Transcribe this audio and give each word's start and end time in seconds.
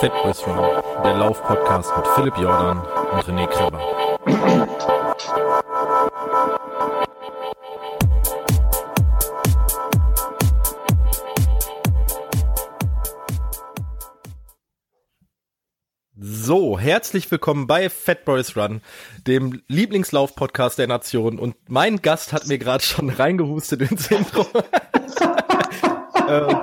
Fatboys 0.00 0.46
Run, 0.46 0.82
der 1.02 1.14
Lauf-Podcast 1.14 1.90
mit 1.96 2.06
Philipp 2.14 2.36
Jordan 2.38 2.78
und 2.78 3.24
René 3.24 3.46
Kreber. 3.48 3.80
So, 16.20 16.78
herzlich 16.78 17.30
willkommen 17.30 17.66
bei 17.66 17.90
Fat 17.90 18.24
Boys 18.24 18.56
Run, 18.56 18.80
dem 19.26 19.62
Lieblingslauf-Podcast 19.66 20.78
der 20.78 20.86
Nation. 20.86 21.38
Und 21.38 21.56
mein 21.68 22.00
Gast 22.02 22.32
hat 22.32 22.46
mir 22.46 22.58
gerade 22.58 22.84
schon 22.84 23.10
reingehustet 23.10 23.82
ins 23.90 24.10
Intro. 24.10 24.46
ähm, 26.28 26.60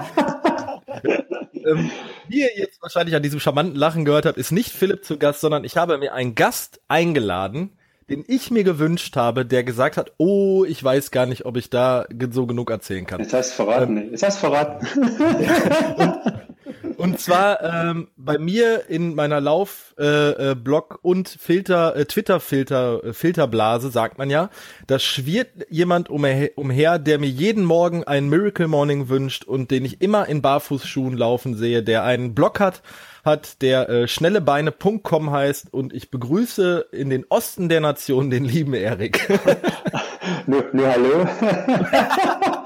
ähm, 1.66 1.92
wie 2.28 2.42
ihr 2.42 2.58
jetzt 2.58 2.82
wahrscheinlich 2.82 3.16
an 3.16 3.24
diesem 3.24 3.40
charmanten 3.40 3.76
Lachen 3.76 4.06
gehört 4.06 4.26
habt, 4.26 4.38
ist 4.38 4.52
nicht 4.52 4.72
Philipp 4.72 5.04
zu 5.04 5.18
Gast, 5.18 5.42
sondern 5.42 5.64
ich 5.64 5.78
habe 5.78 5.98
mir 5.98 6.14
einen 6.14 6.36
Gast 6.36 6.82
eingeladen, 6.88 7.78
den 8.10 8.24
ich 8.28 8.52
mir 8.52 8.64
gewünscht 8.64 9.16
habe, 9.16 9.46
der 9.46 9.64
gesagt 9.64 9.98
hat, 9.98 10.12
oh, 10.18 10.64
ich 10.64 10.84
weiß 10.84 11.12
gar 11.12 11.26
nicht, 11.26 11.46
ob 11.46 11.58
ich 11.58 11.70
da 11.70 12.06
so 12.32 12.46
genug 12.46 12.70
erzählen 12.70 13.06
kann. 13.06 13.20
Jetzt 13.20 13.34
hast 13.34 13.52
du 13.52 13.64
verraten, 13.64 13.98
ähm, 13.98 14.12
jetzt 14.12 14.24
hast 14.24 14.38
du 14.38 14.48
verraten. 14.48 14.88
und, 16.98 17.20
zwar 17.20 17.62
ähm, 17.62 18.08
bei 18.18 18.38
mir 18.38 18.90
in 18.90 19.16
meiner 19.16 19.42
Lauf-Blog 19.42 20.92
äh, 20.92 20.96
äh, 20.96 21.00
und 21.02 21.30
Filter, 21.30 21.96
äh, 21.96 22.06
Twitter-Filter, 22.06 23.04
äh, 23.04 23.14
Filterblase, 23.14 23.90
sagt 23.90 24.18
man 24.18 24.30
ja, 24.30 24.50
da 24.88 25.00
schwirrt 25.00 25.50
jemand 25.70 26.10
umher, 26.10 26.52
umher, 26.56 27.00
der 27.00 27.20
mir 27.20 27.30
jeden 27.30 27.66
Morgen 27.66 28.04
einen 28.04 28.30
Miracle 28.30 28.68
Morning 28.68 29.10
wünscht 29.10 29.44
und 29.44 29.72
den 29.72 29.86
ich 29.86 30.02
immer 30.02 30.28
in 30.28 30.42
Barfußschuhen 30.42 31.18
laufen 31.18 31.56
sehe, 31.56 31.84
der 31.84 32.04
einen 32.04 32.36
Blog 32.36 32.60
hat, 32.60 32.82
hat, 33.24 33.62
der 33.62 33.90
äh, 33.90 34.08
schnellebeine.com 34.08 35.32
heißt 35.32 35.74
und 35.74 35.94
ich 35.94 36.12
begrüße 36.12 36.88
in 36.92 37.10
den 37.10 37.26
Osten 37.30 37.70
der 37.70 37.82
Nation 37.82 38.30
den 38.30 38.46
lieben 38.46 38.74
Erik. 38.74 39.28
Nö, 40.48 40.64
nö, 40.74 40.86
hallo. 40.86 41.28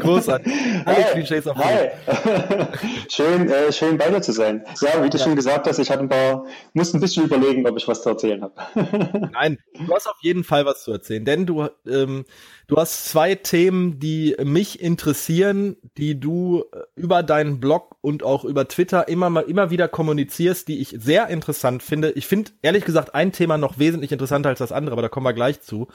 Großartig. 0.00 0.52
Alle 0.84 1.04
Klischees 1.12 1.46
auf 1.46 1.56
Hi. 1.56 1.90
schön, 3.08 3.48
äh, 3.48 3.72
schön 3.72 3.98
bei 3.98 4.08
dir 4.08 4.20
zu 4.22 4.32
sein. 4.32 4.64
Ja, 4.80 5.02
wie 5.02 5.10
du 5.10 5.18
ja. 5.18 5.24
schon 5.24 5.36
gesagt 5.36 5.66
hast, 5.66 5.78
ich 5.78 5.90
hatte 5.90 6.00
ein 6.00 6.08
paar, 6.08 6.46
musste 6.72 6.98
ein 6.98 7.00
bisschen 7.00 7.24
überlegen, 7.24 7.66
ob 7.66 7.76
ich 7.76 7.86
was 7.88 8.02
zu 8.02 8.10
erzählen 8.10 8.42
habe. 8.42 8.54
Nein, 9.32 9.58
du 9.74 9.94
hast 9.94 10.06
auf 10.06 10.16
jeden 10.20 10.44
Fall 10.44 10.64
was 10.66 10.82
zu 10.82 10.92
erzählen, 10.92 11.24
denn 11.24 11.46
du, 11.46 11.68
ähm, 11.86 12.24
du 12.66 12.76
hast 12.76 13.06
zwei 13.06 13.34
Themen, 13.34 13.98
die 13.98 14.36
mich 14.42 14.80
interessieren, 14.80 15.76
die 15.96 16.18
du 16.18 16.64
äh, 16.72 16.78
über 16.96 17.22
deinen 17.22 17.60
Blog 17.60 17.96
und 18.00 18.22
auch 18.22 18.44
über 18.44 18.68
Twitter 18.68 19.08
immer 19.08 19.30
mal 19.30 19.42
immer 19.42 19.70
wieder 19.70 19.88
kommunizierst, 19.88 20.68
die 20.68 20.80
ich 20.80 20.96
sehr 20.98 21.28
interessant 21.28 21.82
finde. 21.82 22.10
Ich 22.12 22.26
finde 22.26 22.50
ehrlich 22.62 22.84
gesagt 22.84 23.14
ein 23.14 23.32
Thema 23.32 23.58
noch 23.58 23.78
wesentlich 23.78 24.12
interessanter 24.12 24.48
als 24.48 24.58
das 24.58 24.72
andere, 24.72 24.92
aber 24.92 25.02
da 25.02 25.08
kommen 25.08 25.26
wir 25.26 25.32
gleich 25.32 25.60
zu. 25.60 25.88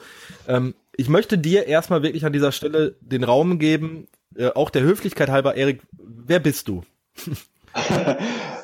Ähm, 0.46 0.74
ich 0.98 1.08
möchte 1.08 1.38
dir 1.38 1.66
erstmal 1.66 2.02
wirklich 2.02 2.26
an 2.26 2.32
dieser 2.32 2.50
Stelle 2.50 2.96
den 3.00 3.22
Raum 3.22 3.60
geben, 3.60 4.08
äh, 4.36 4.48
auch 4.48 4.68
der 4.68 4.82
Höflichkeit 4.82 5.30
halber, 5.30 5.54
Erik, 5.54 5.80
wer 5.92 6.40
bist 6.40 6.66
du? 6.66 6.82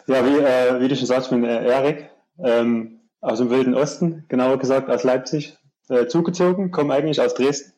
ja, 0.09 0.27
wie, 0.27 0.39
äh, 0.41 0.81
wie 0.81 0.89
du 0.89 0.97
schon 0.97 1.07
sagst, 1.07 1.29
ich 1.29 1.31
bin 1.31 1.45
äh, 1.45 1.65
Erik, 1.65 2.11
ähm, 2.43 2.99
aus 3.21 3.39
dem 3.39 3.51
Wilden 3.51 3.75
Osten, 3.75 4.25
genauer 4.29 4.59
gesagt 4.59 4.91
aus 4.91 5.05
Leipzig, 5.05 5.57
äh, 5.89 6.07
zugezogen, 6.09 6.73
komme 6.73 6.93
eigentlich 6.93 7.21
aus 7.21 7.35
Dresden. 7.35 7.73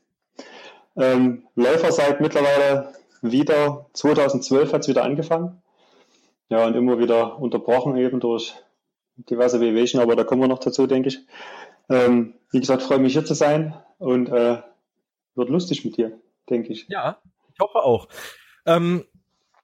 Ähm, 0.96 1.42
Läufer 1.54 1.92
seit 1.92 2.22
mittlerweile 2.22 2.94
wieder, 3.20 3.90
2012 3.92 4.72
hat 4.72 4.80
es 4.80 4.88
wieder 4.88 5.04
angefangen. 5.04 5.60
Ja, 6.48 6.64
und 6.64 6.74
immer 6.74 6.98
wieder 6.98 7.38
unterbrochen 7.38 7.96
eben 7.98 8.20
durch 8.20 8.54
diverse 9.16 9.60
Wehwehchen, 9.60 10.00
aber 10.00 10.16
da 10.16 10.24
kommen 10.24 10.40
wir 10.40 10.48
noch 10.48 10.60
dazu, 10.60 10.86
denke 10.86 11.08
ich. 11.08 11.18
Ähm, 11.88 12.34
wie 12.50 12.60
gesagt, 12.60 12.82
freue 12.82 12.98
mich 12.98 13.12
hier 13.12 13.24
zu 13.24 13.34
sein 13.34 13.74
und 13.98 14.28
äh, 14.28 14.58
wird 15.34 15.48
lustig 15.50 15.84
mit 15.84 15.96
dir, 15.96 16.18
denke 16.48 16.72
ich. 16.72 16.86
Ja, 16.88 17.18
ich 17.52 17.60
hoffe 17.60 17.78
auch. 17.78 18.08
Ähm, 18.64 19.04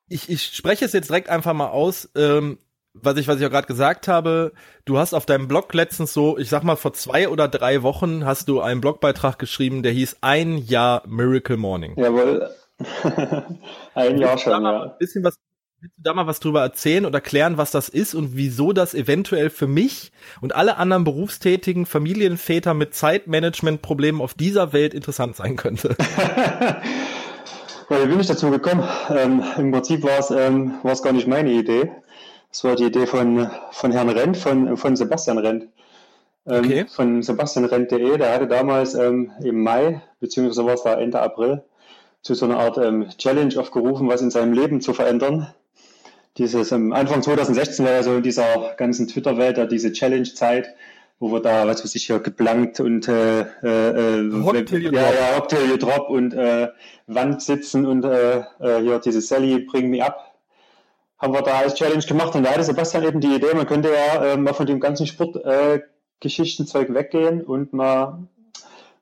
ich, 0.09 0.29
ich 0.29 0.45
spreche 0.45 0.85
es 0.85 0.93
jetzt 0.93 1.09
direkt 1.09 1.29
einfach 1.29 1.53
mal 1.53 1.69
aus. 1.69 2.11
Ähm, 2.15 2.59
was 2.95 3.17
ich, 3.17 3.27
was 3.27 3.41
ich 3.41 3.47
auch 3.47 3.51
gerade 3.51 3.67
gesagt 3.67 4.07
habe, 4.07 4.53
du 4.85 4.99
hast 4.99 5.15
auf 5.15 5.25
deinem 5.25 5.49
Blog 5.49 5.73
letztens 5.73 6.13
so, 6.13 6.37
ich 6.37 6.51
sag 6.51 6.63
mal, 6.63 6.77
vor 6.77 6.93
zwei 6.93 7.29
oder 7.29 7.49
drei 7.49 7.83
Wochen 7.83 8.27
hast 8.27 8.49
du 8.49 8.61
einen 8.61 8.83
Blogbeitrag 8.83 9.39
geschrieben, 9.39 9.83
der 9.83 9.93
hieß 9.93 10.19
Ein 10.21 10.59
Jahr 10.59 11.03
Miracle 11.07 11.57
Morning. 11.57 11.95
Jawohl. 11.97 12.51
ein 13.95 14.19
Jahr 14.19 14.37
schon, 14.37 14.63
ja. 14.63 14.83
Ein 14.83 14.99
bisschen 14.99 15.25
was 15.25 15.37
Willst 15.83 15.99
du 15.99 16.03
da 16.05 16.15
mal 16.15 16.29
was 16.29 16.39
drüber 16.39 16.61
erzählen 16.61 17.05
oder 17.07 17.17
erklären, 17.17 17.59
was 17.59 17.73
das 17.73 17.89
ist 17.89 18.15
und 18.15 18.37
wieso 18.37 18.73
das 18.73 18.95
eventuell 18.95 19.51
für 19.51 19.67
mich 19.67 20.13
und 20.41 20.55
alle 20.55 20.77
anderen 20.77 21.03
berufstätigen 21.03 21.87
Familienväter 21.87 22.73
mit 22.73 22.95
Zeitmanagement-Problemen 22.95 24.21
auf 24.21 24.35
dieser 24.35 24.73
Welt 24.73 24.95
interessant 24.95 25.35
sein 25.35 25.57
könnte? 25.57 25.97
wie 27.89 28.07
bin 28.07 28.21
ich 28.21 28.29
dazu 28.29 28.49
gekommen? 28.53 28.89
Ähm, 29.11 29.43
Im 29.59 29.73
Prinzip 29.73 30.05
war 30.05 30.21
es 30.21 30.31
ähm, 30.31 30.75
gar 31.03 31.13
nicht 31.13 31.27
meine 31.27 31.51
Idee. 31.51 31.91
Es 32.53 32.63
war 32.63 32.77
die 32.77 32.85
Idee 32.85 33.09
von, 33.09 33.51
von 33.73 33.91
Herrn 33.91 34.11
Rent, 34.11 34.37
von, 34.37 34.77
von 34.77 34.95
Sebastian 34.95 35.39
Rent. 35.39 35.67
Ähm, 36.47 36.65
okay. 36.65 36.87
Von 36.95 37.25
sebastianrent.de, 37.25 38.19
der 38.19 38.33
hatte 38.33 38.47
damals 38.47 38.95
ähm, 38.95 39.33
im 39.43 39.61
Mai, 39.65 40.01
beziehungsweise 40.21 40.65
war 40.65 40.75
es 40.75 40.85
da 40.85 40.95
Ende 40.95 41.21
April, 41.21 41.65
zu 42.21 42.35
so 42.35 42.45
einer 42.45 42.61
Art 42.61 42.79
ähm, 42.79 43.09
Challenge 43.19 43.59
aufgerufen, 43.59 44.07
was 44.07 44.23
in 44.23 44.31
seinem 44.31 44.53
Leben 44.53 44.81
zu 44.81 44.95
verändern 44.95 45.53
dieses 46.39 46.73
ähm, 46.73 46.93
Anfang 46.93 47.23
2016 47.23 47.85
war 47.85 47.93
ja 47.93 48.03
so 48.03 48.17
in 48.17 48.23
dieser 48.23 48.75
ganzen 48.77 49.09
Twitter-Welt 49.09 49.59
ja 49.59 49.67
diese 49.67 49.93
Challenge-Zeit, 49.93 50.75
wo 51.19 51.31
wir 51.31 51.41
da, 51.41 51.67
was 51.67 51.85
weiß 51.85 51.95
ich, 51.95 52.07
hier 52.07 52.21
geplankt 52.21 52.81
und 52.81 53.07
äh, 53.07 53.43
äh, 53.63 54.23
ja, 54.23 55.13
ja, 55.13 55.37
Hot 55.37 55.49
Till 55.49 55.69
You 55.71 55.77
Drop 55.77 56.09
und 56.11 56.35
äh, 56.35 56.69
Wand 57.07 57.43
sitzen 57.43 57.87
und 57.87 58.05
äh, 58.05 58.39
äh, 58.61 58.81
hier 58.81 58.99
diese 58.99 59.21
Sally 59.21 59.61
Bring 59.61 59.91
Me 59.91 60.05
Up 60.05 60.33
haben 61.23 61.33
wir 61.33 61.43
da 61.43 61.61
als 61.61 61.75
Challenge 61.75 62.05
gemacht. 62.05 62.35
Und 62.35 62.43
da 62.43 62.51
hatte 62.51 62.65
Sebastian 62.65 63.05
eben 63.05 63.21
die 63.21 63.37
Idee, 63.37 63.55
man 63.55 63.67
könnte 63.67 63.91
ja 63.91 64.33
äh, 64.33 64.37
mal 64.37 64.53
von 64.53 64.67
dem 64.67 64.81
ganzen 64.81 65.07
Sportgeschichtenzeug 65.07 66.91
äh, 66.91 66.95
weggehen 66.95 67.43
und 67.43 67.73
mal 67.73 68.27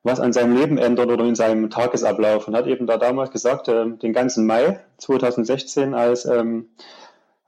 was 0.03 0.21
an 0.21 0.33
seinem 0.33 0.57
Leben 0.57 0.79
ändern 0.79 1.11
oder 1.11 1.25
in 1.25 1.35
seinem 1.35 1.71
Tagesablauf. 1.71 2.47
Und 2.47 2.57
hat 2.57 2.67
eben 2.67 2.87
da 2.87 2.99
damals 2.99 3.31
gesagt, 3.31 3.69
äh, 3.69 3.87
den 3.87 4.13
ganzen 4.13 4.47
Mai 4.47 4.81
2016 4.99 5.95
als 5.95 6.27
ähm, 6.27 6.69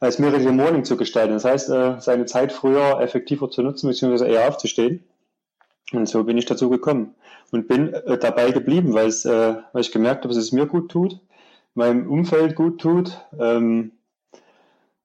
als 0.03 0.19
Miracle 0.19 0.51
Morning 0.51 0.85
zu 0.85 0.97
gestalten. 0.97 1.33
Das 1.33 1.45
heißt, 1.45 1.71
äh, 1.71 2.01
seine 2.01 2.27
Zeit 2.27 2.53
früher 2.53 3.01
effektiver 3.01 3.49
zu 3.51 3.63
nutzen, 3.63 3.87
beziehungsweise 3.87 4.27
eher 4.27 4.49
aufzustehen. 4.49 5.05
Und 5.93 6.09
so 6.09 6.25
bin 6.25 6.37
ich 6.37 6.45
dazu 6.45 6.69
gekommen 6.69 7.15
und 7.53 7.69
bin 7.69 7.95
äh, 7.95 8.19
dabei 8.19 8.51
geblieben, 8.51 8.95
weil, 8.95 9.11
äh, 9.11 9.63
weil 9.73 9.81
ich 9.81 9.93
gemerkt 9.93 10.25
habe, 10.25 10.35
dass 10.35 10.43
es 10.43 10.51
mir 10.51 10.67
gut 10.67 10.91
tut, 10.91 11.21
meinem 11.75 12.11
Umfeld 12.11 12.57
gut 12.57 12.81
tut. 12.81 13.17
Ähm, 13.39 13.93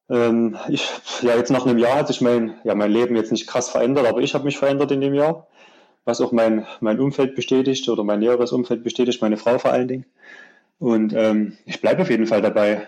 ähm, 0.09 0.57
ich, 0.67 0.89
ja, 1.21 1.35
jetzt 1.35 1.51
nach 1.51 1.67
einem 1.67 1.77
Jahr 1.77 1.99
hat 1.99 2.07
sich 2.07 2.21
mein, 2.21 2.55
ja, 2.63 2.73
mein 2.73 2.91
Leben 2.91 3.15
jetzt 3.15 3.31
nicht 3.31 3.45
krass 3.45 3.69
verändert, 3.69 4.07
aber 4.07 4.21
ich 4.21 4.33
habe 4.33 4.45
mich 4.45 4.57
verändert 4.57 4.91
in 4.91 5.01
dem 5.01 5.13
Jahr, 5.13 5.45
was 6.05 6.21
auch 6.21 6.31
mein, 6.31 6.65
mein 6.79 6.99
Umfeld 6.99 7.35
bestätigt 7.35 7.87
oder 7.87 8.03
mein 8.03 8.19
näheres 8.19 8.51
Umfeld 8.51 8.83
bestätigt, 8.83 9.21
meine 9.21 9.37
Frau 9.37 9.59
vor 9.59 9.71
allen 9.71 9.89
Dingen. 9.89 10.05
Und 10.79 11.13
ähm, 11.13 11.55
ich 11.65 11.81
bleibe 11.81 12.01
auf 12.01 12.09
jeden 12.09 12.25
Fall 12.25 12.41
dabei. 12.41 12.87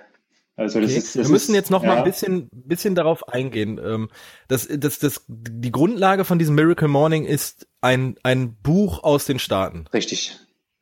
Also 0.60 0.82
das 0.82 0.90
okay. 0.90 1.00
ist, 1.00 1.16
das 1.16 1.28
Wir 1.28 1.32
müssen 1.32 1.56
jetzt 1.56 1.72
noch 1.72 1.84
ja. 1.84 1.90
mal 1.90 1.98
ein 2.00 2.04
bisschen, 2.04 2.50
bisschen 2.52 2.94
darauf 2.94 3.30
eingehen. 3.30 3.80
Ähm, 3.82 4.10
das, 4.50 4.68
das, 4.70 5.00
das, 5.00 5.24
die 5.28 5.72
Grundlage 5.72 6.26
von 6.26 6.38
diesem 6.38 6.56
Miracle 6.56 6.90
Morning 6.90 7.24
ist 7.24 7.68
ein, 7.80 8.18
ein 8.24 8.56
Buch 8.56 9.04
aus 9.04 9.26
den 9.26 9.40
Staaten. 9.40 9.86
Richtig. 9.94 10.38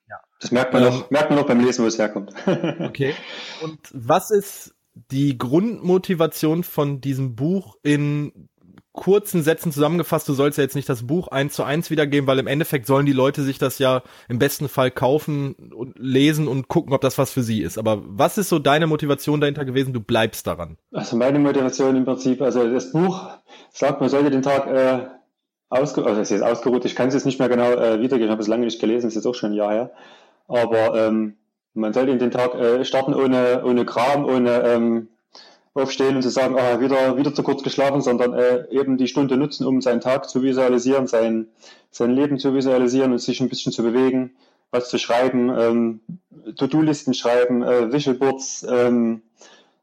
Ja. 0.10 0.16
Das 0.40 0.52
merkt 0.52 0.74
man 0.74 0.84
ähm, 0.84 0.90
noch, 0.90 1.10
merkt 1.12 1.30
man 1.30 1.38
noch 1.38 1.46
beim 1.46 1.64
Lesen, 1.64 1.84
wo 1.84 1.88
es 1.88 2.00
herkommt. 2.00 2.34
okay. 2.80 3.14
Und 3.62 3.80
was 3.94 4.32
ist 4.32 4.74
die 5.12 5.38
Grundmotivation 5.38 6.64
von 6.64 7.00
diesem 7.00 7.36
Buch 7.36 7.78
in 7.84 8.50
kurzen 8.98 9.44
Sätzen 9.44 9.72
zusammengefasst, 9.72 10.28
du 10.28 10.34
sollst 10.34 10.58
ja 10.58 10.64
jetzt 10.64 10.76
nicht 10.76 10.90
das 10.90 11.06
Buch 11.06 11.30
eins 11.30 11.54
zu 11.54 11.64
eins 11.64 11.90
wiedergeben, 11.90 12.28
weil 12.28 12.40
im 12.40 12.48
Endeffekt 12.48 12.88
sollen 12.88 13.06
die 13.06 13.14
Leute 13.14 13.44
sich 13.44 13.60
das 13.60 13.80
ja 13.80 14.02
im 14.28 14.40
besten 14.40 14.68
Fall 14.68 14.92
kaufen 14.92 15.72
und 15.74 15.98
lesen 15.98 16.48
und 16.48 16.68
gucken, 16.68 16.94
ob 16.94 17.02
das 17.02 17.18
was 17.18 17.32
für 17.32 17.44
sie 17.44 17.62
ist. 17.62 17.78
Aber 17.78 18.02
was 18.06 18.38
ist 18.38 18.50
so 18.50 18.60
deine 18.60 18.88
Motivation 18.88 19.40
dahinter 19.40 19.64
gewesen? 19.64 19.94
Du 19.94 20.02
bleibst 20.02 20.48
daran. 20.48 20.78
Also 20.92 21.16
meine 21.16 21.40
Motivation 21.40 21.96
im 21.96 22.06
Prinzip, 22.06 22.42
also 22.42 22.68
das 22.70 22.92
Buch 22.92 23.30
sagt, 23.72 24.02
man 24.02 24.10
sollte 24.10 24.32
den 24.32 24.42
Tag 24.42 24.68
äh, 24.68 25.06
ausge 25.70 26.04
also 26.04 26.20
es 26.20 26.32
ist 26.32 26.42
ausgeruht, 26.42 26.84
ich 26.86 26.96
kann 26.96 27.10
es 27.10 27.14
jetzt 27.14 27.26
nicht 27.26 27.40
mehr 27.40 27.50
genau 27.50 27.72
äh, 27.72 28.02
wiedergeben, 28.02 28.26
ich 28.26 28.32
habe 28.32 28.42
es 28.42 28.48
lange 28.48 28.66
nicht 28.66 28.82
gelesen, 28.82 29.08
ist 29.08 29.16
jetzt 29.16 29.28
auch 29.28 29.36
schon 29.36 29.52
ein 29.52 29.56
Jahr 29.56 29.72
her. 29.72 29.92
Aber 30.48 30.96
ähm, 30.96 31.36
man 31.76 31.94
sollte 31.94 32.18
den 32.18 32.32
Tag 32.32 32.56
äh, 32.56 32.84
starten 32.84 33.14
ohne, 33.14 33.64
ohne 33.64 33.86
Kram, 33.86 34.26
ohne 34.26 34.64
ähm, 34.64 35.10
aufstehen 35.78 36.16
und 36.16 36.22
zu 36.22 36.30
sagen, 36.30 36.58
ah, 36.58 36.80
wieder, 36.80 37.18
wieder 37.18 37.34
zu 37.34 37.44
kurz 37.44 37.64
geschlafen, 37.64 38.02
sondern 38.02 38.34
äh, 38.34 38.66
eben 38.70 38.98
die 38.98 39.08
Stunde 39.08 39.38
nutzen, 39.38 39.66
um 39.66 39.82
seinen 39.82 40.02
Tag 40.02 40.30
zu 40.30 40.44
visualisieren, 40.44 41.08
sein, 41.08 41.48
sein 41.92 42.12
Leben 42.12 42.40
zu 42.40 42.54
visualisieren 42.54 43.12
und 43.12 43.20
sich 43.20 43.40
ein 43.40 43.50
bisschen 43.50 43.72
zu 43.72 43.84
bewegen, 43.84 44.36
was 44.72 44.90
zu 44.90 44.98
schreiben, 44.98 45.50
ähm, 45.58 46.00
To-Do-Listen 46.56 47.14
schreiben, 47.14 47.64
äh, 47.64 47.92
Visual 47.92 48.18
Boards, 48.18 48.66
ähm, 48.70 49.22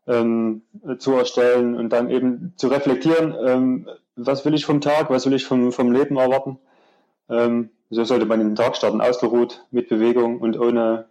ähm, 0.07 0.63
zu 0.99 1.13
erstellen 1.13 1.75
und 1.77 1.91
dann 1.91 2.11
eben 2.11 2.53
zu 2.57 2.69
reflektieren, 2.69 3.35
ähm, 3.43 3.89
was 4.17 4.45
will 4.45 4.55
ich 4.55 4.67
vom 4.67 4.81
Tag, 4.81 5.11
was 5.11 5.27
will 5.27 5.35
ich 5.35 5.45
vom, 5.45 5.73
vom 5.73 5.93
Leben 5.93 6.17
erwarten. 6.17 6.59
Ähm, 7.29 7.71
so 7.91 8.05
sollte 8.05 8.27
man 8.27 8.41
den 8.41 8.55
Tag 8.55 8.77
starten, 8.77 9.01
ausgeruht, 9.01 9.65
mit 9.71 9.89
Bewegung 9.89 10.41
und 10.41 10.59
ohne 10.59 11.07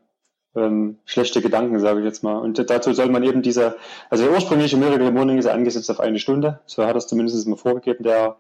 ähm, 0.56 0.98
schlechte 1.06 1.42
Gedanken, 1.42 1.80
sage 1.80 2.00
ich 2.00 2.06
jetzt 2.06 2.24
mal. 2.24 2.38
Und 2.38 2.70
dazu 2.70 2.94
soll 2.94 3.10
man 3.10 3.24
eben 3.24 3.42
diese, 3.42 3.76
also 4.10 4.24
der 4.26 4.34
ursprüngliche 4.34 4.78
Miracle 4.78 5.12
Morning 5.12 5.38
ist 5.38 5.48
angesetzt 5.48 5.90
auf 5.90 6.00
eine 6.00 6.20
Stunde, 6.20 6.60
so 6.66 6.86
hat 6.86 6.96
es 6.96 7.08
zumindest 7.08 7.48
mal 7.48 7.56
vorgegeben, 7.56 8.04
der 8.04 8.38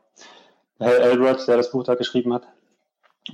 Herr 0.79 0.99
Elrod, 0.99 1.47
der 1.47 1.57
das 1.57 1.71
Buch 1.71 1.83
da 1.83 1.95
geschrieben 1.95 2.33
hat. 2.33 2.43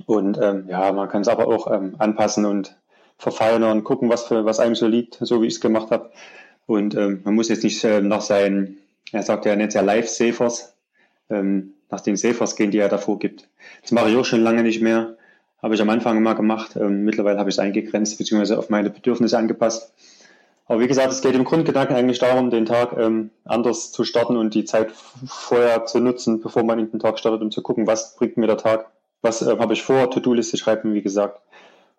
Und 0.06 0.38
ähm, 0.40 0.66
ja, 0.68 0.92
man 0.92 1.08
kann 1.08 1.22
es 1.22 1.28
aber 1.28 1.48
auch 1.48 1.70
ähm, 1.70 1.96
anpassen 1.98 2.44
und 2.44 2.76
verfeinern, 3.18 3.84
gucken, 3.84 4.08
was 4.08 4.24
für 4.24 4.44
was 4.44 4.60
einem 4.60 4.74
so 4.74 4.86
liegt, 4.86 5.18
so 5.20 5.42
wie 5.42 5.46
ich 5.46 5.54
es 5.54 5.60
gemacht 5.60 5.90
habe. 5.90 6.10
Und 6.66 6.94
ähm, 6.94 7.20
man 7.24 7.34
muss 7.34 7.48
jetzt 7.48 7.64
nicht 7.64 7.82
äh, 7.84 8.00
nach 8.00 8.20
seinen, 8.20 8.78
er 9.12 9.22
sagt 9.22 9.44
ja, 9.44 9.56
nennt 9.56 9.74
ja 9.74 9.80
Life-Safers, 9.80 10.74
ähm, 11.28 11.74
nach 11.90 12.00
den 12.00 12.16
Safers 12.16 12.54
gehen, 12.56 12.70
die 12.70 12.78
er 12.78 12.88
davor 12.88 13.18
gibt. 13.18 13.48
Das 13.82 13.90
mache 13.90 14.10
ich 14.10 14.16
auch 14.16 14.24
schon 14.24 14.42
lange 14.42 14.62
nicht 14.62 14.80
mehr. 14.80 15.16
Habe 15.62 15.74
ich 15.74 15.82
am 15.82 15.90
Anfang 15.90 16.16
immer 16.16 16.34
gemacht. 16.34 16.76
Ähm, 16.76 17.04
mittlerweile 17.04 17.38
habe 17.38 17.50
ich 17.50 17.56
es 17.56 17.58
eingegrenzt, 17.58 18.18
beziehungsweise 18.18 18.58
auf 18.58 18.70
meine 18.70 18.90
Bedürfnisse 18.90 19.38
angepasst. 19.38 19.92
Aber 20.66 20.80
wie 20.80 20.86
gesagt, 20.86 21.12
es 21.12 21.20
geht 21.20 21.34
im 21.34 21.44
Grundgedanken 21.44 21.96
eigentlich 21.96 22.20
darum, 22.20 22.50
den 22.50 22.64
Tag 22.64 22.96
ähm, 22.96 23.30
anders 23.44 23.90
zu 23.90 24.04
starten 24.04 24.36
und 24.36 24.54
die 24.54 24.64
Zeit 24.64 24.92
vorher 25.26 25.84
zu 25.84 25.98
nutzen, 25.98 26.40
bevor 26.40 26.62
man 26.62 26.78
in 26.78 26.90
den 26.90 27.00
Tag 27.00 27.18
startet, 27.18 27.42
um 27.42 27.50
zu 27.50 27.60
gucken, 27.60 27.88
was 27.88 28.14
bringt 28.14 28.36
mir 28.36 28.46
der 28.46 28.56
Tag, 28.56 28.86
was 29.20 29.42
äh, 29.42 29.58
habe 29.58 29.72
ich 29.72 29.82
vor, 29.82 30.10
To-Do-Liste 30.10 30.56
schreiben, 30.56 30.94
wie 30.94 31.02
gesagt, 31.02 31.40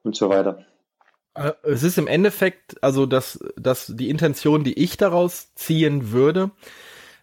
und 0.03 0.15
so 0.15 0.29
weiter. 0.29 0.65
Äh, 1.33 1.51
es 1.63 1.83
ist 1.83 1.97
im 1.97 2.07
Endeffekt, 2.07 2.81
also 2.81 3.05
das, 3.05 3.39
das 3.57 3.87
die 3.93 4.09
Intention, 4.09 4.63
die 4.63 4.79
ich 4.81 4.95
daraus 4.97 5.53
ziehen 5.55 6.11
würde. 6.13 6.51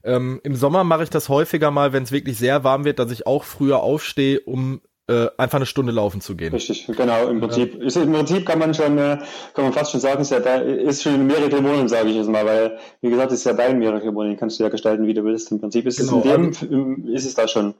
Ähm, 0.04 0.40
Im 0.44 0.54
Sommer 0.54 0.84
mache 0.84 1.04
ich 1.04 1.10
das 1.10 1.28
häufiger 1.28 1.70
mal, 1.70 1.92
wenn 1.92 2.02
es 2.02 2.12
wirklich 2.12 2.38
sehr 2.38 2.62
warm 2.62 2.84
wird, 2.84 2.98
dass 2.98 3.10
ich 3.10 3.26
auch 3.26 3.44
früher 3.44 3.80
aufstehe, 3.80 4.40
um 4.40 4.80
äh, 5.08 5.28
einfach 5.38 5.56
eine 5.56 5.66
Stunde 5.66 5.92
laufen 5.92 6.20
zu 6.20 6.36
gehen. 6.36 6.52
Richtig, 6.52 6.86
genau. 6.86 7.28
Im 7.28 7.40
Prinzip, 7.40 7.74
ja. 7.74 7.86
ist, 7.86 7.96
im 7.96 8.12
Prinzip 8.12 8.46
kann 8.46 8.58
man 8.58 8.74
schon, 8.74 8.98
äh, 8.98 9.18
kann 9.54 9.64
man 9.64 9.72
fast 9.72 9.92
schon 9.92 10.00
sagen, 10.00 10.20
ist 10.20 10.30
ja 10.30 10.40
da, 10.40 10.56
ist 10.56 11.02
schon 11.02 11.14
ein 11.14 11.26
Miracle 11.26 11.88
sage 11.88 12.10
ich 12.10 12.16
jetzt 12.16 12.28
mal, 12.28 12.44
weil 12.44 12.78
wie 13.00 13.10
gesagt, 13.10 13.32
ist 13.32 13.44
ja 13.44 13.54
dein 13.54 13.78
Miracle 13.78 14.12
Morning, 14.12 14.36
kannst 14.36 14.58
du 14.58 14.64
ja 14.64 14.68
gestalten, 14.68 15.06
wie 15.06 15.14
du 15.14 15.24
willst. 15.24 15.50
Im 15.50 15.60
Prinzip 15.60 15.86
ist 15.86 15.98
genau, 15.98 16.18
es 16.18 16.24
in 16.24 16.70
dem, 16.70 17.04
also, 17.04 17.12
ist 17.12 17.26
es 17.26 17.34
da 17.34 17.48
schon 17.48 17.74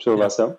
sowas, 0.00 0.38
ja. 0.38 0.46
ja. 0.46 0.56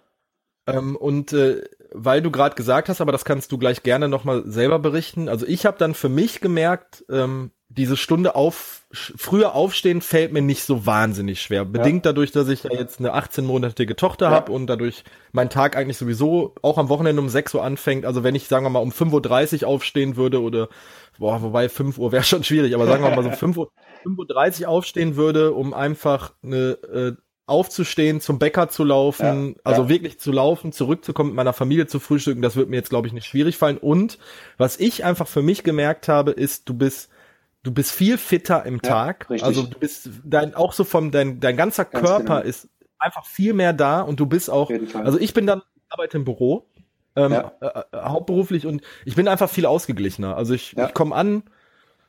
Ähm, 0.68 0.96
und 0.96 1.34
äh, 1.34 1.64
weil 1.92 2.22
du 2.22 2.32
gerade 2.32 2.56
gesagt 2.56 2.88
hast, 2.88 3.02
aber 3.02 3.12
das 3.12 3.26
kannst 3.26 3.52
du 3.52 3.58
gleich 3.58 3.84
gerne 3.84 4.08
nochmal 4.08 4.44
selber 4.46 4.80
berichten. 4.80 5.28
Also 5.28 5.46
ich 5.46 5.66
habe 5.66 5.78
dann 5.78 5.94
für 5.94 6.10
mich 6.10 6.40
gemerkt, 6.40 7.04
ähm, 7.10 7.52
diese 7.78 7.98
Stunde 7.98 8.36
auf 8.36 8.82
früher 8.94 9.56
aufstehen 9.56 10.02
fällt 10.02 10.34
mir 10.34 10.42
nicht 10.42 10.64
so 10.64 10.86
wahnsinnig 10.86 11.42
schwer. 11.42 11.64
Bedingt 11.64 12.06
ja. 12.06 12.12
dadurch, 12.12 12.32
dass 12.32 12.50
ich 12.50 12.64
ja 12.64 12.74
jetzt 12.74 13.00
eine 13.00 13.16
18-monatige 13.16 13.96
Tochter 13.96 14.26
ja. 14.26 14.32
habe 14.32 14.52
und 14.52 14.68
dadurch 14.68 15.04
mein 15.32 15.50
Tag 15.50 15.78
eigentlich 15.78 15.98
sowieso 15.98 16.56
auch 16.62 16.78
am 16.78 16.90
Wochenende 16.90 17.22
um 17.22 17.30
6 17.30 17.56
Uhr 17.56 17.64
anfängt. 17.64 18.06
Also 18.06 18.24
wenn 18.24 18.36
ich, 18.36 18.48
sagen 18.48 18.66
wir 18.66 18.70
mal, 18.70 18.80
um 18.80 18.92
5.30 18.92 19.64
Uhr 19.64 19.70
aufstehen 19.70 20.18
würde 20.18 20.42
oder 20.42 20.68
boah, 21.20 21.42
wobei 21.42 21.70
5 21.70 21.98
Uhr 21.98 22.12
wäre 22.12 22.24
schon 22.26 22.44
schwierig, 22.44 22.76
aber 22.76 22.86
sagen 22.86 23.04
wir 23.04 23.16
mal 23.16 23.24
so 23.24 23.32
5 23.32 23.58
Uhr, 23.58 23.72
5.30 24.06 24.64
Uhr 24.64 24.70
aufstehen 24.70 25.16
würde, 25.16 25.54
um 25.54 25.74
einfach 25.74 26.34
eine 26.44 26.72
äh, 26.94 27.14
aufzustehen, 27.52 28.22
zum 28.22 28.40
Bäcker 28.40 28.70
zu 28.70 28.84
laufen, 28.84 29.50
ja, 29.50 29.62
also 29.64 29.84
ja. 29.84 29.90
wirklich 29.90 30.20
zu 30.20 30.32
laufen, 30.32 30.72
zurückzukommen, 30.72 31.32
mit 31.32 31.36
meiner 31.36 31.54
Familie 31.54 31.86
zu 31.86 32.00
frühstücken, 32.00 32.42
das 32.42 32.56
wird 32.56 32.70
mir 32.70 32.78
jetzt, 32.78 32.90
glaube 32.90 33.08
ich, 33.08 33.14
nicht 33.14 33.26
schwierig 33.26 33.58
fallen. 33.58 33.78
Und 33.78 34.20
was 34.58 34.80
ich 34.80 35.04
einfach 35.04 35.28
für 35.28 35.42
mich 35.42 35.64
gemerkt 35.64 36.08
habe, 36.08 36.32
ist, 36.32 36.70
du 36.70 36.74
bist, 36.74 37.10
du 37.64 37.72
bist 37.72 37.92
viel 37.92 38.18
fitter 38.18 38.66
im 38.66 38.76
ja, 38.76 38.90
Tag. 38.90 39.30
Richtig. 39.30 39.46
Also 39.46 39.64
du 39.64 39.78
bist 39.78 40.10
dein, 40.24 40.56
auch 40.56 40.74
so 40.74 40.84
vom, 40.84 41.12
dein, 41.12 41.40
dein 41.40 41.58
ganzer 41.58 41.86
Ganz 41.86 42.06
Körper 42.06 42.42
genau. 42.42 42.48
ist 42.50 42.70
einfach 43.00 43.26
viel 43.26 43.54
mehr 43.54 43.74
da 43.74 44.02
und 44.02 44.20
du 44.20 44.26
bist 44.26 44.50
auch, 44.50 44.72
also 44.94 45.20
ich 45.20 45.34
bin 45.34 45.48
dann, 45.48 45.62
arbeite 45.90 46.18
im 46.18 46.26
Büro, 46.26 46.68
ähm, 47.16 47.34
äh, 47.34 47.38
äh, 47.66 47.84
hauptberuflich 47.94 48.66
und 48.66 48.82
ich 49.06 49.16
bin 49.16 49.28
einfach 49.28 49.50
viel 49.50 49.66
ausgeglichener. 49.66 50.38
Also 50.38 50.54
ich, 50.54 50.78
ich 50.78 50.94
komme 50.94 51.16
an, 51.16 51.44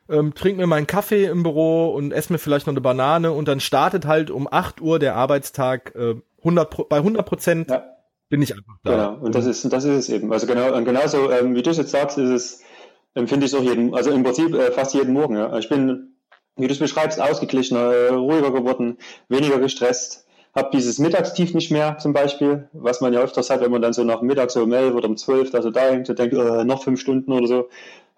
ähm, 0.09 0.35
trinke 0.35 0.61
mir 0.61 0.67
meinen 0.67 0.87
Kaffee 0.87 1.25
im 1.25 1.43
Büro 1.43 1.93
und 1.93 2.13
esse 2.13 2.33
mir 2.33 2.39
vielleicht 2.39 2.67
noch 2.67 2.73
eine 2.73 2.81
Banane 2.81 3.33
und 3.33 3.49
dann 3.49 3.61
startet 3.61 4.07
halt 4.07 4.31
um 4.31 4.47
8 4.51 4.81
Uhr 4.81 4.99
der 4.99 5.17
Arbeitstag 5.17 5.95
äh, 5.97 6.15
100 6.39 6.89
bei 6.89 6.97
100 6.99 7.27
Prozent 7.27 7.71
ja. 7.71 7.85
bin 8.29 8.43
ich 8.43 8.53
einfach 8.53 8.77
da. 8.85 8.91
Genau, 8.91 9.25
und 9.25 9.35
das 9.35 9.47
ist, 9.47 9.73
das 9.73 9.85
ist 9.85 9.97
es 9.97 10.09
eben. 10.09 10.33
Also 10.33 10.47
genau, 10.47 10.75
und 10.77 10.85
genauso, 10.85 11.31
ähm, 11.31 11.55
wie 11.55 11.63
du 11.63 11.71
es 11.71 11.79
jetzt 11.79 11.91
sagst, 11.91 12.19
ist 12.19 12.31
es, 12.31 12.63
empfinde 13.15 13.47
ich 13.47 13.53
es 13.53 13.59
auch 13.59 13.63
jeden, 13.63 13.95
also 13.95 14.11
im 14.11 14.23
Prinzip 14.23 14.55
äh, 14.55 14.73
fast 14.73 14.95
jeden 14.95 15.13
Morgen. 15.13 15.37
Ja. 15.37 15.59
Ich 15.59 15.69
bin, 15.69 16.17
wie 16.57 16.67
du 16.67 16.73
es 16.73 16.79
beschreibst, 16.79 17.21
ausgeglichener, 17.21 17.93
äh, 17.93 18.09
ruhiger 18.09 18.53
geworden, 18.53 18.99
weniger 19.29 19.59
gestresst 19.59 20.23
habe 20.55 20.71
dieses 20.73 20.99
Mittagstief 20.99 21.55
nicht 21.55 21.71
mehr 21.71 21.99
zum 21.99 22.13
Beispiel, 22.13 22.69
was 22.73 23.01
man 23.01 23.13
ja 23.13 23.21
öfters 23.21 23.49
hat, 23.49 23.61
wenn 23.63 23.71
man 23.71 23.81
dann 23.81 23.93
so 23.93 24.05
nach 24.05 24.21
Mittag 24.21 24.51
so 24.51 24.63
um 24.63 24.73
elf 24.73 24.95
oder 24.95 25.09
um 25.09 25.17
zwölf 25.17 25.51
da 25.51 25.63
so 25.63 25.71
da 25.71 25.81
hängt 25.81 26.11
und 26.11 26.19
denkt, 26.19 26.35
äh, 26.35 26.65
noch 26.65 26.83
fünf 26.83 27.01
Stunden 27.01 27.33
oder 27.33 27.47
so. 27.47 27.69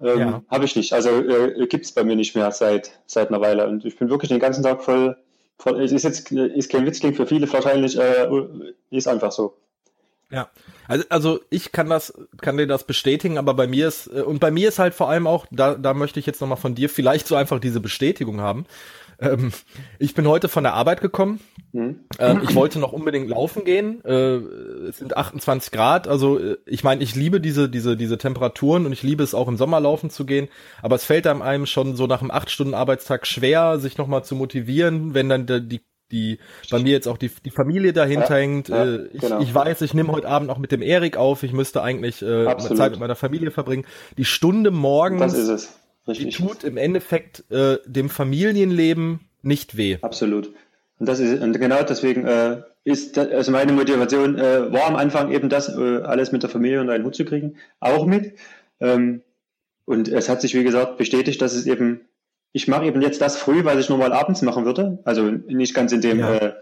Ähm, 0.00 0.18
ja. 0.18 0.42
Habe 0.50 0.64
ich 0.64 0.74
nicht. 0.74 0.92
Also 0.92 1.10
äh, 1.10 1.66
gibt 1.68 1.84
es 1.84 1.92
bei 1.92 2.02
mir 2.02 2.16
nicht 2.16 2.34
mehr 2.34 2.50
seit, 2.50 2.98
seit 3.06 3.28
einer 3.28 3.40
Weile. 3.40 3.68
Und 3.68 3.84
ich 3.84 3.96
bin 3.96 4.10
wirklich 4.10 4.30
den 4.30 4.40
ganzen 4.40 4.64
Tag 4.64 4.82
voll, 4.82 5.16
voll 5.58 5.80
es 5.80 5.92
ist 5.92 6.02
jetzt 6.02 6.32
ist 6.32 6.70
kein 6.70 6.84
Witz, 6.84 6.98
klingt 6.98 7.16
für 7.16 7.26
viele 7.26 7.50
wahrscheinlich, 7.52 7.96
äh, 7.96 8.28
ist 8.90 9.06
einfach 9.06 9.30
so. 9.30 9.54
Ja, 10.34 10.48
also, 10.88 11.04
also 11.10 11.40
ich 11.48 11.70
kann 11.70 11.88
das, 11.88 12.12
kann 12.40 12.56
dir 12.56 12.66
das 12.66 12.84
bestätigen, 12.84 13.38
aber 13.38 13.54
bei 13.54 13.68
mir 13.68 13.86
ist, 13.86 14.08
äh, 14.08 14.22
und 14.22 14.40
bei 14.40 14.50
mir 14.50 14.68
ist 14.68 14.80
halt 14.80 14.94
vor 14.94 15.08
allem 15.08 15.28
auch, 15.28 15.46
da, 15.52 15.76
da 15.76 15.94
möchte 15.94 16.18
ich 16.18 16.26
jetzt 16.26 16.40
nochmal 16.40 16.58
von 16.58 16.74
dir 16.74 16.88
vielleicht 16.88 17.28
so 17.28 17.36
einfach 17.36 17.60
diese 17.60 17.80
Bestätigung 17.80 18.40
haben. 18.40 18.66
Ähm, 19.20 19.52
ich 20.00 20.14
bin 20.14 20.26
heute 20.26 20.48
von 20.48 20.64
der 20.64 20.74
Arbeit 20.74 21.00
gekommen. 21.00 21.38
Mhm. 21.72 22.00
Ähm, 22.18 22.40
ich 22.42 22.54
wollte 22.56 22.80
noch 22.80 22.92
unbedingt 22.92 23.28
laufen 23.28 23.64
gehen. 23.64 24.04
Äh, 24.04 24.38
es 24.88 24.98
sind 24.98 25.16
28 25.16 25.70
Grad. 25.70 26.08
Also 26.08 26.38
äh, 26.38 26.56
ich 26.66 26.82
meine, 26.82 27.02
ich 27.02 27.14
liebe 27.14 27.40
diese 27.40 27.68
diese 27.68 27.96
diese 27.96 28.18
Temperaturen 28.18 28.86
und 28.86 28.92
ich 28.92 29.04
liebe 29.04 29.22
es 29.22 29.34
auch 29.34 29.46
im 29.46 29.56
Sommer 29.56 29.78
laufen 29.78 30.10
zu 30.10 30.26
gehen. 30.26 30.48
Aber 30.82 30.96
es 30.96 31.04
fällt 31.04 31.28
einem 31.28 31.66
schon 31.66 31.94
so 31.94 32.08
nach 32.08 32.22
einem 32.22 32.32
acht 32.32 32.50
Stunden 32.50 32.74
Arbeitstag 32.74 33.26
schwer, 33.26 33.78
sich 33.78 33.98
nochmal 33.98 34.24
zu 34.24 34.34
motivieren, 34.34 35.14
wenn 35.14 35.28
dann 35.28 35.46
die 35.46 35.82
die 36.12 36.38
bei 36.70 36.78
mir 36.78 36.92
jetzt 36.92 37.08
auch 37.08 37.18
die, 37.18 37.30
die 37.44 37.50
Familie 37.50 37.92
dahinter 37.92 38.34
ja, 38.34 38.36
hängt. 38.36 38.68
Ja, 38.68 38.84
äh, 38.84 39.06
ich, 39.12 39.20
genau. 39.20 39.40
ich 39.40 39.54
weiß, 39.54 39.82
ich 39.82 39.94
nehme 39.94 40.12
heute 40.12 40.28
Abend 40.28 40.50
auch 40.50 40.58
mit 40.58 40.72
dem 40.72 40.82
Erik 40.82 41.16
auf. 41.16 41.42
Ich 41.42 41.52
müsste 41.52 41.82
eigentlich 41.82 42.22
äh, 42.22 42.56
Zeit 42.58 42.92
mit 42.92 43.00
meiner 43.00 43.16
Familie 43.16 43.50
verbringen. 43.50 43.86
Die 44.16 44.24
Stunde 44.24 44.70
morgens. 44.70 45.70
Die 46.06 46.28
tut 46.28 46.64
im 46.64 46.76
Endeffekt 46.76 47.50
äh, 47.50 47.78
dem 47.86 48.10
Familienleben 48.10 49.20
nicht 49.42 49.76
weh. 49.76 49.98
Absolut. 50.02 50.52
Und 50.98 51.08
das 51.08 51.18
ist 51.18 51.42
und 51.42 51.58
genau 51.58 51.82
deswegen 51.82 52.26
äh, 52.26 52.62
ist 52.84 53.16
das, 53.16 53.28
also 53.28 53.52
meine 53.52 53.72
Motivation 53.72 54.38
äh, 54.38 54.72
war 54.72 54.86
am 54.86 54.96
Anfang 54.96 55.32
eben 55.32 55.48
das 55.48 55.74
äh, 55.74 56.02
alles 56.02 56.30
mit 56.30 56.42
der 56.42 56.50
Familie 56.50 56.80
unter 56.80 56.92
einen 56.92 57.04
Hut 57.04 57.14
zu 57.14 57.24
kriegen, 57.24 57.56
auch 57.80 58.06
mit. 58.06 58.34
Ähm, 58.80 59.22
und 59.86 60.08
es 60.08 60.28
hat 60.28 60.40
sich 60.40 60.54
wie 60.54 60.64
gesagt 60.64 60.98
bestätigt, 60.98 61.40
dass 61.42 61.54
es 61.54 61.66
eben 61.66 62.02
ich 62.54 62.68
mache 62.68 62.86
eben 62.86 63.02
jetzt 63.02 63.20
das 63.20 63.36
früh, 63.36 63.64
was 63.64 63.78
ich 63.78 63.88
normal 63.88 64.12
abends 64.12 64.40
machen 64.40 64.64
würde. 64.64 64.98
Also 65.04 65.22
nicht 65.24 65.74
ganz 65.74 65.92
in 65.92 66.00
dem 66.00 66.20
ja. 66.20 66.34
äh, 66.36 66.52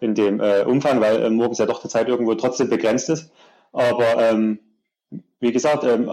in 0.00 0.14
dem 0.14 0.40
äh, 0.40 0.62
Umfang, 0.62 1.00
weil 1.00 1.22
äh, 1.22 1.30
morgens 1.30 1.58
ja 1.58 1.66
doch 1.66 1.80
die 1.80 1.88
Zeit 1.88 2.08
irgendwo 2.08 2.34
trotzdem 2.34 2.68
begrenzt 2.68 3.08
ist. 3.08 3.30
Aber 3.72 4.18
ähm, 4.18 4.58
wie 5.38 5.52
gesagt, 5.52 5.84
ähm, 5.84 6.10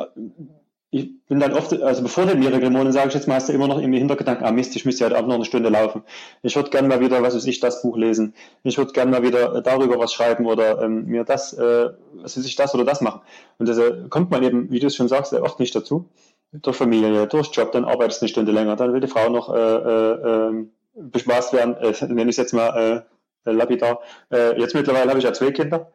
ich 0.91 1.09
bin 1.27 1.39
dann 1.39 1.53
oft, 1.53 1.73
also 1.81 2.03
bevor 2.03 2.27
den 2.27 2.39
Miracle 2.39 2.91
sage 2.91 3.07
ich 3.09 3.15
jetzt 3.15 3.27
mal, 3.27 3.35
hast 3.35 3.49
du 3.49 3.53
immer 3.53 3.67
noch 3.67 3.79
im 3.79 3.91
Hintergedanken, 3.91 4.45
ah 4.45 4.51
Mist, 4.51 4.75
ich 4.75 4.85
müsste 4.85 5.07
ja 5.07 5.15
auch 5.17 5.25
noch 5.25 5.35
eine 5.35 5.45
Stunde 5.45 5.69
laufen. 5.69 6.03
Ich 6.43 6.55
würde 6.55 6.69
gerne 6.69 6.87
mal 6.87 6.99
wieder, 6.99 7.21
was 7.23 7.35
weiß 7.35 7.45
ich, 7.47 7.59
das 7.59 7.81
Buch 7.81 7.97
lesen. 7.97 8.35
Ich 8.63 8.77
würde 8.77 8.93
gerne 8.93 9.11
mal 9.11 9.23
wieder 9.23 9.61
darüber 9.61 9.97
was 9.97 10.13
schreiben 10.13 10.45
oder 10.45 10.83
ähm, 10.83 11.05
mir 11.05 11.23
das, 11.23 11.53
äh, 11.53 11.89
was 12.13 12.37
weiß 12.37 12.45
ich, 12.45 12.55
das 12.55 12.75
oder 12.75 12.85
das 12.85 13.01
machen. 13.01 13.21
Und 13.57 13.67
das 13.67 13.79
äh, 13.79 14.03
kommt 14.09 14.29
man 14.29 14.43
eben, 14.43 14.69
wie 14.69 14.79
du 14.79 14.87
es 14.87 14.95
schon 14.95 15.07
sagst, 15.07 15.33
oft 15.33 15.59
nicht 15.59 15.75
dazu. 15.75 16.07
Durch 16.51 16.77
Familie, 16.77 17.27
durch 17.27 17.49
Job, 17.53 17.71
dann 17.71 17.85
arbeitest 17.85 18.21
du 18.21 18.25
eine 18.25 18.29
Stunde 18.29 18.51
länger, 18.51 18.75
dann 18.75 18.93
will 18.93 19.01
die 19.01 19.07
Frau 19.07 19.29
noch 19.29 19.53
äh, 19.53 19.57
äh, 19.57 20.47
ähm, 20.47 20.71
bespaßt 20.95 21.53
werden, 21.53 21.75
äh, 21.75 21.93
nenne 22.05 22.23
ich 22.23 22.29
es 22.29 22.37
jetzt 22.37 22.53
mal 22.53 23.05
äh, 23.45 23.51
lapidar. 23.51 23.99
Äh, 24.31 24.59
jetzt 24.59 24.73
mittlerweile 24.73 25.09
habe 25.09 25.19
ich 25.19 25.25
ja 25.25 25.33
zwei 25.33 25.51
Kinder. 25.51 25.91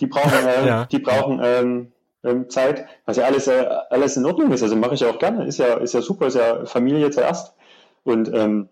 Die 0.00 0.06
brauchen, 0.06 0.46
äh, 0.46 0.66
ja. 0.66 0.84
die 0.86 0.98
brauchen 0.98 1.40
ähm, 1.42 1.92
ähm, 2.22 2.48
Zeit, 2.48 2.86
was 3.04 3.16
ja 3.16 3.24
alles, 3.24 3.46
äh, 3.48 3.66
alles 3.90 4.16
in 4.16 4.24
Ordnung 4.24 4.52
ist. 4.52 4.62
Also 4.62 4.76
mache 4.76 4.94
ich 4.94 5.00
ja 5.00 5.10
auch 5.10 5.18
gerne. 5.18 5.46
Ist 5.46 5.58
ja, 5.58 5.74
ist 5.74 5.94
ja 5.94 6.02
super, 6.02 6.26
ist 6.26 6.36
ja 6.36 6.64
Familie 6.64 7.10
zuerst. 7.10 7.54
Und 8.04 8.32
ähm, 8.32 8.68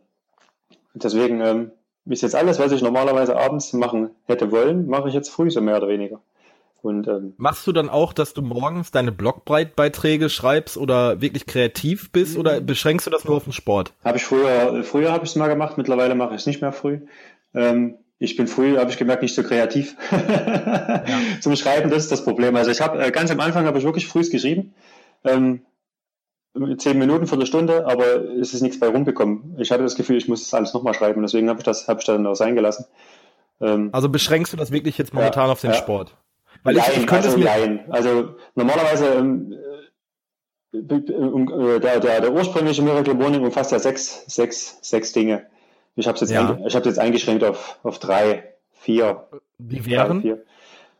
deswegen 0.94 1.40
ähm, 1.40 1.72
ist 2.06 2.22
jetzt 2.22 2.34
alles, 2.34 2.58
was 2.58 2.72
ich 2.72 2.82
normalerweise 2.82 3.36
abends 3.36 3.72
machen 3.72 4.10
hätte 4.24 4.50
wollen, 4.50 4.86
mache 4.86 5.08
ich 5.08 5.14
jetzt 5.14 5.30
früh, 5.30 5.50
so 5.50 5.60
mehr 5.60 5.76
oder 5.76 5.88
weniger. 5.88 6.20
Und, 6.82 7.06
ähm, 7.06 7.34
Machst 7.36 7.64
du 7.66 7.72
dann 7.72 7.88
auch, 7.88 8.12
dass 8.12 8.34
du 8.34 8.42
morgens 8.42 8.90
deine 8.90 9.12
Blogbreitbeiträge 9.12 10.28
schreibst 10.28 10.76
oder 10.76 11.20
wirklich 11.20 11.46
kreativ 11.46 12.10
bist 12.10 12.36
oder 12.36 12.60
beschränkst 12.60 13.06
du 13.06 13.10
das 13.10 13.24
nur 13.24 13.36
auf 13.36 13.44
den 13.44 13.52
Sport? 13.52 13.92
Habe 14.04 14.18
ich 14.18 14.24
früher, 14.24 14.82
früher 14.82 15.12
habe 15.12 15.24
ich 15.24 15.30
es 15.30 15.36
mal 15.36 15.46
gemacht, 15.46 15.78
mittlerweile 15.78 16.16
mache 16.16 16.34
ich 16.34 16.40
es 16.40 16.46
nicht 16.46 16.60
mehr 16.60 16.72
früh. 16.72 17.00
Ähm, 17.54 17.98
ich 18.18 18.36
bin 18.36 18.48
früh, 18.48 18.78
habe 18.78 18.90
ich 18.90 18.98
gemerkt, 18.98 19.22
nicht 19.22 19.34
so 19.34 19.44
kreativ 19.44 19.96
ja. 20.10 21.04
zum 21.40 21.54
Schreiben. 21.54 21.88
Das 21.88 22.02
ist 22.02 22.12
das 22.12 22.24
Problem. 22.24 22.56
Also 22.56 22.72
ich 22.72 22.80
habe 22.80 23.02
äh, 23.02 23.10
ganz 23.12 23.30
am 23.30 23.40
Anfang 23.40 23.64
habe 23.66 23.78
ich 23.78 23.84
wirklich 23.84 24.08
früh 24.08 24.28
geschrieben. 24.28 24.74
Ähm, 25.24 25.62
zehn 26.78 26.98
Minuten, 26.98 27.26
Viertelstunde, 27.26 27.86
aber 27.86 28.24
es 28.40 28.54
ist 28.54 28.62
nichts 28.62 28.78
bei 28.78 28.88
rumgekommen. 28.88 29.56
Ich 29.58 29.70
hatte 29.70 29.84
das 29.84 29.94
Gefühl, 29.94 30.16
ich 30.16 30.28
muss 30.28 30.42
das 30.42 30.54
alles 30.54 30.74
nochmal 30.74 30.94
schreiben, 30.94 31.22
deswegen 31.22 31.48
habe 31.48 31.60
ich 31.60 31.64
das, 31.64 31.88
habe 31.88 32.00
ich 32.00 32.06
dann 32.06 32.26
auch 32.26 32.34
sein 32.34 32.54
gelassen. 32.54 32.86
Ähm, 33.60 33.90
also 33.92 34.08
beschrängst 34.08 34.52
du 34.52 34.56
das 34.56 34.70
wirklich 34.70 34.98
jetzt 34.98 35.14
momentan 35.14 35.46
ja, 35.46 35.52
auf 35.52 35.60
den 35.60 35.70
ja. 35.70 35.76
Sport? 35.76 36.16
Weil 36.62 36.74
nein, 36.74 36.84
ich, 36.92 36.98
ich 36.98 37.06
könnte 37.06 37.28
also, 37.28 37.30
es 37.30 37.36
mir 37.36 37.44
nein. 37.44 37.84
Also 37.88 38.36
normalerweise 38.54 39.06
ähm, 39.14 39.52
äh, 40.72 40.78
äh, 40.78 41.80
der, 41.80 42.00
der, 42.00 42.20
der 42.20 42.32
ursprüngliche 42.32 42.82
Miracle 42.82 43.14
Morning 43.14 43.42
umfasst 43.42 43.72
ja 43.72 43.78
sechs, 43.78 44.24
sechs, 44.26 44.78
sechs 44.80 45.12
Dinge. 45.12 45.46
Ich 45.96 46.06
habe 46.06 46.14
es 46.14 46.20
jetzt, 46.22 46.32
ja. 46.32 46.58
ich 46.66 46.74
hab 46.74 46.86
jetzt 46.86 46.98
eingeschränkt 46.98 47.44
auf, 47.44 47.78
auf 47.82 47.98
drei, 47.98 48.54
vier. 48.72 49.28
Wie 49.58 49.84
wären? 49.84 50.20
Drei, 50.20 50.20
vier. 50.20 50.44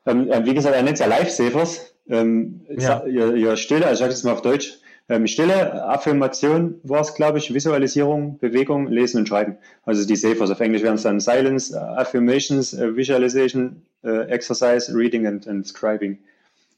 Ähm, 0.05 0.31
äh, 0.31 0.45
wie 0.45 0.55
gesagt, 0.55 0.75
er 0.75 0.83
nennt 0.83 0.95
es 0.95 1.01
ja 1.01 1.07
Lifesavers. 1.07 1.95
Ähm, 2.09 2.67
ja. 2.69 3.05
ihr, 3.05 3.35
ihr 3.35 3.57
Stille, 3.57 3.87
also 3.87 3.93
ich 3.93 3.99
sage 4.01 4.13
jetzt 4.13 4.25
mal 4.25 4.33
auf 4.33 4.43
Deutsch, 4.43 4.79
ähm, 5.09 5.27
Stille, 5.27 5.85
Affirmation 5.85 6.81
war 6.83 7.01
es, 7.01 7.15
glaube 7.15 7.39
ich, 7.39 7.53
Visualisierung, 7.53 8.39
Bewegung, 8.39 8.87
Lesen 8.87 9.19
und 9.19 9.29
Schreiben. 9.29 9.57
Also 9.85 10.07
die 10.07 10.17
Savers. 10.17 10.51
Auf 10.51 10.61
Englisch 10.61 10.83
wären 10.83 10.95
es 10.95 11.03
dann 11.03 11.21
Silence, 11.21 11.79
Affirmations, 11.81 12.77
Visualization, 12.77 13.83
Exercise, 14.03 14.93
Reading 14.95 15.27
and, 15.27 15.47
and 15.47 15.67
Scribing. 15.67 16.19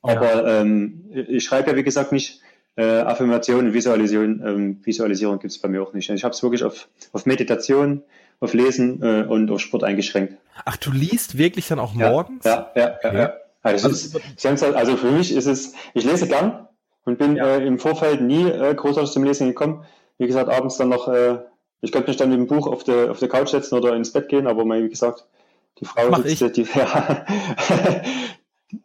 Aber 0.03 0.47
ja. 0.47 0.61
ähm, 0.61 1.05
ich 1.11 1.45
schreibe 1.45 1.71
ja, 1.71 1.77
wie 1.77 1.83
gesagt, 1.83 2.13
nicht 2.13 2.41
äh, 2.77 2.83
Affirmation, 2.83 3.73
Visualisierung, 3.73 4.41
ähm, 4.45 4.81
Visualisierung 4.85 5.39
gibt 5.39 5.53
es 5.53 5.59
bei 5.59 5.69
mir 5.69 5.83
auch 5.83 5.93
nicht. 5.93 6.11
Ich 6.11 6.25
habe 6.25 6.35
es 6.35 6.43
wirklich 6.43 6.65
auf, 6.65 6.89
auf 7.13 7.25
Meditation, 7.25 8.03
auf 8.41 8.53
Lesen 8.53 9.03
äh, 9.03 9.23
und 9.23 9.51
auf 9.51 9.61
Sport 9.61 9.85
eingeschränkt. 9.85 10.35
Ach, 10.65 10.77
du 10.77 10.91
liest 10.91 11.39
wirklich 11.39 11.69
dann 11.69 11.79
auch 11.79 11.95
morgens? 11.95 12.45
Ja, 12.45 12.71
ja, 12.75 12.99
ja. 13.03 13.13
ja, 13.13 13.19
ja. 13.19 13.33
Also, 13.63 13.89
also, 13.89 14.19
ist, 14.19 14.63
also, 14.63 14.97
für 14.99 15.11
mich 15.11 15.35
ist 15.35 15.47
es, 15.47 15.73
ich 15.95 16.05
lese 16.05 16.29
gern 16.29 16.69
und 17.05 17.19
bin 17.19 17.37
ja. 17.37 17.57
äh, 17.57 17.67
im 17.67 17.79
Vorfeld 17.79 18.21
nie 18.21 18.49
äh, 18.49 18.75
großartig 18.75 19.13
zum 19.13 19.25
Lesen 19.25 19.49
gekommen. 19.49 19.85
Wie 20.19 20.27
gesagt, 20.27 20.49
abends 20.49 20.77
dann 20.77 20.89
noch, 20.89 21.09
äh, 21.09 21.39
ich 21.81 21.93
könnte 21.93 22.09
mich 22.09 22.17
dann 22.17 22.31
mit 22.31 22.39
dem 22.39 22.47
Buch 22.47 22.67
auf 22.67 22.85
der 22.85 23.11
auf 23.11 23.19
der 23.19 23.29
Couch 23.29 23.49
setzen 23.49 23.77
oder 23.77 23.95
ins 23.95 24.13
Bett 24.13 24.29
gehen, 24.29 24.47
aber 24.47 24.65
wie 24.65 24.89
gesagt, 24.89 25.27
die 25.81 25.85
Frau 25.85 26.09
Mach 26.11 26.25
sitzt, 26.25 26.43
ich. 26.43 26.53
die, 26.53 26.63
ja, 26.79 27.27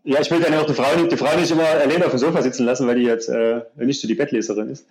ja, 0.03 0.19
ich 0.21 0.31
will 0.31 0.39
dann 0.39 0.53
auch 0.55 0.65
die 0.65 0.73
Frau, 0.73 0.95
die 1.09 1.17
Frau 1.17 1.37
nicht 1.37 1.51
immer 1.51 1.65
alleine 1.65 2.05
auf 2.05 2.11
dem 2.11 2.19
Sofa 2.19 2.41
sitzen 2.41 2.65
lassen, 2.65 2.87
weil 2.87 2.95
die 2.95 3.05
jetzt 3.05 3.29
äh, 3.29 3.61
nicht 3.75 4.01
so 4.01 4.07
die 4.07 4.15
Bettleserin 4.15 4.69
ist. 4.69 4.87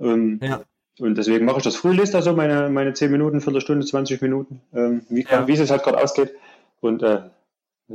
Ähm, 0.00 0.40
ja. 0.42 0.62
Und 0.98 1.16
deswegen 1.16 1.46
mache 1.46 1.58
ich 1.58 1.64
das 1.64 1.76
früh, 1.76 1.92
lese 1.92 2.12
da 2.12 2.22
so 2.22 2.34
meine, 2.34 2.68
meine 2.68 2.92
10 2.92 3.10
Minuten, 3.10 3.40
Viertelstunde, 3.40 3.86
20 3.86 4.20
Minuten, 4.20 4.60
ähm, 4.74 5.02
wie, 5.08 5.24
ja. 5.30 5.46
wie 5.46 5.52
es 5.52 5.70
halt 5.70 5.82
gerade 5.82 6.02
ausgeht. 6.02 6.34
Und 6.80 7.02
äh, 7.02 7.20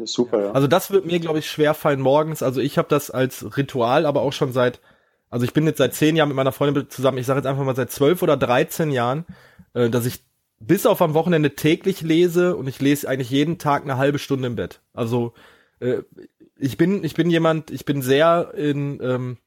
super, 0.03 0.45
ja. 0.45 0.51
Also 0.51 0.67
das 0.67 0.91
wird 0.91 1.05
mir, 1.05 1.19
glaube 1.19 1.39
ich, 1.39 1.49
schwer 1.49 1.73
fallen 1.73 2.01
morgens. 2.01 2.43
Also 2.43 2.61
ich 2.61 2.77
habe 2.77 2.87
das 2.89 3.11
als 3.11 3.57
Ritual, 3.57 4.05
aber 4.05 4.21
auch 4.21 4.33
schon 4.33 4.51
seit, 4.51 4.81
also 5.29 5.45
ich 5.45 5.53
bin 5.53 5.65
jetzt 5.65 5.77
seit 5.77 5.93
zehn 5.93 6.15
Jahren 6.15 6.29
mit 6.29 6.35
meiner 6.35 6.51
Freundin 6.51 6.89
zusammen, 6.89 7.17
ich 7.17 7.25
sage 7.25 7.39
jetzt 7.39 7.47
einfach 7.47 7.63
mal 7.63 7.75
seit 7.75 7.91
zwölf 7.91 8.21
oder 8.21 8.37
dreizehn 8.37 8.91
Jahren, 8.91 9.25
äh, 9.73 9.89
dass 9.89 10.05
ich 10.05 10.23
bis 10.59 10.85
auf 10.85 11.01
am 11.01 11.13
Wochenende 11.13 11.55
täglich 11.55 12.01
lese 12.01 12.55
und 12.55 12.67
ich 12.67 12.81
lese 12.81 13.07
eigentlich 13.07 13.29
jeden 13.29 13.57
Tag 13.57 13.83
eine 13.83 13.97
halbe 13.97 14.19
Stunde 14.19 14.47
im 14.47 14.55
Bett. 14.55 14.81
Also 14.93 15.33
äh, 15.79 15.99
ich 16.57 16.77
bin, 16.77 17.03
ich 17.03 17.13
bin 17.13 17.29
jemand, 17.29 17.71
ich 17.71 17.85
bin 17.85 18.01
sehr 18.01 18.53
in, 18.55 18.99
ähm, 19.01 19.37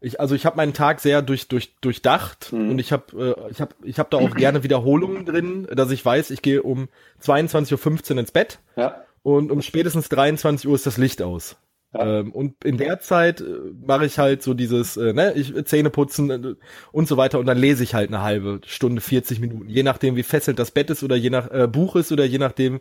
ich, 0.00 0.20
also 0.20 0.34
ich 0.34 0.46
habe 0.46 0.56
meinen 0.56 0.74
Tag 0.74 1.00
sehr 1.00 1.22
durch, 1.22 1.48
durch, 1.48 1.76
durchdacht 1.80 2.52
mhm. 2.52 2.70
und 2.70 2.78
ich 2.78 2.92
habe 2.92 3.36
äh, 3.36 3.50
ich 3.50 3.60
hab, 3.60 3.74
ich 3.82 3.98
hab 3.98 4.10
da 4.10 4.18
auch 4.18 4.30
gerne 4.36 4.62
Wiederholungen 4.62 5.24
drin, 5.24 5.68
dass 5.70 5.90
ich 5.90 6.04
weiß, 6.04 6.30
ich 6.30 6.42
gehe 6.42 6.62
um 6.62 6.88
22.15 7.22 8.12
Uhr 8.12 8.18
ins 8.18 8.32
Bett 8.32 8.60
ja. 8.76 9.02
Und 9.22 9.50
um 9.50 9.62
spätestens 9.62 10.08
23 10.08 10.68
Uhr 10.68 10.74
ist 10.74 10.86
das 10.86 10.96
Licht 10.96 11.22
aus. 11.22 11.56
Ähm, 11.94 12.32
und 12.32 12.64
in 12.64 12.76
der 12.76 13.00
Zeit 13.00 13.40
äh, 13.40 13.44
mache 13.86 14.04
ich 14.04 14.18
halt 14.18 14.42
so 14.42 14.52
dieses, 14.52 14.96
äh, 14.98 15.14
ne, 15.14 15.32
ich 15.34 15.54
Zähne 15.64 15.88
putzen 15.88 16.30
äh, 16.30 16.54
und 16.92 17.08
so 17.08 17.16
weiter 17.16 17.38
und 17.38 17.46
dann 17.46 17.56
lese 17.56 17.82
ich 17.82 17.94
halt 17.94 18.10
eine 18.10 18.22
halbe 18.22 18.60
Stunde, 18.66 19.00
40 19.00 19.40
Minuten, 19.40 19.70
je 19.70 19.82
nachdem 19.82 20.14
wie 20.14 20.22
fesselt 20.22 20.58
das 20.58 20.70
Bett 20.70 20.90
ist 20.90 21.02
oder 21.02 21.16
je 21.16 21.30
nach 21.30 21.50
äh, 21.50 21.66
Buch 21.66 21.96
ist 21.96 22.12
oder 22.12 22.26
je 22.26 22.36
nachdem 22.38 22.80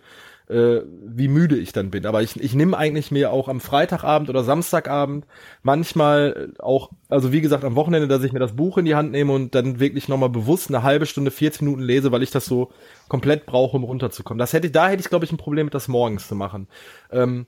äh, 0.49 0.81
wie 0.85 1.27
müde 1.27 1.57
ich 1.57 1.73
dann 1.73 1.89
bin. 1.89 2.05
Aber 2.05 2.21
ich, 2.21 2.39
ich 2.39 2.53
nehme 2.53 2.77
eigentlich 2.77 3.11
mir 3.11 3.31
auch 3.31 3.47
am 3.47 3.59
Freitagabend 3.59 4.29
oder 4.29 4.43
Samstagabend 4.43 5.25
manchmal 5.61 6.53
auch, 6.59 6.91
also 7.09 7.31
wie 7.31 7.41
gesagt 7.41 7.63
am 7.63 7.75
Wochenende, 7.75 8.07
dass 8.07 8.23
ich 8.23 8.33
mir 8.33 8.39
das 8.39 8.55
Buch 8.55 8.77
in 8.77 8.85
die 8.85 8.95
Hand 8.95 9.11
nehme 9.11 9.33
und 9.33 9.55
dann 9.55 9.79
wirklich 9.79 10.07
nochmal 10.07 10.29
bewusst 10.29 10.69
eine 10.69 10.83
halbe 10.83 11.05
Stunde, 11.05 11.31
40 11.31 11.61
Minuten 11.61 11.81
lese, 11.81 12.11
weil 12.11 12.23
ich 12.23 12.31
das 12.31 12.45
so 12.45 12.71
komplett 13.07 13.45
brauche, 13.45 13.77
um 13.77 13.83
runterzukommen. 13.83 14.39
Das 14.39 14.53
hätte, 14.53 14.69
da 14.69 14.89
hätte 14.89 15.01
ich 15.01 15.09
glaube 15.09 15.25
ich 15.25 15.31
ein 15.31 15.37
Problem 15.37 15.65
mit 15.65 15.73
das 15.73 15.87
morgens 15.87 16.27
zu 16.27 16.35
machen. 16.35 16.67
Ähm, 17.11 17.47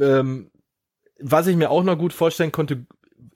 ähm, 0.00 0.50
was 1.20 1.46
ich 1.46 1.56
mir 1.56 1.70
auch 1.70 1.82
noch 1.82 1.98
gut 1.98 2.12
vorstellen 2.12 2.52
konnte, 2.52 2.86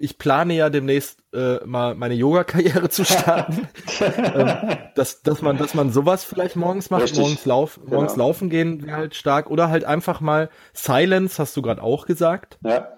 ich 0.00 0.18
plane 0.18 0.54
ja 0.54 0.70
demnächst 0.70 1.22
äh, 1.32 1.64
mal 1.64 1.94
meine 1.94 2.14
Yoga-Karriere 2.14 2.88
zu 2.88 3.04
starten. 3.04 3.68
ähm, 4.00 4.78
dass, 4.94 5.22
dass 5.22 5.42
man, 5.42 5.58
dass 5.58 5.74
man 5.74 5.90
sowas 5.90 6.24
vielleicht 6.24 6.56
morgens 6.56 6.90
macht, 6.90 7.02
Richtig. 7.02 7.20
morgens, 7.20 7.44
lauf, 7.44 7.80
morgens 7.86 8.14
genau. 8.14 8.26
laufen 8.26 8.48
gehen 8.50 8.86
wäre 8.86 8.96
halt 8.96 9.14
stark. 9.14 9.50
Oder 9.50 9.68
halt 9.68 9.84
einfach 9.84 10.20
mal 10.20 10.48
Silence, 10.72 11.38
hast 11.38 11.56
du 11.56 11.62
gerade 11.62 11.82
auch 11.82 12.06
gesagt. 12.06 12.58
Ja. 12.64 12.88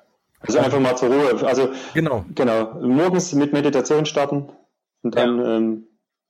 Also 0.40 0.58
einfach 0.58 0.80
mal 0.80 0.96
zur 0.96 1.08
Ruhe. 1.08 1.46
Also 1.46 1.70
genau. 1.94 2.24
Genau. 2.34 2.74
Morgens 2.80 3.32
mit 3.32 3.52
Meditation 3.52 4.06
starten 4.06 4.48
und 5.02 5.14
dann 5.14 5.38
ja. 5.38 5.56
ähm, 5.56 5.86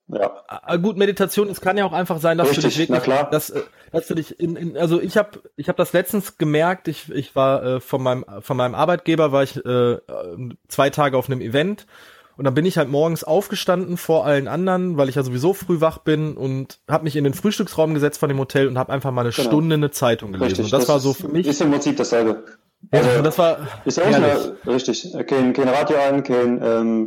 ja. 0.09 0.43
Ah, 0.49 0.77
gut, 0.77 0.97
Meditation, 0.97 1.49
es 1.49 1.61
kann 1.61 1.77
ja 1.77 1.85
auch 1.85 1.93
einfach 1.93 2.21
sein, 2.21 2.39
dass 2.39 2.49
Richtig, 2.49 2.65
du 2.65 2.69
dich 2.69 2.79
wirklich, 2.79 2.99
na 2.99 3.01
klar. 3.01 3.31
Dass, 3.31 3.51
äh, 3.51 3.63
dass 3.93 4.07
du 4.07 4.15
dich 4.15 4.39
in, 4.39 4.57
in 4.57 4.77
also 4.77 5.01
ich 5.01 5.17
habe 5.17 5.43
ich 5.57 5.69
hab 5.69 5.77
das 5.77 5.93
letztens 5.93 6.39
gemerkt, 6.39 6.89
ich, 6.89 7.11
ich 7.11 7.35
war 7.35 7.63
äh, 7.63 7.81
von 7.81 8.03
meinem 8.03 8.25
von 8.41 8.57
meinem 8.57 8.75
Arbeitgeber 8.75 9.33
war 9.33 9.43
ich 9.43 9.57
äh, 9.65 9.99
zwei 10.69 10.91
Tage 10.91 11.17
auf 11.17 11.29
einem 11.29 11.41
Event 11.41 11.87
und 12.37 12.45
dann 12.45 12.55
bin 12.55 12.67
ich 12.67 12.79
halt 12.79 12.89
morgens 12.89 13.25
aufgestanden 13.25 13.97
vor 13.97 14.25
allen 14.27 14.49
anderen, 14.49 14.97
weil 14.97 15.09
ich 15.09 15.17
ja 15.17 15.23
sowieso 15.23 15.53
früh 15.55 15.81
wach 15.81 15.99
bin 15.99 16.37
und 16.37 16.81
habe 16.89 17.05
mich 17.05 17.17
in 17.17 17.25
den 17.25 17.35
Frühstücksraum 17.35 17.95
gesetzt 17.95 18.19
von 18.19 18.29
dem 18.29 18.39
Hotel 18.39 18.69
und 18.69 18.79
habe 18.79 18.93
einfach 18.93 19.11
mal 19.11 19.23
eine 19.23 19.31
genau. 19.31 19.49
Stunde 19.49 19.75
eine 19.75 19.91
Zeitung 19.91 20.33
gelesen. 20.33 20.49
Richtig, 20.49 20.65
und 20.67 20.73
das, 20.73 20.81
das, 20.81 20.89
war 20.89 21.01
so 21.01 21.13
für 21.13 21.29
mich. 21.29 21.47
Ist 21.47 21.61
im 21.61 21.71
Prinzip 21.71 21.97
dasselbe. 21.97 22.45
Also, 22.91 23.09
ja, 23.09 23.23
das 23.23 23.39
war 23.39 23.59
ist 23.85 24.01
auch 24.01 24.07
eine, 24.07 24.57
richtig. 24.67 25.13
Kein, 25.27 25.53
kein 25.53 25.69
Radio 25.69 25.97
an, 25.99 26.23
kein 26.25 26.61
ähm, 26.63 27.07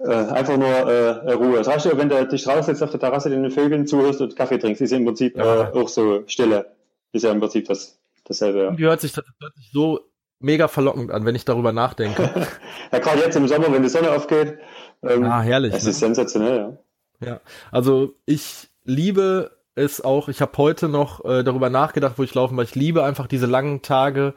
äh, 0.00 0.12
einfach 0.12 0.56
nur 0.56 0.68
äh, 0.68 1.32
Ruhe. 1.32 1.58
Es 1.58 1.66
reicht 1.66 1.86
ja, 1.86 1.96
wenn 1.96 2.08
du 2.08 2.26
dich 2.26 2.46
raussetzt 2.46 2.82
auf 2.82 2.90
der 2.90 3.00
Terrasse, 3.00 3.30
den 3.30 3.50
Vögeln 3.50 3.86
zuhörst 3.86 4.20
und 4.20 4.36
Kaffee 4.36 4.58
trinkst, 4.58 4.82
ist 4.82 4.90
ja 4.90 4.98
im 4.98 5.04
Prinzip 5.04 5.36
ja. 5.36 5.70
äh, 5.70 5.72
auch 5.72 5.88
so 5.88 6.24
Stille. 6.26 6.72
Ist 7.12 7.22
ja 7.22 7.32
im 7.32 7.40
Prinzip 7.40 7.66
das, 7.66 7.98
dasselbe. 8.24 8.64
Ja. 8.64 8.70
Die 8.72 8.84
hört 8.84 9.00
sich, 9.00 9.12
das 9.12 9.24
hört 9.40 9.54
sich 9.54 9.70
so 9.72 10.00
mega 10.38 10.68
verlockend 10.68 11.10
an, 11.10 11.24
wenn 11.24 11.34
ich 11.34 11.44
darüber 11.44 11.72
nachdenke. 11.72 12.30
ja, 12.92 12.98
gerade 12.98 13.20
jetzt 13.20 13.36
im 13.36 13.48
Sommer, 13.48 13.72
wenn 13.72 13.82
die 13.82 13.88
Sonne 13.88 14.12
aufgeht. 14.12 14.58
Ähm, 15.02 15.24
ah, 15.24 15.40
herrlich. 15.40 15.72
Es 15.74 15.84
ne? 15.84 15.90
ist 15.90 16.00
sensationell, 16.00 16.56
ja. 16.58 16.76
Ja, 17.18 17.40
also 17.72 18.14
ich 18.26 18.68
liebe 18.84 19.56
es 19.74 20.02
auch, 20.02 20.28
ich 20.28 20.40
habe 20.40 20.52
heute 20.58 20.88
noch 20.88 21.24
äh, 21.24 21.42
darüber 21.44 21.70
nachgedacht, 21.70 22.14
wo 22.18 22.22
ich 22.22 22.34
laufen, 22.34 22.56
weil 22.56 22.64
ich 22.64 22.74
liebe 22.74 23.04
einfach 23.04 23.26
diese 23.26 23.46
langen 23.46 23.82
Tage, 23.82 24.34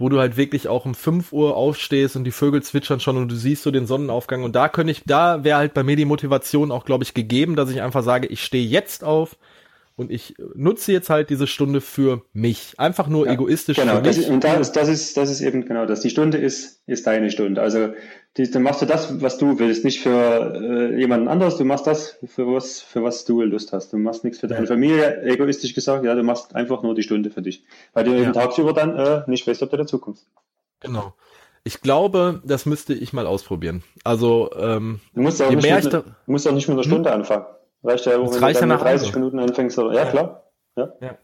wo 0.00 0.08
du 0.08 0.18
halt 0.18 0.38
wirklich 0.38 0.66
auch 0.66 0.86
um 0.86 0.94
5 0.94 1.30
Uhr 1.30 1.56
aufstehst 1.56 2.16
und 2.16 2.24
die 2.24 2.30
Vögel 2.30 2.62
zwitschern 2.62 3.00
schon 3.00 3.18
und 3.18 3.30
du 3.30 3.36
siehst 3.36 3.62
so 3.62 3.70
den 3.70 3.86
Sonnenaufgang. 3.86 4.42
Und 4.42 4.56
da 4.56 4.68
könnte 4.68 4.90
ich, 4.92 5.02
da 5.04 5.44
wäre 5.44 5.58
halt 5.58 5.74
bei 5.74 5.82
mir 5.82 5.94
die 5.94 6.06
Motivation 6.06 6.72
auch, 6.72 6.86
glaube 6.86 7.04
ich, 7.04 7.12
gegeben, 7.12 7.54
dass 7.54 7.70
ich 7.70 7.82
einfach 7.82 8.02
sage, 8.02 8.26
ich 8.26 8.42
stehe 8.42 8.66
jetzt 8.66 9.04
auf, 9.04 9.36
und 9.96 10.10
ich 10.10 10.34
nutze 10.54 10.92
jetzt 10.92 11.10
halt 11.10 11.28
diese 11.28 11.46
Stunde 11.46 11.82
für 11.82 12.22
mich. 12.32 12.72
Einfach 12.78 13.06
nur 13.06 13.26
ja, 13.26 13.34
egoistisch 13.34 13.76
genau, 13.76 13.96
für 13.96 14.00
mich. 14.00 14.16
Genau, 14.16 14.32
und 14.32 14.44
das, 14.44 14.72
das, 14.72 14.88
ist, 14.88 15.14
das 15.18 15.30
ist 15.30 15.42
eben 15.42 15.66
genau 15.66 15.84
das. 15.84 16.00
Die 16.00 16.08
Stunde 16.08 16.38
ist, 16.38 16.80
ist 16.86 17.06
deine 17.06 17.30
Stunde. 17.30 17.60
Also 17.60 17.92
dann 18.34 18.62
machst 18.62 18.80
du 18.80 18.86
das, 18.86 19.20
was 19.20 19.38
du 19.38 19.58
willst, 19.58 19.84
nicht 19.84 20.00
für 20.00 20.54
äh, 20.54 20.98
jemanden 20.98 21.28
anderes. 21.28 21.56
Du 21.56 21.64
machst 21.64 21.86
das, 21.86 22.18
für 22.24 22.46
was, 22.46 22.80
für 22.80 23.02
was 23.02 23.24
du 23.24 23.42
Lust 23.42 23.72
hast. 23.72 23.92
Du 23.92 23.98
machst 23.98 24.22
nichts 24.22 24.38
für 24.38 24.46
deine. 24.46 24.66
Familie, 24.66 25.22
egoistisch 25.22 25.74
gesagt. 25.74 26.04
Ja, 26.04 26.14
du 26.14 26.22
machst 26.22 26.54
einfach 26.54 26.82
nur 26.82 26.94
die 26.94 27.02
Stunde 27.02 27.30
für 27.30 27.42
dich. 27.42 27.64
Weil 27.92 28.04
du 28.04 28.12
ja. 28.12 28.22
eben 28.22 28.32
tagsüber 28.32 28.72
dann 28.72 28.96
äh, 28.96 29.22
nicht 29.26 29.46
weißt, 29.46 29.62
ob 29.62 29.70
du 29.70 29.76
dazu 29.76 29.98
kommst. 29.98 30.26
Genau. 30.80 31.14
Ich 31.64 31.80
glaube, 31.80 32.40
das 32.44 32.66
müsste 32.66 32.94
ich 32.94 33.12
mal 33.12 33.26
ausprobieren. 33.26 33.82
Also, 34.04 34.50
ähm, 34.56 35.00
du 35.14 35.22
musst 35.22 35.42
auch, 35.42 35.50
nicht 35.50 35.62
mit, 35.62 35.92
da, 35.92 36.00
du 36.00 36.14
musst 36.26 36.48
auch 36.48 36.52
nicht 36.52 36.68
mit 36.68 36.74
einer 36.74 36.84
hm? 36.84 36.90
Stunde 36.90 37.10
hm? 37.10 37.20
anfangen. 37.20 37.44
Reicht 37.82 38.06
ja, 38.06 38.12
wenn 38.12 38.28
reicht 38.28 38.62
du 38.62 38.66
dann 38.66 38.78
30 38.78 39.08
also. 39.08 39.18
Minuten 39.18 39.38
anfängst. 39.40 39.78
Oder, 39.78 39.92
ja, 39.92 40.04
ja, 40.04 40.10
klar. 40.10 40.44
Ja. 40.76 40.92
ja. 41.00 41.18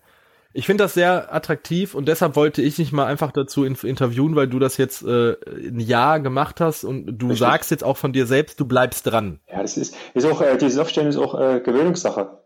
Ich 0.57 0.65
finde 0.65 0.85
das 0.85 0.95
sehr 0.95 1.35
attraktiv 1.35 1.95
und 1.95 2.09
deshalb 2.09 2.35
wollte 2.35 2.63
ich 2.63 2.77
dich 2.77 2.91
mal 2.91 3.05
einfach 3.05 3.31
dazu 3.31 3.63
interviewen, 3.63 4.37
weil 4.37 4.49
du 4.49 4.59
das 4.59 4.79
jetzt 4.79 5.03
äh, 5.03 5.37
ein 5.47 5.81
Jahr 5.81 6.19
gemacht 6.19 6.63
hast 6.63 6.83
und 6.83 7.19
du 7.19 7.27
Richtig. 7.27 7.41
sagst 7.41 7.71
jetzt 7.71 7.85
auch 7.85 7.99
von 7.99 8.15
dir 8.15 8.25
selbst, 8.25 8.59
du 8.59 8.67
bleibst 8.67 9.07
dran. 9.07 9.39
Ja, 9.53 9.61
das 9.61 9.77
ist, 9.77 9.95
ist 10.15 10.25
auch, 10.25 10.41
äh, 10.41 10.57
dieses 10.57 10.79
Aufstehen 10.79 11.09
ist 11.09 11.19
auch 11.19 11.39
äh, 11.39 11.61
Gewöhnungssache. 11.61 12.39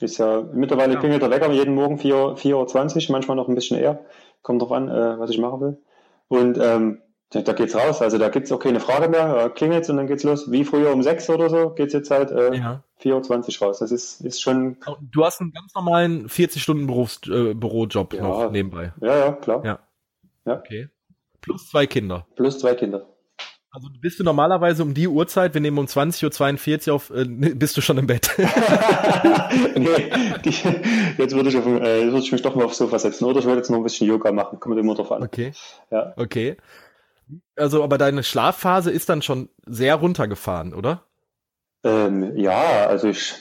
Ist 0.00 0.18
ja, 0.18 0.42
mittlerweile 0.52 0.94
ja. 0.94 0.98
klingelt 0.98 1.22
der 1.22 1.30
Wecker 1.30 1.52
jeden 1.52 1.76
Morgen 1.76 1.98
4.20 1.98 2.52
Uhr, 2.52 3.12
manchmal 3.12 3.36
noch 3.36 3.46
ein 3.46 3.54
bisschen 3.54 3.78
eher. 3.78 4.00
Kommt 4.42 4.60
drauf 4.60 4.72
an, 4.72 4.88
äh, 4.88 5.18
was 5.20 5.30
ich 5.30 5.38
machen 5.38 5.60
will. 5.60 5.78
Und 6.26 6.58
ähm, 6.60 6.98
da, 7.42 7.52
geht's 7.52 7.74
raus. 7.74 8.02
Also 8.02 8.18
da 8.18 8.28
gibt's 8.28 8.52
auch 8.52 8.58
keine 8.58 8.80
Frage 8.80 9.08
mehr. 9.08 9.46
Äh, 9.46 9.50
klingelt's 9.50 9.88
und 9.90 9.96
dann 9.96 10.06
geht's 10.06 10.24
los. 10.24 10.50
Wie 10.50 10.64
früher 10.64 10.92
um 10.92 11.02
sechs 11.02 11.28
oder 11.30 11.48
so 11.48 11.70
geht's 11.70 11.92
jetzt 11.92 12.10
halt 12.10 12.30
äh, 12.30 12.54
ja. 12.54 12.82
24 12.98 13.60
raus. 13.60 13.78
Das 13.78 13.90
ist, 13.90 14.20
ist 14.20 14.40
schon. 14.40 14.76
Du 15.00 15.24
hast 15.24 15.40
einen 15.40 15.52
ganz 15.52 15.74
normalen 15.74 16.28
40 16.28 16.62
Stunden 16.62 16.86
Berufs 16.86 17.20
äh, 17.26 17.54
Bürojob 17.54 18.14
ja. 18.14 18.22
noch 18.22 18.50
nebenbei. 18.50 18.92
Ja, 19.00 19.18
ja, 19.18 19.32
klar. 19.32 19.64
Ja. 19.64 19.78
ja. 20.44 20.58
Okay. 20.58 20.88
Plus 21.40 21.68
zwei 21.68 21.86
Kinder. 21.86 22.26
Plus 22.34 22.58
zwei 22.58 22.74
Kinder. 22.74 23.06
Also 23.76 23.88
bist 24.00 24.18
du 24.18 24.24
normalerweise 24.24 24.82
um 24.82 24.94
die 24.94 25.06
Uhrzeit, 25.06 25.52
wir 25.52 25.60
nehmen 25.60 25.76
um 25.76 25.84
20.42 25.84 26.88
Uhr 26.88 26.94
auf, 26.94 27.10
äh, 27.10 27.26
bist 27.26 27.76
du 27.76 27.82
schon 27.82 27.98
im 27.98 28.06
Bett? 28.06 28.30
nee, 28.38 30.10
die, 30.42 30.54
jetzt 31.18 31.34
würde 31.34 31.50
ich, 31.50 31.58
auf, 31.58 31.66
äh, 31.66 32.06
würde 32.06 32.20
ich 32.20 32.32
mich 32.32 32.40
doch 32.40 32.54
mal 32.54 32.64
aufs 32.64 32.78
Sofa 32.78 32.98
setzen 32.98 33.26
oder 33.26 33.40
ich 33.40 33.44
würde 33.44 33.58
jetzt 33.58 33.68
noch 33.68 33.76
ein 33.76 33.82
bisschen 33.82 34.08
Yoga 34.08 34.32
machen, 34.32 34.60
kommt 34.60 34.78
immer 34.78 34.94
drauf 34.94 35.12
an. 35.12 35.22
Okay. 35.22 35.52
Ja. 35.90 36.14
Okay. 36.16 36.56
Also, 37.56 37.82
aber 37.82 37.98
deine 37.98 38.22
Schlafphase 38.22 38.90
ist 38.90 39.08
dann 39.08 39.22
schon 39.22 39.48
sehr 39.64 39.96
runtergefahren, 39.96 40.74
oder? 40.74 41.04
Ähm, 41.84 42.36
ja, 42.36 42.86
also 42.86 43.08
ich 43.08 43.34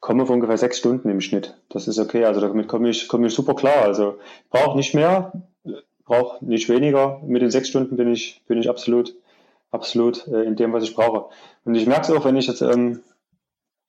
komme 0.00 0.22
auf 0.22 0.30
ungefähr 0.30 0.58
sechs 0.58 0.78
Stunden 0.78 1.08
im 1.08 1.20
Schnitt. 1.20 1.56
Das 1.68 1.88
ist 1.88 1.98
okay. 1.98 2.24
Also 2.24 2.40
damit 2.40 2.68
komme 2.68 2.88
ich, 2.88 3.08
komme 3.08 3.26
ich 3.26 3.34
super 3.34 3.54
klar. 3.54 3.82
Also 3.84 4.18
brauche 4.50 4.76
nicht 4.76 4.94
mehr, 4.94 5.32
brauche 6.04 6.44
nicht 6.44 6.68
weniger. 6.68 7.20
Mit 7.24 7.42
den 7.42 7.50
sechs 7.50 7.68
Stunden 7.68 7.96
bin 7.96 8.12
ich, 8.12 8.42
bin 8.46 8.58
ich 8.58 8.68
absolut, 8.68 9.14
absolut 9.70 10.26
äh, 10.28 10.44
in 10.44 10.56
dem, 10.56 10.72
was 10.72 10.84
ich 10.84 10.94
brauche. 10.94 11.34
Und 11.64 11.74
ich 11.74 11.86
merke 11.86 12.02
es 12.02 12.10
auch, 12.10 12.24
wenn 12.24 12.36
ich 12.36 12.46
jetzt, 12.46 12.62
ähm, 12.62 13.00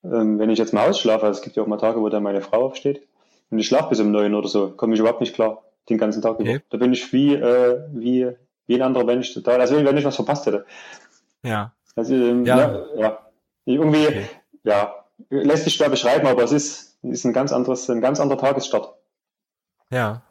ähm, 0.04 0.40
wenn 0.40 0.50
ich 0.50 0.60
jetzt 0.60 0.74
mal 0.74 0.90
ausschlafe. 0.90 1.26
Also 1.26 1.40
es 1.40 1.44
gibt 1.44 1.56
ja 1.56 1.64
auch 1.64 1.68
mal 1.68 1.78
Tage, 1.78 2.02
wo 2.02 2.10
dann 2.10 2.24
meine 2.24 2.42
Frau 2.42 2.66
aufsteht 2.66 3.08
und 3.50 3.60
ich 3.60 3.68
schlafe 3.68 3.90
bis 3.90 4.00
um 4.00 4.12
neun 4.12 4.36
oder 4.36 4.48
so, 4.48 4.70
komme 4.72 4.94
ich 4.94 5.00
überhaupt 5.00 5.22
nicht 5.22 5.36
klar 5.36 5.64
den 5.90 5.98
ganzen 5.98 6.22
Tag 6.22 6.40
okay. 6.40 6.62
Da 6.70 6.78
bin 6.78 6.94
ich 6.94 7.12
wie, 7.14 7.34
äh, 7.34 7.80
wie, 7.92 8.32
wie 8.70 8.76
ein 8.76 8.84
anderer 8.84 9.04
Mensch 9.04 9.34
total. 9.34 9.60
Also 9.60 9.84
wenn 9.84 9.98
ich 9.98 10.06
was 10.06 10.16
verpasst 10.16 10.46
hätte. 10.46 10.66
Ja. 11.44 11.74
Also, 11.96 12.14
ähm, 12.14 12.46
ja. 12.46 12.58
ja. 12.58 12.86
ja. 12.96 13.20
Irgendwie, 13.66 14.08
okay. 14.08 14.30
ja, 14.64 15.06
lässt 15.30 15.64
sich 15.64 15.74
schwer 15.74 15.90
beschreiben, 15.90 16.28
aber 16.28 16.44
es 16.44 16.52
ist, 16.52 16.98
ist 17.02 17.26
ein 17.26 17.34
ganz 17.34 17.52
anderes, 17.52 17.90
ein 17.90 18.00
ganz 18.00 18.20
anderer 18.20 18.40
Tagesstart. 18.40 18.94
Ja. 19.92 20.22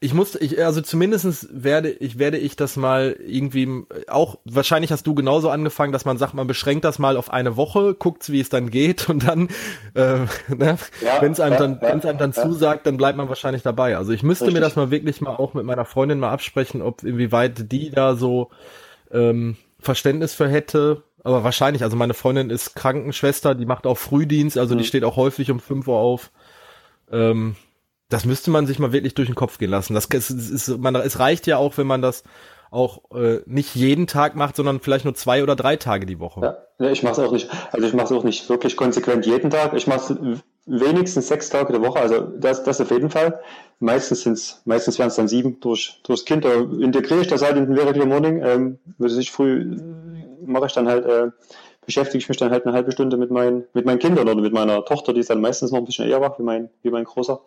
Ich 0.00 0.12
muss, 0.12 0.34
ich, 0.34 0.62
also 0.62 0.80
zumindestens 0.82 1.48
werde 1.50 1.90
ich, 1.90 2.18
werde 2.18 2.36
ich 2.36 2.56
das 2.56 2.76
mal 2.76 3.16
irgendwie 3.26 3.84
auch, 4.08 4.38
wahrscheinlich 4.44 4.92
hast 4.92 5.06
du 5.06 5.14
genauso 5.14 5.48
angefangen, 5.48 5.92
dass 5.92 6.04
man 6.04 6.18
sagt, 6.18 6.34
man 6.34 6.46
beschränkt 6.46 6.84
das 6.84 6.98
mal 6.98 7.16
auf 7.16 7.30
eine 7.30 7.56
Woche, 7.56 7.94
guckt, 7.94 8.30
wie 8.30 8.40
es 8.40 8.48
dann 8.48 8.70
geht 8.70 9.08
und 9.08 9.26
dann, 9.26 9.48
äh, 9.94 10.18
ne, 10.54 10.78
ja, 11.00 11.20
wenn 11.20 11.32
es 11.32 11.40
einem 11.40 11.54
ja, 11.54 11.58
dann, 11.58 11.78
ja, 11.80 11.88
wenn 11.88 11.98
es 11.98 12.04
einem 12.04 12.18
dann 12.18 12.32
zusagt, 12.32 12.86
dann 12.86 12.96
bleibt 12.96 13.16
man 13.16 13.28
wahrscheinlich 13.28 13.62
dabei. 13.62 13.96
Also 13.96 14.12
ich 14.12 14.22
müsste 14.22 14.46
Richtig. 14.46 14.60
mir 14.60 14.60
das 14.60 14.76
mal 14.76 14.90
wirklich 14.90 15.20
mal 15.20 15.36
auch 15.36 15.54
mit 15.54 15.64
meiner 15.64 15.84
Freundin 15.84 16.18
mal 16.18 16.30
absprechen, 16.30 16.82
ob 16.82 17.02
inwieweit 17.02 17.72
die 17.72 17.90
da 17.90 18.16
so 18.16 18.50
ähm, 19.10 19.56
Verständnis 19.80 20.34
für 20.34 20.48
hätte, 20.48 21.04
aber 21.26 21.42
wahrscheinlich, 21.42 21.82
also 21.82 21.96
meine 21.96 22.14
Freundin 22.14 22.50
ist 22.50 22.76
Krankenschwester, 22.76 23.54
die 23.54 23.66
macht 23.66 23.86
auch 23.86 23.98
Frühdienst, 23.98 24.58
also 24.58 24.74
mhm. 24.74 24.78
die 24.78 24.84
steht 24.84 25.04
auch 25.04 25.16
häufig 25.16 25.50
um 25.50 25.58
5 25.58 25.88
Uhr 25.88 25.96
auf. 25.96 26.30
Ähm, 27.10 27.56
das 28.08 28.24
müsste 28.24 28.50
man 28.50 28.66
sich 28.66 28.78
mal 28.78 28.92
wirklich 28.92 29.14
durch 29.14 29.28
den 29.28 29.34
Kopf 29.34 29.58
gehen 29.58 29.70
lassen. 29.70 29.94
Das 29.94 30.06
ist, 30.06 30.30
ist, 30.30 30.78
man, 30.78 30.94
es 30.96 31.18
reicht 31.18 31.46
ja 31.46 31.58
auch, 31.58 31.76
wenn 31.78 31.86
man 31.86 32.02
das 32.02 32.22
auch 32.70 33.10
äh, 33.12 33.40
nicht 33.46 33.74
jeden 33.74 34.06
Tag 34.06 34.36
macht, 34.36 34.56
sondern 34.56 34.80
vielleicht 34.80 35.04
nur 35.04 35.14
zwei 35.14 35.42
oder 35.42 35.56
drei 35.56 35.76
Tage 35.76 36.04
die 36.04 36.18
Woche. 36.18 36.58
Ja, 36.78 36.90
ich 36.90 37.02
mache 37.02 37.12
es 37.12 37.18
auch 37.20 37.32
nicht. 37.32 37.48
Also 37.72 37.86
ich 37.86 37.94
mache 37.94 38.06
es 38.06 38.12
auch 38.12 38.24
nicht 38.24 38.48
wirklich 38.48 38.76
konsequent 38.76 39.24
jeden 39.24 39.50
Tag. 39.50 39.72
Ich 39.74 39.86
mache 39.86 40.14
es 40.14 40.42
wenigstens 40.66 41.28
sechs 41.28 41.48
Tage 41.48 41.72
die 41.72 41.80
Woche. 41.80 42.00
Also 42.00 42.20
das, 42.20 42.64
das 42.64 42.80
auf 42.80 42.90
jeden 42.90 43.10
Fall. 43.10 43.40
Meistens 43.78 44.22
sind's, 44.22 44.62
meistens 44.64 44.98
wären 44.98 45.08
es 45.08 45.14
dann 45.14 45.28
sieben 45.28 45.60
durch 45.60 46.00
durchs 46.02 46.24
Kind. 46.24 46.44
Da 46.44 46.54
integriere 46.54 47.20
ich 47.20 47.28
das 47.28 47.42
halt 47.42 47.56
in 47.56 47.66
den 47.66 47.74
Miracle 47.74 48.04
Morning. 48.04 48.42
Ähm, 48.42 48.78
würde 48.98 49.14
sich 49.14 49.30
früh 49.30 49.76
mache 50.44 50.66
ich 50.66 50.72
dann 50.72 50.88
halt, 50.88 51.04
äh, 51.06 51.30
beschäftige 51.84 52.18
ich 52.18 52.28
mich 52.28 52.38
dann 52.38 52.50
halt 52.50 52.66
eine 52.66 52.74
halbe 52.74 52.92
Stunde 52.92 53.16
mit 53.16 53.30
meinen, 53.30 53.64
mit 53.72 53.86
meinen 53.86 53.98
Kindern 53.98 54.28
oder 54.28 54.40
mit 54.40 54.52
meiner 54.52 54.84
Tochter, 54.84 55.12
die 55.12 55.20
ist 55.20 55.30
dann 55.30 55.40
meistens 55.40 55.70
noch 55.70 55.78
ein 55.78 55.84
bisschen 55.84 56.08
eher 56.08 56.20
wach, 56.20 56.38
wie 56.38 56.42
mein, 56.42 56.70
wie 56.82 56.90
mein 56.90 57.04
Großer. 57.04 57.40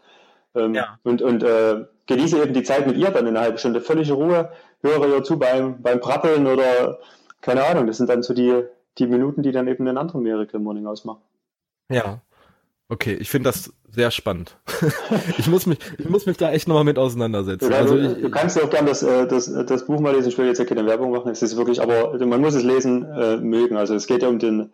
Ähm, 0.55 0.73
ja. 0.73 0.99
Und, 1.03 1.21
und 1.21 1.43
äh, 1.43 1.85
genieße 2.07 2.41
eben 2.41 2.53
die 2.53 2.63
Zeit 2.63 2.87
mit 2.87 2.97
ihr 2.97 3.11
dann 3.11 3.27
in 3.27 3.35
einer 3.35 3.45
halben 3.45 3.57
Stunde. 3.57 3.81
Völlige 3.81 4.13
Ruhe, 4.13 4.51
höre 4.81 5.07
ihr 5.07 5.23
zu 5.23 5.37
beim, 5.37 5.81
beim 5.81 5.99
Prappeln 5.99 6.47
oder 6.47 6.99
keine 7.41 7.63
Ahnung. 7.65 7.87
Das 7.87 7.97
sind 7.97 8.09
dann 8.09 8.23
so 8.23 8.33
die, 8.33 8.63
die 8.97 9.07
Minuten, 9.07 9.43
die 9.43 9.51
dann 9.51 9.67
eben 9.67 9.85
den 9.85 9.97
anderen 9.97 10.23
Miracle 10.23 10.59
Morning 10.59 10.87
ausmachen. 10.87 11.21
Ja. 11.89 12.21
Okay, 12.91 13.13
ich 13.13 13.29
finde 13.29 13.49
das 13.49 13.71
sehr 13.87 14.09
spannend. 14.09 14.57
ich 15.37 15.47
muss 15.47 15.67
mich, 15.67 15.77
ich 15.99 16.09
muss 16.09 16.25
mich 16.25 16.37
da 16.37 16.51
echt 16.51 16.67
nochmal 16.67 16.83
mit 16.83 16.97
auseinandersetzen. 16.97 17.71
Ja, 17.71 17.77
also 17.77 17.95
du, 17.95 18.01
ich, 18.01 18.21
du, 18.21 18.31
kannst 18.31 18.57
ja 18.57 18.63
auch 18.63 18.69
gerne 18.69 18.89
das, 18.89 19.03
äh, 19.03 19.27
das, 19.27 19.51
das 19.67 19.85
Buch 19.85 19.99
mal 19.99 20.15
lesen. 20.15 20.29
Ich 20.29 20.37
will 20.39 20.47
jetzt 20.47 20.57
ja 20.57 20.65
keine 20.65 20.85
Werbung 20.87 21.11
machen. 21.11 21.31
Es 21.31 21.43
ist 21.43 21.55
wirklich, 21.55 21.81
aber 21.81 22.17
man 22.25 22.41
muss 22.41 22.55
es 22.55 22.63
lesen 22.63 23.05
äh, 23.05 23.37
mögen. 23.37 23.77
Also 23.77 23.93
es 23.93 24.07
geht 24.07 24.23
ja 24.23 24.29
um 24.29 24.39
den, 24.39 24.71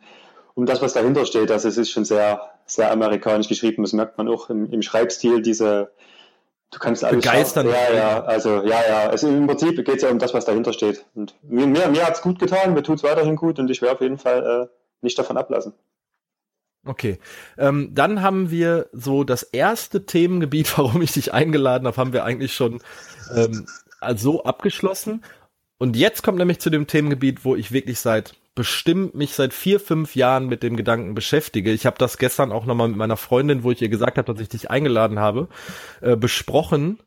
um 0.55 0.65
das, 0.65 0.81
was 0.81 0.93
dahinter 0.93 1.25
steht. 1.25 1.51
Also 1.51 1.67
es 1.67 1.77
ist 1.77 1.91
schon 1.91 2.05
sehr, 2.05 2.41
sehr 2.65 2.91
amerikanisch 2.91 3.47
geschrieben. 3.47 3.83
Das 3.83 3.93
merkt 3.93 4.17
man 4.17 4.27
auch 4.27 4.49
im, 4.49 4.71
im 4.71 4.81
Schreibstil. 4.81 5.41
Diese, 5.41 5.91
du 6.71 6.79
kannst 6.79 7.03
alles 7.03 7.23
begeistern. 7.23 7.67
Ja, 7.67 7.93
ja, 7.93 8.23
also 8.23 8.63
ja, 8.63 8.81
ja. 8.87 9.13
Es, 9.13 9.23
Im 9.23 9.45
Prinzip 9.47 9.75
geht 9.75 9.97
es 9.97 10.01
ja 10.01 10.09
um 10.09 10.17
das, 10.17 10.33
was 10.33 10.45
dahinter 10.45 10.73
steht. 10.73 11.05
Und 11.13 11.35
mir, 11.43 11.67
mir, 11.67 12.05
hat 12.05 12.15
es 12.15 12.21
gut 12.21 12.39
getan. 12.39 12.73
Mir 12.73 12.83
tut 12.83 12.97
es 12.97 13.03
weiterhin 13.03 13.35
gut 13.35 13.59
und 13.59 13.69
ich 13.69 13.81
werde 13.81 13.95
auf 13.95 14.01
jeden 14.01 14.17
Fall 14.17 14.69
äh, 14.69 14.75
nicht 15.01 15.19
davon 15.19 15.37
ablassen. 15.37 15.73
Okay. 16.85 17.19
Ähm, 17.57 17.91
dann 17.93 18.21
haben 18.21 18.49
wir 18.49 18.87
so 18.93 19.25
das 19.25 19.43
erste 19.43 20.05
Themengebiet, 20.05 20.77
warum 20.77 21.01
ich 21.01 21.11
dich 21.11 21.33
eingeladen 21.33 21.85
habe, 21.85 21.97
haben 21.97 22.13
wir 22.13 22.23
eigentlich 22.23 22.53
schon 22.53 22.81
ähm, 23.35 23.67
also 23.99 24.43
abgeschlossen. 24.45 25.21
Und 25.77 25.97
jetzt 25.97 26.23
kommt 26.23 26.37
nämlich 26.37 26.59
zu 26.59 26.69
dem 26.69 26.87
Themengebiet, 26.87 27.43
wo 27.43 27.57
ich 27.57 27.73
wirklich 27.73 27.99
seit 27.99 28.35
bestimmt 28.55 29.13
mich 29.15 29.35
seit 29.35 29.53
vier, 29.53 29.81
fünf 29.81 30.15
Jahren 30.15 30.47
mit 30.47 30.63
dem 30.63 30.77
Gedanken 30.77 31.13
beschäftige. 31.13 31.71
Ich 31.71 31.85
habe 31.85 31.97
das 31.99 32.17
gestern 32.17 32.53
auch 32.53 32.65
nochmal 32.65 32.87
mit 32.87 32.97
meiner 32.97 33.17
Freundin, 33.17 33.63
wo 33.63 33.71
ich 33.71 33.81
ihr 33.81 33.89
gesagt 33.89 34.17
habe, 34.17 34.33
dass 34.33 34.41
ich 34.41 34.49
dich 34.49 34.71
eingeladen 34.71 35.19
habe, 35.19 35.49
äh, 36.01 36.15
besprochen, 36.15 36.99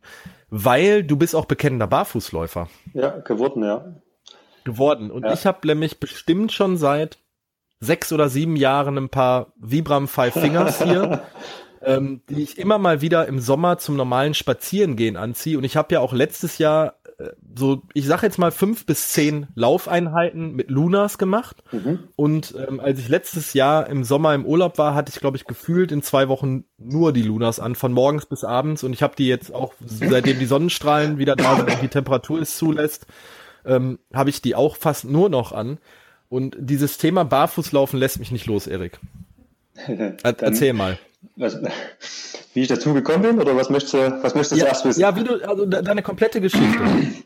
weil 0.50 1.02
du 1.02 1.16
bist 1.16 1.34
auch 1.34 1.46
bekennender 1.46 1.87
Barfußläufer. 1.87 2.68
Ja, 2.92 3.18
geworden, 3.20 3.64
ja. 3.64 3.96
Geworden. 4.64 5.11
Und 5.11 5.24
ja. 5.24 5.32
ich 5.32 5.46
habe 5.46 5.66
nämlich 5.66 5.98
bestimmt 5.98 6.52
schon 6.52 6.76
seit 6.76 7.18
sechs 7.80 8.12
oder 8.12 8.28
sieben 8.28 8.56
Jahren 8.56 8.98
ein 8.98 9.08
paar 9.08 9.52
Vibram 9.56 10.06
Five 10.06 10.34
Fingers 10.34 10.82
hier, 10.82 11.22
ähm, 11.82 12.20
die 12.28 12.42
ich 12.42 12.58
immer 12.58 12.76
mal 12.76 13.00
wieder 13.00 13.26
im 13.26 13.40
Sommer 13.40 13.78
zum 13.78 13.96
normalen 13.96 14.34
Spazierengehen 14.34 15.16
anziehe. 15.16 15.56
Und 15.56 15.64
ich 15.64 15.76
habe 15.76 15.94
ja 15.94 16.00
auch 16.00 16.12
letztes 16.12 16.58
Jahr 16.58 16.97
so, 17.57 17.83
ich 17.94 18.07
sage 18.07 18.26
jetzt 18.26 18.38
mal 18.38 18.52
fünf 18.52 18.87
bis 18.87 19.09
zehn 19.09 19.48
Laufeinheiten 19.57 20.54
mit 20.54 20.70
Lunas 20.70 21.18
gemacht. 21.18 21.64
Mhm. 21.72 22.04
Und 22.14 22.54
ähm, 22.57 22.78
als 22.78 23.00
ich 23.00 23.09
letztes 23.09 23.54
Jahr 23.54 23.88
im 23.88 24.04
Sommer 24.04 24.35
im 24.35 24.46
Urlaub 24.46 24.78
war, 24.78 24.94
hatte 24.94 25.11
ich, 25.12 25.18
glaube 25.18 25.37
ich, 25.37 25.44
gefühlt 25.44 25.90
in 25.90 26.02
zwei 26.02 26.28
Wochen 26.28 26.64
nur 26.78 27.12
die 27.12 27.22
Lunas 27.22 27.59
an, 27.59 27.74
von 27.74 27.92
morgens 27.92 28.26
bis 28.26 28.44
abends. 28.44 28.85
Und 28.85 28.92
ich 28.92 29.02
habe 29.02 29.16
die 29.16 29.26
jetzt 29.26 29.52
auch, 29.52 29.74
seitdem 29.85 30.38
die 30.38 30.46
Sonnenstrahlen 30.46 31.18
wieder 31.18 31.35
da 31.35 31.57
sind 31.57 31.70
und 31.72 31.83
die 31.83 31.88
Temperatur 31.88 32.40
es 32.40 32.57
zulässt, 32.57 33.07
ähm, 33.64 33.98
habe 34.14 34.31
ich 34.31 34.40
die 34.40 34.54
auch 34.54 34.76
fast 34.76 35.04
nur 35.04 35.28
noch 35.28 35.50
an. 35.50 35.78
Und 36.28 36.57
dieses 36.61 36.98
Thema 36.98 37.24
Barfußlaufen 37.24 37.98
lässt 37.98 38.20
mich 38.20 38.31
nicht 38.31 38.46
los, 38.46 38.68
Erik. 38.68 39.00
Erzähl 40.22 40.72
mal. 40.72 40.98
Was, 41.37 41.59
wie 42.54 42.62
ich 42.62 42.68
dazu 42.68 42.94
gekommen 42.94 43.22
bin 43.22 43.40
oder 43.40 43.57
was 43.57 43.70
möchtest 43.70 43.94
du, 43.94 44.22
was 44.22 44.35
möchtest 44.35 44.61
du 44.61 44.64
ja, 44.64 44.70
erst 44.70 44.85
wissen? 44.85 45.00
Ja, 45.00 45.16
wie 45.16 45.24
du, 45.24 45.48
also 45.48 45.66
deine 45.66 46.02
komplette 46.02 46.40
Geschichte. 46.40 46.78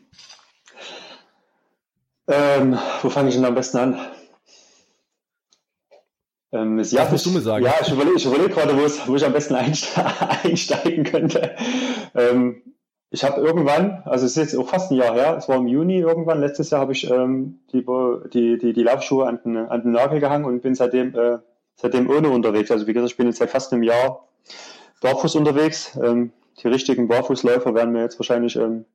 ähm, 2.27 2.77
wo 3.01 3.09
fange 3.09 3.29
ich 3.29 3.35
denn 3.35 3.45
am 3.45 3.55
besten 3.55 3.77
an? 3.77 3.99
Ähm, 6.51 6.77
das 6.77 6.91
ja, 6.91 7.07
musst 7.09 7.25
du 7.25 7.31
mir 7.31 7.41
sagen. 7.41 7.65
Ja, 7.65 7.73
ich 7.81 7.91
überlege 7.91 8.27
überleg 8.27 8.51
gerade, 8.51 8.77
wo 8.77 9.15
ich 9.15 9.25
am 9.25 9.33
besten 9.33 9.55
einsteigen 10.43 11.03
könnte. 11.03 11.55
Ähm, 12.13 12.61
ich 13.09 13.23
habe 13.23 13.41
irgendwann, 13.41 14.01
also 14.05 14.25
es 14.25 14.31
ist 14.31 14.37
jetzt 14.37 14.55
auch 14.55 14.69
fast 14.69 14.91
ein 14.91 14.95
Jahr 14.95 15.13
her, 15.13 15.35
es 15.37 15.47
war 15.47 15.57
im 15.57 15.67
Juni 15.67 15.99
irgendwann, 15.99 16.39
letztes 16.39 16.71
Jahr 16.71 16.81
habe 16.81 16.93
ich 16.93 17.09
ähm, 17.09 17.59
die, 17.71 17.85
die, 18.33 18.57
die, 18.57 18.73
die 18.73 18.83
Laufschuhe 18.83 19.27
an 19.27 19.39
den, 19.43 19.57
an 19.57 19.83
den 19.83 19.91
Nagel 19.91 20.19
gehangen 20.19 20.45
und 20.45 20.61
bin 20.61 20.73
seitdem, 20.73 21.13
äh, 21.15 21.37
seitdem 21.75 22.09
ohne 22.09 22.29
unterwegs. 22.29 22.71
Also 22.71 22.87
wie 22.87 22.93
gesagt, 22.93 23.11
ich 23.11 23.17
bin 23.17 23.27
jetzt 23.27 23.39
seit 23.39 23.49
fast 23.49 23.73
einem 23.73 23.83
Jahr 23.83 24.27
barfuß 25.01 25.35
unterwegs. 25.35 25.97
Ähm, 26.01 26.31
die 26.61 26.67
richtigen 26.67 27.07
Barfußläufer 27.07 27.73
werden 27.73 27.93
mir 27.93 28.01
jetzt 28.01 28.19
wahrscheinlich 28.19 28.55
ähm, 28.55 28.85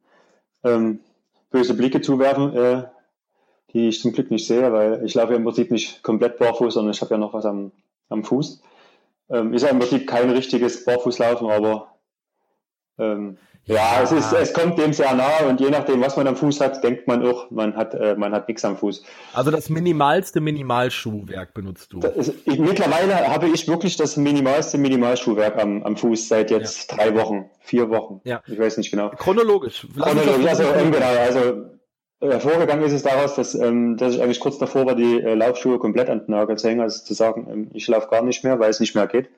ähm, 0.64 1.00
böse 1.50 1.74
Blicke 1.74 2.00
zuwerfen, 2.00 2.56
äh, 2.56 2.84
die 3.72 3.88
ich 3.88 4.00
zum 4.00 4.12
Glück 4.12 4.30
nicht 4.30 4.46
sehe, 4.46 4.72
weil 4.72 5.04
ich 5.04 5.14
laufe 5.14 5.32
ja 5.32 5.36
im 5.36 5.44
Prinzip 5.44 5.70
nicht 5.70 6.02
komplett 6.02 6.38
barfuß, 6.38 6.74
sondern 6.74 6.92
ich 6.92 7.00
habe 7.00 7.14
ja 7.14 7.18
noch 7.18 7.34
was 7.34 7.44
am, 7.44 7.72
am 8.08 8.24
Fuß. 8.24 8.62
Ähm, 9.30 9.52
ist 9.52 9.62
ja 9.62 9.68
im 9.68 9.78
Prinzip 9.78 10.06
kein 10.06 10.30
richtiges 10.30 10.84
Barfußlaufen, 10.84 11.50
aber 11.50 11.97
ähm, 12.98 13.38
ja, 13.68 14.00
es, 14.02 14.12
ist, 14.12 14.32
es 14.32 14.54
kommt 14.54 14.78
dem 14.78 14.94
sehr 14.94 15.14
nahe 15.14 15.46
und 15.46 15.60
je 15.60 15.68
nachdem, 15.68 16.00
was 16.00 16.16
man 16.16 16.26
am 16.26 16.36
Fuß 16.36 16.60
hat, 16.60 16.82
denkt 16.82 17.06
man 17.06 17.24
auch, 17.26 17.50
man 17.50 17.76
hat, 17.76 17.92
äh, 17.92 18.14
man 18.16 18.32
hat 18.32 18.48
nichts 18.48 18.64
am 18.64 18.78
Fuß. 18.78 19.04
Also 19.34 19.50
das 19.50 19.68
minimalste 19.68 20.40
Minimalschuhwerk 20.40 21.52
benutzt 21.52 21.92
du? 21.92 22.00
Ist, 22.00 22.32
ich, 22.46 22.58
mittlerweile 22.58 23.28
habe 23.28 23.48
ich 23.48 23.68
wirklich 23.68 23.96
das 23.96 24.16
minimalste 24.16 24.78
Minimalschuhwerk 24.78 25.58
am, 25.58 25.82
am 25.82 25.98
Fuß 25.98 26.28
seit 26.28 26.50
jetzt 26.50 26.90
ja. 26.90 26.96
drei 26.96 27.14
Wochen, 27.14 27.50
vier 27.60 27.90
Wochen. 27.90 28.22
Ja. 28.24 28.42
Ich 28.46 28.58
weiß 28.58 28.78
nicht 28.78 28.90
genau. 28.90 29.10
Chronologisch. 29.10 29.86
Chronologisch, 30.00 30.46
also, 30.46 30.62
ähm, 30.62 30.90
genau. 30.90 31.06
Also 31.06 31.78
äh, 32.20 32.40
vorgegangen 32.40 32.84
ist 32.84 32.92
es 32.92 33.02
daraus, 33.02 33.34
dass, 33.34 33.54
ähm, 33.54 33.98
dass 33.98 34.14
ich 34.14 34.22
eigentlich 34.22 34.40
kurz 34.40 34.56
davor 34.56 34.86
war, 34.86 34.94
die 34.94 35.20
äh, 35.20 35.34
Laufschuhe 35.34 35.78
komplett 35.78 36.08
an 36.08 36.20
den 36.20 36.30
Nagel 36.30 36.56
zu 36.56 36.68
hängen, 36.68 36.80
also 36.80 37.04
zu 37.04 37.12
sagen, 37.12 37.46
ähm, 37.50 37.70
ich 37.74 37.86
laufe 37.86 38.08
gar 38.08 38.22
nicht 38.22 38.44
mehr, 38.44 38.58
weil 38.58 38.70
es 38.70 38.80
nicht 38.80 38.94
mehr 38.94 39.06
geht. 39.06 39.28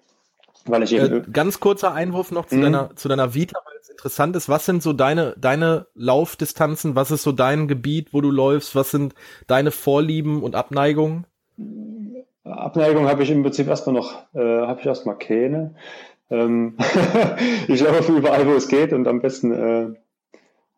Weil 0.67 0.83
ich 0.83 0.93
eben 0.93 1.25
äh, 1.25 1.31
ganz 1.33 1.61
kurzer 1.61 1.95
Einwurf 1.95 2.31
noch 2.33 2.47
zu 2.47 2.57
mhm. 2.57 2.63
deiner 2.63 2.97
zu 2.97 3.09
deiner 3.09 3.35
Vita, 3.35 3.59
weil 3.65 3.79
es 3.81 3.89
interessant 3.89 4.37
ist. 4.37 4.49
Was 4.49 4.67
sind 4.67 4.83
so 4.83 4.93
deine 4.93 5.35
deine 5.39 5.87
Laufdistanzen? 5.95 6.97
Was 6.97 7.11
ist 7.11 7.23
so 7.23 7.33
dein 7.33 7.69
Gebiet, 7.69 8.13
wo 8.13 8.21
du 8.21 8.31
läufst? 8.31 8.75
Was 8.75 8.91
sind 8.91 9.15
deine 9.47 9.71
Vorlieben 9.71 10.43
und 10.43 10.55
Abneigungen? 10.55 11.27
Abneigung 12.45 13.09
habe 13.09 13.23
ich 13.23 13.31
im 13.31 13.43
Prinzip 13.43 13.69
erstmal 13.69 13.95
noch, 13.95 14.23
äh, 14.35 14.41
habe 14.41 14.81
ich 14.81 14.87
erstmal 14.87 15.19
keine. 15.19 15.75
Ähm, 16.31 16.77
ich 17.69 17.81
laufe 17.81 18.13
überall, 18.13 18.47
wo 18.47 18.53
es 18.53 18.69
geht 18.69 18.93
und 18.93 19.07
am 19.09 19.21
besten 19.21 19.53
äh, 19.53 19.89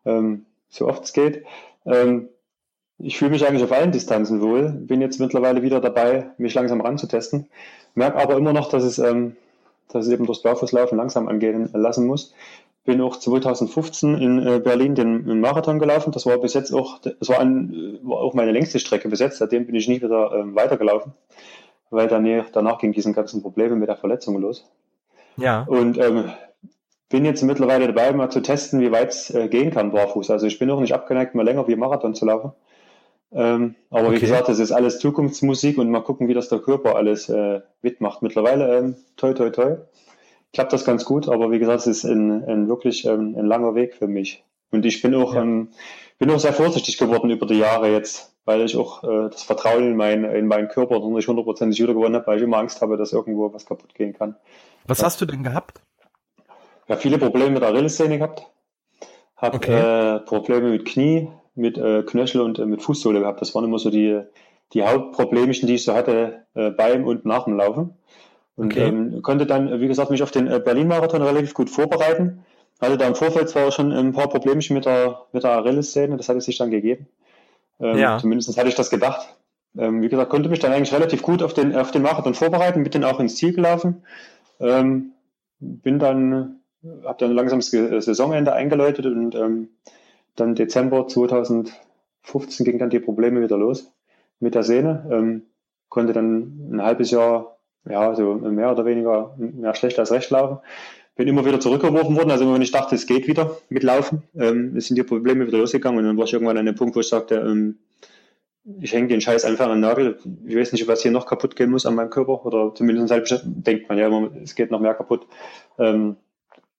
ähm, 0.04 0.46
so 0.68 0.88
oft 0.88 1.04
es 1.04 1.12
geht. 1.12 1.44
Ähm, 1.84 2.28
ich 2.98 3.18
fühle 3.18 3.32
mich 3.32 3.46
eigentlich 3.46 3.64
auf 3.64 3.72
allen 3.72 3.92
Distanzen 3.92 4.40
wohl. 4.40 4.70
Bin 4.70 5.00
jetzt 5.00 5.20
mittlerweile 5.20 5.62
wieder 5.62 5.80
dabei, 5.80 6.30
mich 6.38 6.54
langsam 6.54 6.80
ranzutesten. 6.80 7.48
Merke 7.94 8.18
aber 8.18 8.36
immer 8.36 8.52
noch, 8.52 8.70
dass 8.70 8.84
es, 8.84 8.98
ähm, 8.98 9.36
dass 9.94 10.06
es 10.06 10.12
eben 10.12 10.26
durchs 10.26 10.42
Barfußlaufen 10.42 10.96
langsam 10.98 11.28
angehen 11.28 11.70
lassen 11.72 12.06
muss. 12.06 12.34
Bin 12.84 13.00
auch 13.00 13.16
2015 13.16 14.14
in 14.16 14.46
äh, 14.46 14.58
Berlin 14.58 14.94
den, 14.94 15.40
Marathon 15.40 15.78
gelaufen. 15.78 16.12
Das 16.12 16.26
war 16.26 16.38
bis 16.38 16.54
jetzt 16.54 16.72
auch, 16.72 16.98
das 16.98 17.28
war, 17.28 17.38
ein, 17.38 17.98
war 18.02 18.18
auch 18.18 18.34
meine 18.34 18.50
längste 18.50 18.80
Strecke 18.80 19.08
bis 19.08 19.20
jetzt. 19.20 19.38
Seitdem 19.38 19.66
bin 19.66 19.76
ich 19.76 19.86
nie 19.86 20.02
wieder 20.02 20.32
ähm, 20.34 20.56
weitergelaufen, 20.56 21.12
weil 21.90 22.08
danach, 22.08 22.46
danach 22.52 22.78
ging 22.78 22.92
diesen 22.92 23.12
ganzen 23.12 23.40
Probleme 23.40 23.76
mit 23.76 23.88
der 23.88 23.96
Verletzung 23.96 24.38
los. 24.38 24.68
Ja. 25.36 25.62
Und 25.62 25.98
ähm, 25.98 26.32
bin 27.08 27.24
jetzt 27.24 27.42
mittlerweile 27.42 27.86
dabei, 27.86 28.12
mal 28.12 28.30
zu 28.30 28.40
testen, 28.40 28.80
wie 28.80 28.90
weit 28.90 29.10
es 29.10 29.30
äh, 29.30 29.48
gehen 29.48 29.70
kann 29.70 29.92
barfuß. 29.92 30.30
Also 30.30 30.46
ich 30.46 30.58
bin 30.58 30.70
auch 30.70 30.80
nicht 30.80 30.94
abgeneigt, 30.94 31.34
mal 31.34 31.44
länger 31.44 31.68
wie 31.68 31.76
Marathon 31.76 32.14
zu 32.14 32.24
laufen. 32.24 32.52
Ähm, 33.34 33.76
aber 33.90 34.08
okay. 34.08 34.16
wie 34.16 34.20
gesagt, 34.20 34.48
das 34.48 34.58
ist 34.58 34.72
alles 34.72 34.98
Zukunftsmusik 34.98 35.78
und 35.78 35.90
mal 35.90 36.00
gucken, 36.00 36.28
wie 36.28 36.34
das 36.34 36.48
der 36.48 36.58
Körper 36.58 36.96
alles 36.96 37.28
äh, 37.28 37.60
mitmacht. 37.80 38.22
Mittlerweile, 38.22 38.76
ähm, 38.76 38.96
toi, 39.16 39.32
toi, 39.32 39.50
toi, 39.50 39.76
klappt 40.52 40.72
das 40.72 40.84
ganz 40.84 41.04
gut, 41.04 41.28
aber 41.28 41.50
wie 41.50 41.58
gesagt, 41.58 41.80
es 41.80 41.86
ist 41.86 42.04
ein, 42.04 42.44
ein 42.44 42.68
wirklich 42.68 43.06
ähm, 43.06 43.34
ein 43.38 43.46
langer 43.46 43.74
Weg 43.74 43.94
für 43.94 44.06
mich. 44.06 44.44
Und 44.70 44.84
ich 44.84 45.00
bin 45.02 45.14
auch, 45.14 45.34
ja. 45.34 45.42
ähm, 45.42 45.68
bin 46.18 46.30
auch 46.30 46.38
sehr 46.38 46.52
vorsichtig 46.52 46.98
geworden 46.98 47.30
über 47.30 47.46
die 47.46 47.58
Jahre 47.58 47.90
jetzt, 47.90 48.34
weil 48.44 48.60
ich 48.62 48.76
auch 48.76 49.02
äh, 49.04 49.30
das 49.30 49.42
Vertrauen 49.42 49.88
in, 49.88 49.96
mein, 49.96 50.24
in 50.24 50.46
meinen 50.46 50.68
Körper 50.68 50.98
noch 50.98 51.10
nicht 51.10 51.28
hundertprozentig 51.28 51.80
wieder 51.80 51.94
gewonnen 51.94 52.16
habe, 52.16 52.26
weil 52.26 52.38
ich 52.38 52.44
immer 52.44 52.58
Angst 52.58 52.82
habe, 52.82 52.96
dass 52.96 53.12
irgendwo 53.12 53.52
was 53.52 53.66
kaputt 53.66 53.94
gehen 53.94 54.12
kann. 54.12 54.36
Was 54.86 54.98
ja. 54.98 55.06
hast 55.06 55.20
du 55.20 55.26
denn 55.26 55.42
gehabt? 55.42 55.80
Ja, 56.88 56.96
viele 56.96 57.18
Probleme 57.18 57.50
mit 57.50 57.62
der 57.62 57.70
Achillessehne 57.70 58.18
gehabt. 58.18 58.46
Habe 59.36 59.56
okay. 59.56 60.16
äh, 60.16 60.20
Probleme 60.20 60.70
mit 60.70 60.84
Knie, 60.84 61.28
mit 61.54 61.78
äh, 61.78 62.02
Knöchel 62.02 62.40
und 62.40 62.58
äh, 62.58 62.66
mit 62.66 62.82
Fußsohle 62.82 63.20
gehabt. 63.20 63.40
Das 63.40 63.54
waren 63.54 63.64
immer 63.64 63.78
so 63.78 63.90
die, 63.90 64.20
die 64.72 64.82
Hauptproblemchen, 64.82 65.66
die 65.66 65.74
ich 65.74 65.84
so 65.84 65.94
hatte 65.94 66.44
äh, 66.54 66.70
beim 66.70 67.04
und 67.04 67.24
nach 67.24 67.44
dem 67.44 67.56
Laufen. 67.56 67.94
Und 68.56 68.72
okay. 68.72 68.88
ähm, 68.88 69.22
konnte 69.22 69.46
dann, 69.46 69.80
wie 69.80 69.88
gesagt, 69.88 70.10
mich 70.10 70.22
auf 70.22 70.30
den 70.30 70.46
äh, 70.46 70.60
Berlin-Marathon 70.60 71.22
relativ 71.22 71.54
gut 71.54 71.70
vorbereiten. 71.70 72.44
Hatte 72.80 72.98
da 72.98 73.06
im 73.06 73.14
Vorfeld 73.14 73.48
zwar 73.48 73.70
schon 73.70 73.92
ein 73.92 74.12
paar 74.12 74.28
Problemchen 74.28 74.74
mit 74.74 74.86
der, 74.86 75.22
mit 75.32 75.44
der 75.44 75.52
Achillessehne, 75.52 76.16
das 76.16 76.28
hatte 76.28 76.40
sich 76.40 76.58
dann 76.58 76.70
gegeben. 76.70 77.06
Ähm, 77.80 77.98
ja. 77.98 78.18
Zumindest 78.18 78.56
hatte 78.58 78.68
ich 78.68 78.74
das 78.74 78.90
gedacht. 78.90 79.36
Ähm, 79.78 80.02
wie 80.02 80.08
gesagt, 80.08 80.30
konnte 80.30 80.48
mich 80.48 80.58
dann 80.58 80.72
eigentlich 80.72 80.92
relativ 80.92 81.22
gut 81.22 81.42
auf 81.42 81.54
den, 81.54 81.74
auf 81.74 81.92
den 81.92 82.02
Marathon 82.02 82.34
vorbereiten, 82.34 82.82
bin 82.82 82.92
dann 82.92 83.04
auch 83.04 83.20
ins 83.20 83.36
Ziel 83.36 83.54
gelaufen. 83.54 84.02
Ähm, 84.60 85.12
bin 85.60 85.98
dann 85.98 86.62
habe 87.04 87.18
dann 87.18 87.32
langsam 87.32 87.60
das 87.60 88.04
Saisonende 88.04 88.52
eingeläutet 88.52 89.06
und 89.06 89.34
ähm, 89.34 89.68
dann 90.36 90.54
Dezember 90.54 91.06
2015 91.06 92.64
ging 92.64 92.78
dann 92.78 92.90
die 92.90 93.00
Probleme 93.00 93.42
wieder 93.42 93.58
los 93.58 93.92
mit 94.40 94.54
der 94.54 94.62
Sehne. 94.62 95.08
Ähm, 95.10 95.42
konnte 95.88 96.12
dann 96.12 96.70
ein 96.72 96.82
halbes 96.82 97.10
Jahr, 97.10 97.58
ja, 97.88 98.14
so 98.14 98.34
mehr 98.34 98.72
oder 98.72 98.84
weniger 98.84 99.34
mehr 99.36 99.74
schlecht 99.74 99.98
als 99.98 100.10
recht 100.10 100.30
laufen. 100.30 100.58
Bin 101.14 101.28
immer 101.28 101.44
wieder 101.44 101.60
zurückgeworfen 101.60 102.16
worden, 102.16 102.30
also 102.30 102.52
wenn 102.52 102.62
ich 102.62 102.70
dachte, 102.70 102.94
es 102.94 103.06
geht 103.06 103.26
wieder 103.26 103.58
mit 103.68 103.82
Laufen, 103.82 104.22
ähm, 104.34 104.80
sind 104.80 104.96
die 104.96 105.02
Probleme 105.02 105.46
wieder 105.46 105.58
losgegangen 105.58 105.98
und 105.98 106.06
dann 106.06 106.16
war 106.16 106.24
ich 106.24 106.32
irgendwann 106.32 106.56
an 106.56 106.64
dem 106.64 106.74
Punkt, 106.74 106.96
wo 106.96 107.00
ich 107.00 107.08
sagte, 107.08 107.34
ähm, 107.34 107.78
ich 108.80 108.92
hänge 108.92 109.08
den 109.08 109.20
Scheiß 109.20 109.44
einfach 109.44 109.66
an 109.66 109.72
den 109.72 109.80
Nagel. 109.80 110.18
Ich 110.46 110.56
weiß 110.56 110.72
nicht, 110.72 110.86
was 110.88 111.02
hier 111.02 111.10
noch 111.10 111.26
kaputt 111.26 111.56
gehen 111.56 111.70
muss 111.70 111.84
an 111.84 111.94
meinem 111.94 112.10
Körper 112.10 112.46
oder 112.46 112.74
zumindest 112.74 113.10
halt 113.10 113.42
denkt 113.44 113.88
man 113.88 113.98
ja 113.98 114.06
immer, 114.06 114.30
es 114.42 114.54
geht 114.54 114.70
noch 114.70 114.80
mehr 114.80 114.94
kaputt. 114.94 115.26
Ähm, 115.78 116.16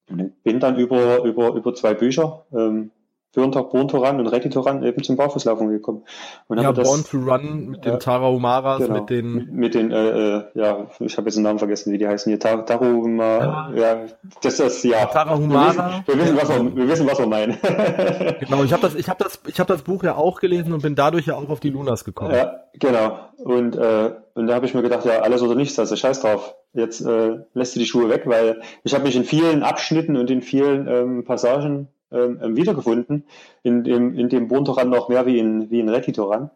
bin 0.07 0.59
dann 0.59 0.77
über, 0.77 1.23
über, 1.23 1.53
über 1.53 1.73
zwei 1.73 1.93
Bücher, 1.93 2.45
ähm, 2.53 2.91
Burn 3.33 3.49
Born 3.49 3.87
to 3.87 3.97
Run 3.97 4.19
und 4.19 4.27
Ready 4.27 4.49
to 4.49 4.61
Run 4.61 4.83
eben 4.83 5.03
zum 5.03 5.15
Barfußlaufen 5.15 5.69
gekommen. 5.69 6.03
Und 6.47 6.61
ja, 6.61 6.71
das, 6.71 6.87
Born 6.87 7.03
to 7.03 7.17
Run 7.17 7.69
mit 7.69 7.83
den 7.83 7.95
äh, 7.95 7.97
Tarahumaras, 7.97 8.79
genau, 8.79 8.99
mit 8.99 9.09
den... 9.09 9.33
Mit, 9.33 9.51
mit 9.51 9.73
den, 9.73 9.91
äh, 9.91 10.37
äh, 10.37 10.43
ja, 10.53 10.87
ich 10.99 11.17
habe 11.17 11.27
jetzt 11.27 11.35
den 11.35 11.43
Namen 11.43 11.57
vergessen, 11.57 11.91
wie 11.91 11.97
die 11.97 12.07
heißen 12.07 12.29
hier. 12.29 12.39
Tar 12.39 12.63
Tarahuma, 12.63 13.23
ja. 13.23 13.71
ja, 13.75 13.97
das 14.41 14.59
ist, 14.59 14.83
ja. 14.83 15.05
Tarahumara. 15.07 16.03
Wir 16.05 16.17
wissen, 16.19 16.35
wir 16.35 16.37
wissen, 16.37 16.37
was 16.37 16.49
wir, 16.49 16.75
wir 16.75 16.87
wissen, 16.87 17.07
was 17.07 17.19
wir 17.19 17.27
meinen. 17.27 17.57
genau, 18.39 18.63
ich 18.63 18.71
habe 18.71 18.83
das, 18.83 18.93
ich 18.93 19.09
habe 19.09 19.23
das, 19.23 19.39
ich 19.47 19.59
habe 19.59 19.73
das 19.73 19.81
Buch 19.81 20.03
ja 20.03 20.15
auch 20.15 20.39
gelesen 20.39 20.71
und 20.71 20.83
bin 20.83 20.93
dadurch 20.93 21.25
ja 21.25 21.35
auch 21.35 21.49
auf 21.49 21.59
die 21.59 21.71
Lunas 21.71 22.05
gekommen. 22.05 22.35
Ja, 22.35 22.61
genau. 22.73 23.17
Und, 23.37 23.75
äh, 23.75 24.11
und 24.35 24.47
da 24.47 24.53
habe 24.53 24.67
ich 24.67 24.75
mir 24.75 24.83
gedacht, 24.83 25.05
ja, 25.05 25.21
alles 25.21 25.41
oder 25.41 25.55
nichts, 25.55 25.79
also 25.79 25.95
scheiß 25.95 26.21
drauf. 26.21 26.55
Jetzt 26.73 27.01
äh, 27.01 27.39
lässt 27.53 27.75
du 27.75 27.79
die 27.79 27.85
Schuhe 27.87 28.09
weg, 28.09 28.23
weil 28.25 28.61
ich 28.83 28.93
habe 28.93 29.05
mich 29.05 29.15
in 29.15 29.23
vielen 29.23 29.63
Abschnitten 29.63 30.17
und 30.17 30.29
in 30.29 30.41
vielen 30.41 30.87
ähm, 30.87 31.23
Passagen 31.25 31.87
ähm, 32.13 32.39
ähm, 32.41 32.55
wiedergefunden. 32.55 33.25
In 33.63 33.83
dem, 33.83 34.17
in 34.17 34.29
dem 34.29 34.47
Bontoran 34.47 34.89
noch 34.89 35.09
mehr 35.09 35.25
wie 35.25 35.39
in, 35.39 35.69
wie 35.71 35.79
in 35.79 35.89
Retitoran. 35.89 36.49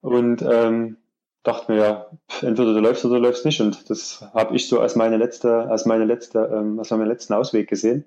Und 0.00 0.42
ähm, 0.42 0.96
dachte 1.42 1.72
mir, 1.72 1.78
ja, 1.78 2.06
entweder 2.42 2.74
du 2.74 2.80
läufst 2.80 3.04
oder 3.04 3.16
du 3.16 3.22
läufst 3.22 3.44
nicht. 3.44 3.60
Und 3.60 3.90
das 3.90 4.24
habe 4.34 4.54
ich 4.56 4.68
so 4.68 4.80
als 4.80 4.96
meine 4.96 5.16
letzte, 5.16 5.68
als 5.68 5.86
meine 5.86 6.04
letzte, 6.04 6.50
ähm, 6.52 6.78
als 6.78 6.90
meinen 6.90 7.06
letzten 7.06 7.34
Ausweg 7.34 7.68
gesehen. 7.68 8.04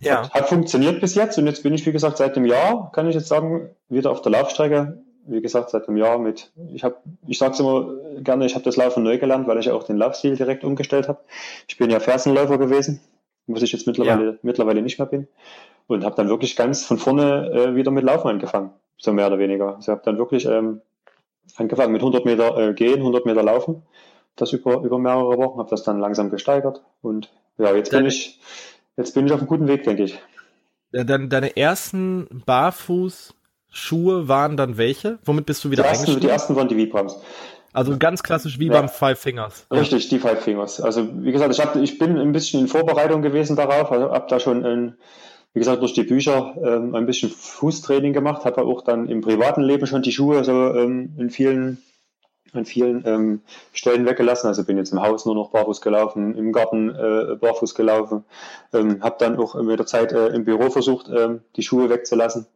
Ja. 0.00 0.22
Hat, 0.22 0.34
hat 0.34 0.48
funktioniert 0.48 1.00
bis 1.00 1.14
jetzt 1.14 1.38
und 1.38 1.46
jetzt 1.46 1.62
bin 1.62 1.74
ich, 1.74 1.84
wie 1.84 1.92
gesagt, 1.92 2.18
seit 2.18 2.36
einem 2.36 2.46
Jahr, 2.46 2.92
kann 2.92 3.08
ich 3.08 3.14
jetzt 3.14 3.28
sagen, 3.28 3.70
wieder 3.88 4.10
auf 4.10 4.22
der 4.22 4.32
Laufstrecke. 4.32 5.02
Wie 5.26 5.42
gesagt, 5.42 5.70
seit 5.70 5.88
einem 5.88 5.98
Jahr 5.98 6.18
mit, 6.18 6.52
ich 6.72 6.84
habe, 6.84 6.96
ich 7.26 7.38
sage 7.38 7.52
es 7.52 7.60
immer 7.60 7.96
gerne, 8.20 8.46
ich 8.46 8.54
habe 8.54 8.64
das 8.64 8.76
Laufen 8.76 9.02
neu 9.02 9.18
gelernt, 9.18 9.46
weil 9.46 9.58
ich 9.58 9.70
auch 9.70 9.82
den 9.82 9.98
Laufstil 9.98 10.36
direkt 10.36 10.64
umgestellt 10.64 11.06
habe. 11.06 11.20
Ich 11.66 11.76
bin 11.76 11.90
ja 11.90 12.00
Fersenläufer 12.00 12.56
gewesen, 12.56 13.00
was 13.46 13.62
ich 13.62 13.72
jetzt 13.72 13.86
mittlerweile, 13.86 14.24
ja. 14.24 14.38
mittlerweile 14.42 14.80
nicht 14.80 14.98
mehr 14.98 15.06
bin 15.06 15.28
und 15.88 16.04
habe 16.04 16.14
dann 16.14 16.28
wirklich 16.28 16.54
ganz 16.54 16.84
von 16.84 16.98
vorne 16.98 17.50
äh, 17.50 17.74
wieder 17.74 17.90
mit 17.90 18.04
Laufen 18.04 18.28
angefangen, 18.28 18.70
so 18.96 19.12
mehr 19.12 19.26
oder 19.26 19.38
weniger. 19.38 19.76
Also 19.76 19.90
habe 19.90 20.02
dann 20.04 20.18
wirklich 20.18 20.46
ähm, 20.46 20.82
angefangen 21.56 21.92
mit 21.92 22.02
100 22.02 22.24
Meter 22.24 22.56
äh, 22.56 22.74
gehen, 22.74 22.98
100 22.98 23.26
Meter 23.26 23.42
laufen, 23.42 23.82
das 24.36 24.52
über, 24.52 24.82
über 24.82 24.98
mehrere 24.98 25.36
Wochen, 25.38 25.58
habe 25.58 25.70
das 25.70 25.82
dann 25.82 25.98
langsam 25.98 26.30
gesteigert 26.30 26.82
und 27.02 27.32
ja, 27.56 27.74
jetzt 27.74 27.90
bin 27.90 28.06
ich 28.06 28.38
jetzt 28.96 29.14
bin 29.14 29.26
ich 29.26 29.32
auf 29.32 29.40
einem 29.40 29.48
guten 29.48 29.66
Weg, 29.66 29.82
denke 29.82 30.04
ich. 30.04 30.18
Dann 30.92 31.28
deine 31.28 31.56
ersten 31.56 32.42
Barfußschuhe 32.46 34.28
waren 34.28 34.56
dann 34.56 34.78
welche? 34.78 35.18
Womit 35.24 35.46
bist 35.46 35.64
du 35.64 35.70
wieder 35.70 35.82
die 35.82 35.88
ersten, 35.88 36.20
Die 36.20 36.28
ersten 36.28 36.54
waren 36.54 36.68
die 36.68 36.76
Vibrams. 36.76 37.20
Also 37.72 37.98
ganz 37.98 38.22
klassisch 38.22 38.58
wie 38.58 38.68
ja. 38.68 38.72
beim 38.72 38.88
Five 38.88 39.18
Fingers. 39.18 39.66
Richtig, 39.70 40.08
die 40.08 40.18
Five 40.18 40.42
Fingers. 40.42 40.80
Also 40.80 41.08
wie 41.22 41.32
gesagt, 41.32 41.52
ich, 41.52 41.60
hab, 41.60 41.76
ich 41.76 41.98
bin 41.98 42.18
ein 42.18 42.32
bisschen 42.32 42.60
in 42.60 42.68
Vorbereitung 42.68 43.20
gewesen 43.20 43.56
darauf, 43.56 43.92
also 43.92 44.10
habe 44.10 44.26
da 44.28 44.40
schon 44.40 44.64
ein 44.64 44.96
wie 45.58 45.60
gesagt, 45.60 45.82
durch 45.82 45.92
die 45.92 46.04
Bücher 46.04 46.54
ähm, 46.62 46.94
ein 46.94 47.04
bisschen 47.04 47.30
Fußtraining 47.30 48.12
gemacht, 48.12 48.44
habe 48.44 48.62
auch 48.62 48.80
dann 48.82 49.08
im 49.08 49.22
privaten 49.22 49.60
Leben 49.60 49.88
schon 49.88 50.02
die 50.02 50.12
Schuhe 50.12 50.44
so 50.44 50.52
ähm, 50.52 51.14
in 51.18 51.30
vielen, 51.30 51.82
an 52.52 52.64
vielen 52.64 53.02
ähm, 53.04 53.40
Stellen 53.72 54.06
weggelassen. 54.06 54.46
Also 54.46 54.62
bin 54.62 54.76
jetzt 54.76 54.92
im 54.92 55.02
Haus 55.02 55.26
nur 55.26 55.34
noch 55.34 55.50
barfuß 55.50 55.80
gelaufen, 55.80 56.36
im 56.36 56.52
Garten 56.52 56.90
äh, 56.90 57.34
barfuß 57.40 57.74
gelaufen, 57.74 58.24
ähm, 58.72 59.02
habe 59.02 59.16
dann 59.18 59.36
auch 59.36 59.60
mit 59.60 59.80
der 59.80 59.86
Zeit 59.86 60.12
äh, 60.12 60.28
im 60.28 60.44
Büro 60.44 60.70
versucht, 60.70 61.10
ähm, 61.12 61.40
die 61.56 61.64
Schuhe 61.64 61.90
wegzulassen. 61.90 62.46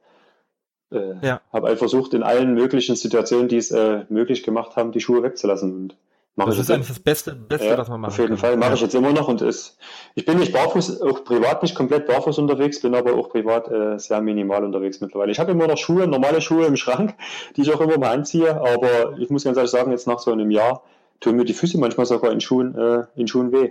Äh, 0.92 1.14
ja. 1.26 1.40
Habe 1.52 1.66
einfach 1.66 1.80
versucht, 1.80 2.14
in 2.14 2.22
allen 2.22 2.54
möglichen 2.54 2.94
Situationen, 2.94 3.48
die 3.48 3.56
es 3.56 3.72
äh, 3.72 4.04
möglich 4.10 4.44
gemacht 4.44 4.76
haben, 4.76 4.92
die 4.92 5.00
Schuhe 5.00 5.24
wegzulassen. 5.24 5.74
Und 5.74 5.96
Mach 6.34 6.46
das 6.46 6.58
ist 6.58 6.70
eigentlich 6.70 6.88
das 6.88 7.00
Beste, 7.00 7.34
Beste 7.34 7.66
ja, 7.66 7.76
was 7.76 7.88
man 7.88 8.00
macht. 8.00 8.12
Auf 8.12 8.18
jeden 8.18 8.30
kann. 8.30 8.38
Fall 8.38 8.56
mache 8.56 8.70
ja. 8.70 8.74
ich 8.76 8.80
jetzt 8.80 8.94
immer 8.94 9.12
noch 9.12 9.28
und 9.28 9.42
ist, 9.42 9.76
ich 10.14 10.24
bin 10.24 10.38
nicht 10.38 10.52
barfuß, 10.52 11.02
auch 11.02 11.24
privat 11.24 11.62
nicht 11.62 11.74
komplett 11.74 12.06
barfuß 12.06 12.38
unterwegs, 12.38 12.80
bin 12.80 12.94
aber 12.94 13.12
auch 13.14 13.28
privat 13.28 13.70
äh, 13.70 13.98
sehr 13.98 14.22
minimal 14.22 14.64
unterwegs 14.64 15.02
mittlerweile. 15.02 15.30
Ich 15.30 15.38
habe 15.38 15.52
immer 15.52 15.66
noch 15.66 15.76
Schuhe, 15.76 16.06
normale 16.06 16.40
Schuhe 16.40 16.64
im 16.64 16.76
Schrank, 16.76 17.14
die 17.56 17.62
ich 17.62 17.72
auch 17.72 17.80
immer 17.80 17.98
mal 17.98 18.12
anziehe, 18.12 18.56
aber 18.56 19.18
ich 19.18 19.28
muss 19.28 19.44
ganz 19.44 19.58
ehrlich 19.58 19.70
sagen, 19.70 19.90
jetzt 19.90 20.06
nach 20.06 20.20
so 20.20 20.32
einem 20.32 20.50
Jahr 20.50 20.82
tun 21.20 21.36
mir 21.36 21.44
die 21.44 21.52
Füße 21.52 21.78
manchmal 21.78 22.06
sogar 22.06 22.32
in 22.32 22.40
Schuhen, 22.40 22.74
äh, 22.76 23.04
in 23.14 23.28
Schuhen 23.28 23.52
weh. 23.52 23.70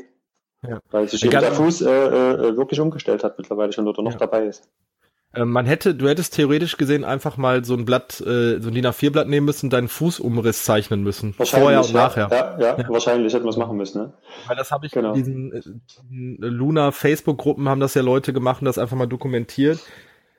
Ja. 0.68 0.80
Weil 0.92 1.08
sich 1.08 1.22
der 1.22 1.42
Fuß 1.42 1.82
äh, 1.82 1.90
äh, 1.90 2.58
wirklich 2.58 2.80
umgestellt 2.80 3.24
hat 3.24 3.40
mittlerweile 3.40 3.74
schon 3.74 3.88
oder 3.88 4.04
noch 4.04 4.14
dabei 4.14 4.46
ist. 4.46 4.70
Äh, 5.34 5.46
man 5.46 5.66
hätte, 5.66 5.96
du 5.96 6.10
hättest 6.10 6.36
theoretisch 6.36 6.78
gesehen 6.78 7.06
einfach 7.06 7.38
mal 7.38 7.64
so 7.64 7.74
ein 7.74 7.86
Blatt, 7.86 8.20
äh, 8.22 8.60
so 8.60 8.70
ein 8.70 8.74
DIN 8.74 8.86
A4-Blatt 8.86 9.28
nehmen 9.28 9.46
müssen 9.46 9.70
deinen 9.70 9.88
Fußumriss 9.88 10.66
zeichnen 10.66 11.04
müssen. 11.04 11.34
Vorher 11.34 11.82
und 11.82 11.94
nachher. 11.94 12.28
Ja, 12.30 12.58
ja, 12.60 12.78
ja, 12.78 12.90
wahrscheinlich 12.90 13.34
hätten 13.34 13.46
wir 13.46 13.50
es 13.50 13.58
machen 13.58 13.78
müssen. 13.78 14.02
Ne? 14.02 14.14
Weil 14.48 14.58
das 14.58 14.72
habe 14.72 14.86
ich 14.86 14.92
genau. 14.92 15.14
in 15.14 15.16
diesen 15.16 15.54
äh, 15.54 15.62
Luna 16.48 16.92
Facebook-Gruppen 16.92 17.70
haben 17.70 17.80
das 17.80 17.94
ja 17.94 18.02
Leute 18.02 18.34
gemacht 18.34 18.62
und 18.62 18.66
das 18.66 18.78
einfach 18.78 18.98
mal 18.98 19.08
dokumentiert. 19.08 19.80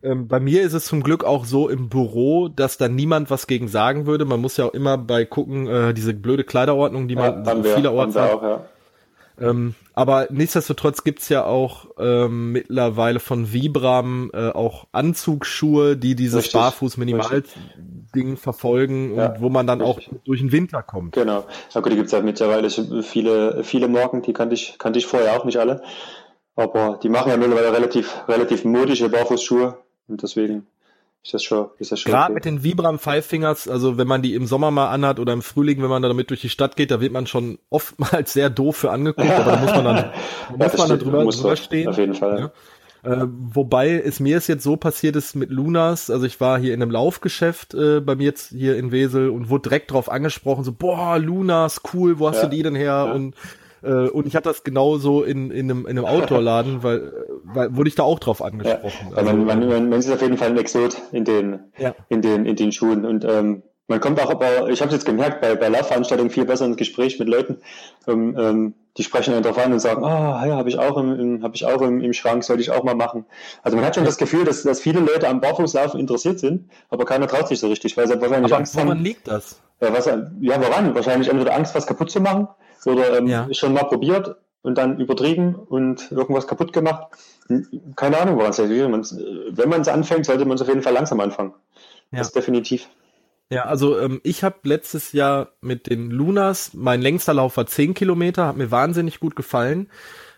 Ähm, 0.02 0.26
bei 0.26 0.40
mir 0.40 0.62
ist 0.62 0.72
es 0.72 0.84
zum 0.84 1.02
Glück 1.02 1.24
auch 1.24 1.44
so 1.44 1.68
im 1.68 1.88
Büro, 1.88 2.48
dass 2.48 2.76
da 2.76 2.88
niemand 2.88 3.30
was 3.30 3.46
gegen 3.46 3.68
sagen 3.68 4.06
würde. 4.06 4.24
Man 4.24 4.40
muss 4.40 4.56
ja 4.56 4.66
auch 4.66 4.74
immer 4.74 4.98
bei 4.98 5.24
gucken, 5.24 5.68
äh, 5.68 5.94
diese 5.94 6.12
blöde 6.12 6.44
Kleiderordnung, 6.44 7.08
die 7.08 7.14
man 7.14 7.44
ja, 7.44 7.56
so 7.56 7.62
vielerorts 7.62 8.16
hat. 8.16 8.32
Auch, 8.32 8.42
ja 8.42 8.64
Ähm, 9.40 9.74
aber 9.94 10.28
nichtsdestotrotz 10.30 11.04
gibt's 11.04 11.28
ja 11.28 11.44
auch 11.44 11.86
ähm, 11.98 12.52
mittlerweile 12.52 13.20
von 13.20 13.52
Vibram 13.52 14.30
äh, 14.32 14.50
auch 14.50 14.86
Anzugsschuhe, 14.92 15.96
die 15.96 16.14
dieses 16.14 16.52
Barfuß-Minimal-Ding 16.52 18.36
verfolgen 18.36 19.16
ja, 19.16 19.32
und 19.32 19.40
wo 19.40 19.48
man 19.48 19.66
dann 19.66 19.80
richtig. 19.80 20.08
auch 20.08 20.16
durch 20.24 20.40
den 20.40 20.52
Winter 20.52 20.82
kommt. 20.82 21.14
Genau. 21.14 21.44
Ja 21.74 21.80
gut, 21.80 21.92
die 21.92 21.96
gibt's 21.96 22.12
ja 22.12 22.20
mittlerweile 22.20 22.70
viele, 23.02 23.64
viele 23.64 23.88
Marken, 23.88 24.22
die 24.22 24.32
kannte 24.32 24.54
ich, 24.54 24.78
kannte 24.78 24.98
ich 24.98 25.06
vorher 25.06 25.38
auch 25.38 25.44
nicht 25.44 25.58
alle. 25.58 25.82
Aber 26.54 26.98
die 27.02 27.08
machen 27.08 27.30
ja 27.30 27.36
mittlerweile 27.36 27.72
relativ, 27.72 28.14
relativ 28.28 28.64
modische 28.64 29.08
Barfußschuhe 29.08 29.78
und 30.08 30.22
deswegen 30.22 30.66
ist 31.22 31.34
das 31.34 31.44
schon, 31.44 31.68
ist 31.78 31.92
das 31.92 32.00
schon 32.00 32.10
Gerade 32.10 32.24
okay. 32.24 32.34
mit 32.34 32.44
den 32.44 32.64
Vibram 32.64 32.98
Five 32.98 33.24
Fingers, 33.24 33.68
also 33.68 33.96
wenn 33.96 34.08
man 34.08 34.22
die 34.22 34.34
im 34.34 34.46
Sommer 34.46 34.72
mal 34.72 34.88
anhat 34.88 35.20
oder 35.20 35.32
im 35.32 35.42
Frühling, 35.42 35.80
wenn 35.80 35.88
man 35.88 36.02
damit 36.02 36.30
durch 36.30 36.40
die 36.40 36.48
Stadt 36.48 36.74
geht, 36.76 36.90
da 36.90 37.00
wird 37.00 37.12
man 37.12 37.28
schon 37.28 37.58
oftmals 37.70 38.32
sehr 38.32 38.50
doof 38.50 38.76
für 38.76 38.90
angeguckt, 38.90 39.30
aber 39.30 39.52
da 39.52 39.56
muss 39.56 39.70
man 39.70 39.84
dann, 39.84 39.96
da 40.58 40.64
muss 40.64 40.76
man 40.76 40.88
da 40.88 40.96
drüber, 40.96 41.24
drüber 41.24 41.56
stehen. 41.56 41.88
Auf 41.88 41.98
jeden 41.98 42.14
Fall. 42.14 42.50
Ja. 43.04 43.12
Äh, 43.12 43.26
wobei 43.28 44.00
es 44.00 44.20
mir 44.20 44.36
ist 44.36 44.48
jetzt 44.48 44.64
so 44.64 44.76
passiert 44.76 45.14
ist 45.14 45.34
mit 45.36 45.50
Lunas, 45.50 46.10
also 46.10 46.26
ich 46.26 46.40
war 46.40 46.58
hier 46.58 46.74
in 46.74 46.82
einem 46.82 46.90
Laufgeschäft 46.90 47.74
äh, 47.74 48.00
bei 48.00 48.16
mir 48.16 48.24
jetzt 48.24 48.50
hier 48.50 48.76
in 48.76 48.90
Wesel 48.90 49.30
und 49.30 49.48
wurde 49.48 49.68
direkt 49.68 49.92
drauf 49.92 50.10
angesprochen, 50.10 50.64
so, 50.64 50.72
boah, 50.72 51.18
Lunas, 51.18 51.82
cool, 51.94 52.18
wo 52.18 52.28
hast 52.28 52.42
ja. 52.42 52.48
du 52.48 52.56
die 52.56 52.62
denn 52.62 52.74
her? 52.74 53.04
Ja. 53.06 53.12
Und 53.12 53.36
äh, 53.82 54.08
und 54.08 54.26
ich 54.26 54.36
hatte 54.36 54.48
das 54.48 54.64
genauso 54.64 55.22
in, 55.22 55.50
in 55.50 55.70
einem, 55.70 55.86
in 55.86 55.98
einem 55.98 56.04
Outdoor-Laden, 56.04 56.82
weil, 56.82 57.12
weil 57.44 57.76
wurde 57.76 57.88
ich 57.88 57.94
da 57.94 58.04
auch 58.04 58.18
drauf 58.18 58.42
angesprochen. 58.42 59.08
Ja, 59.10 59.16
also, 59.16 59.32
man, 59.32 59.44
man, 59.44 59.68
man, 59.68 59.88
man 59.90 59.98
ist 59.98 60.10
auf 60.10 60.22
jeden 60.22 60.38
Fall 60.38 60.50
ein 60.50 60.58
Exot 60.58 60.96
in 61.12 61.24
den, 61.24 61.60
ja. 61.78 61.94
in 62.08 62.22
den, 62.22 62.46
in 62.46 62.56
den 62.56 62.72
Schuhen. 62.72 63.04
Und 63.04 63.24
ähm, 63.24 63.62
man 63.88 64.00
kommt 64.00 64.20
auch, 64.22 64.30
aber 64.30 64.68
ich 64.70 64.80
habe 64.80 64.88
es 64.88 64.94
jetzt 64.94 65.04
gemerkt, 65.04 65.40
bei, 65.40 65.56
bei 65.56 65.68
Laufveranstaltungen 65.68 66.30
viel 66.30 66.44
besser 66.44 66.64
ins 66.64 66.76
Gespräch 66.76 67.18
mit 67.18 67.28
Leuten. 67.28 67.58
Ähm, 68.06 68.36
ähm, 68.38 68.74
die 68.96 69.02
sprechen 69.02 69.32
dann 69.32 69.42
drauf 69.42 69.58
an 69.58 69.72
und 69.72 69.80
sagen, 69.80 70.04
ah, 70.04 70.42
oh, 70.42 70.46
ja, 70.46 70.56
habe 70.56 70.68
ich 70.68 70.78
auch 70.78 70.96
im, 70.98 71.18
im 71.18 71.42
habe 71.42 71.56
ich 71.56 71.64
auch 71.64 71.80
im, 71.80 72.00
im 72.00 72.12
Schrank, 72.12 72.44
sollte 72.44 72.62
ich 72.62 72.70
auch 72.70 72.84
mal 72.84 72.94
machen. 72.94 73.24
Also 73.62 73.76
man 73.76 73.86
hat 73.86 73.94
schon 73.94 74.04
das 74.04 74.18
Gefühl, 74.18 74.44
dass, 74.44 74.62
dass 74.62 74.80
viele 74.80 75.00
Leute 75.00 75.28
am 75.28 75.40
Barfußlaufen 75.40 75.98
interessiert 75.98 76.38
sind, 76.38 76.70
aber 76.90 77.04
keiner 77.04 77.26
traut 77.26 77.48
sich 77.48 77.58
so 77.58 77.68
richtig, 77.68 77.96
weil 77.96 78.06
sie 78.06 78.20
wahrscheinlich 78.20 78.52
aber 78.52 78.58
Angst 78.58 78.74
woran 78.74 78.90
haben. 78.90 79.02
liegt 79.02 79.28
das? 79.28 79.60
Ja, 79.80 79.92
was, 79.92 80.06
ja, 80.06 80.20
woran? 80.60 80.94
Wahrscheinlich 80.94 81.28
entweder 81.28 81.54
Angst, 81.54 81.74
was 81.74 81.86
kaputt 81.86 82.10
zu 82.10 82.20
machen 82.20 82.48
oder 82.86 83.18
ähm, 83.18 83.26
ja. 83.26 83.48
schon 83.52 83.72
mal 83.72 83.84
probiert 83.84 84.36
und 84.62 84.78
dann 84.78 84.98
übertrieben 84.98 85.54
und 85.54 86.10
irgendwas 86.10 86.46
kaputt 86.46 86.72
gemacht. 86.72 87.08
Keine 87.96 88.18
Ahnung, 88.18 88.36
woran 88.36 88.50
es 88.50 88.58
liegt. 88.58 89.16
Wenn 89.56 89.68
man 89.68 89.80
es 89.80 89.88
anfängt, 89.88 90.26
sollte 90.26 90.44
man 90.44 90.54
es 90.54 90.62
auf 90.62 90.68
jeden 90.68 90.82
Fall 90.82 90.92
langsam 90.92 91.20
anfangen. 91.20 91.52
Ja. 92.10 92.18
Das 92.18 92.28
ist 92.28 92.36
definitiv. 92.36 92.88
Ja, 93.50 93.64
also 93.64 93.98
ähm, 93.98 94.20
ich 94.22 94.44
habe 94.44 94.56
letztes 94.62 95.12
Jahr 95.12 95.48
mit 95.60 95.86
den 95.86 96.10
Lunas, 96.10 96.72
mein 96.72 97.02
längster 97.02 97.34
Lauf 97.34 97.58
war 97.58 97.66
10 97.66 97.92
Kilometer, 97.92 98.46
hat 98.46 98.56
mir 98.56 98.70
wahnsinnig 98.70 99.20
gut 99.20 99.36
gefallen. 99.36 99.90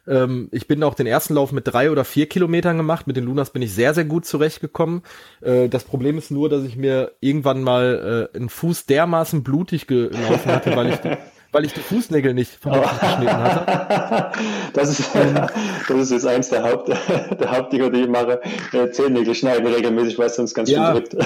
Ähm, 0.06 0.48
ich 0.50 0.66
bin 0.66 0.82
auch 0.82 0.94
den 0.94 1.06
ersten 1.06 1.34
Lauf 1.34 1.52
mit 1.52 1.66
drei 1.66 1.90
oder 1.90 2.04
vier 2.04 2.28
Kilometern 2.28 2.76
gemacht. 2.76 3.06
Mit 3.06 3.16
den 3.16 3.24
Lunas 3.24 3.50
bin 3.50 3.62
ich 3.62 3.72
sehr, 3.72 3.94
sehr 3.94 4.04
gut 4.04 4.24
zurechtgekommen. 4.26 5.02
Äh, 5.40 5.68
das 5.68 5.84
Problem 5.84 6.18
ist 6.18 6.30
nur, 6.30 6.48
dass 6.48 6.64
ich 6.64 6.76
mir 6.76 7.12
irgendwann 7.20 7.62
mal 7.62 8.30
äh, 8.34 8.36
einen 8.36 8.48
Fuß 8.48 8.86
dermaßen 8.86 9.42
blutig 9.44 9.86
gelaufen 9.86 10.50
hatte, 10.50 10.74
weil 10.76 10.90
ich 10.90 10.98
weil 11.54 11.64
ich 11.64 11.72
die 11.72 11.80
Fußnägel 11.80 12.34
nicht 12.34 12.50
vernünftig 12.50 12.98
oh. 13.00 13.06
geschnitten 13.06 13.36
hatte. 13.36 14.32
Das 14.74 14.98
ist, 14.98 15.14
das 15.88 15.98
ist 16.00 16.10
jetzt 16.10 16.26
eins 16.26 16.48
der, 16.48 16.64
Haupt, 16.64 16.88
der 17.40 17.50
Hauptdinger, 17.50 17.90
die 17.90 18.02
ich 18.02 18.08
mache. 18.08 18.40
Äh, 18.72 18.90
Zehennägel 18.90 19.34
schneiden 19.34 19.66
regelmäßig, 19.66 20.18
weil 20.18 20.26
es 20.26 20.34
sonst 20.34 20.52
ganz 20.52 20.68
ja, 20.68 20.92
schön 20.92 21.04
drückt. 21.04 21.16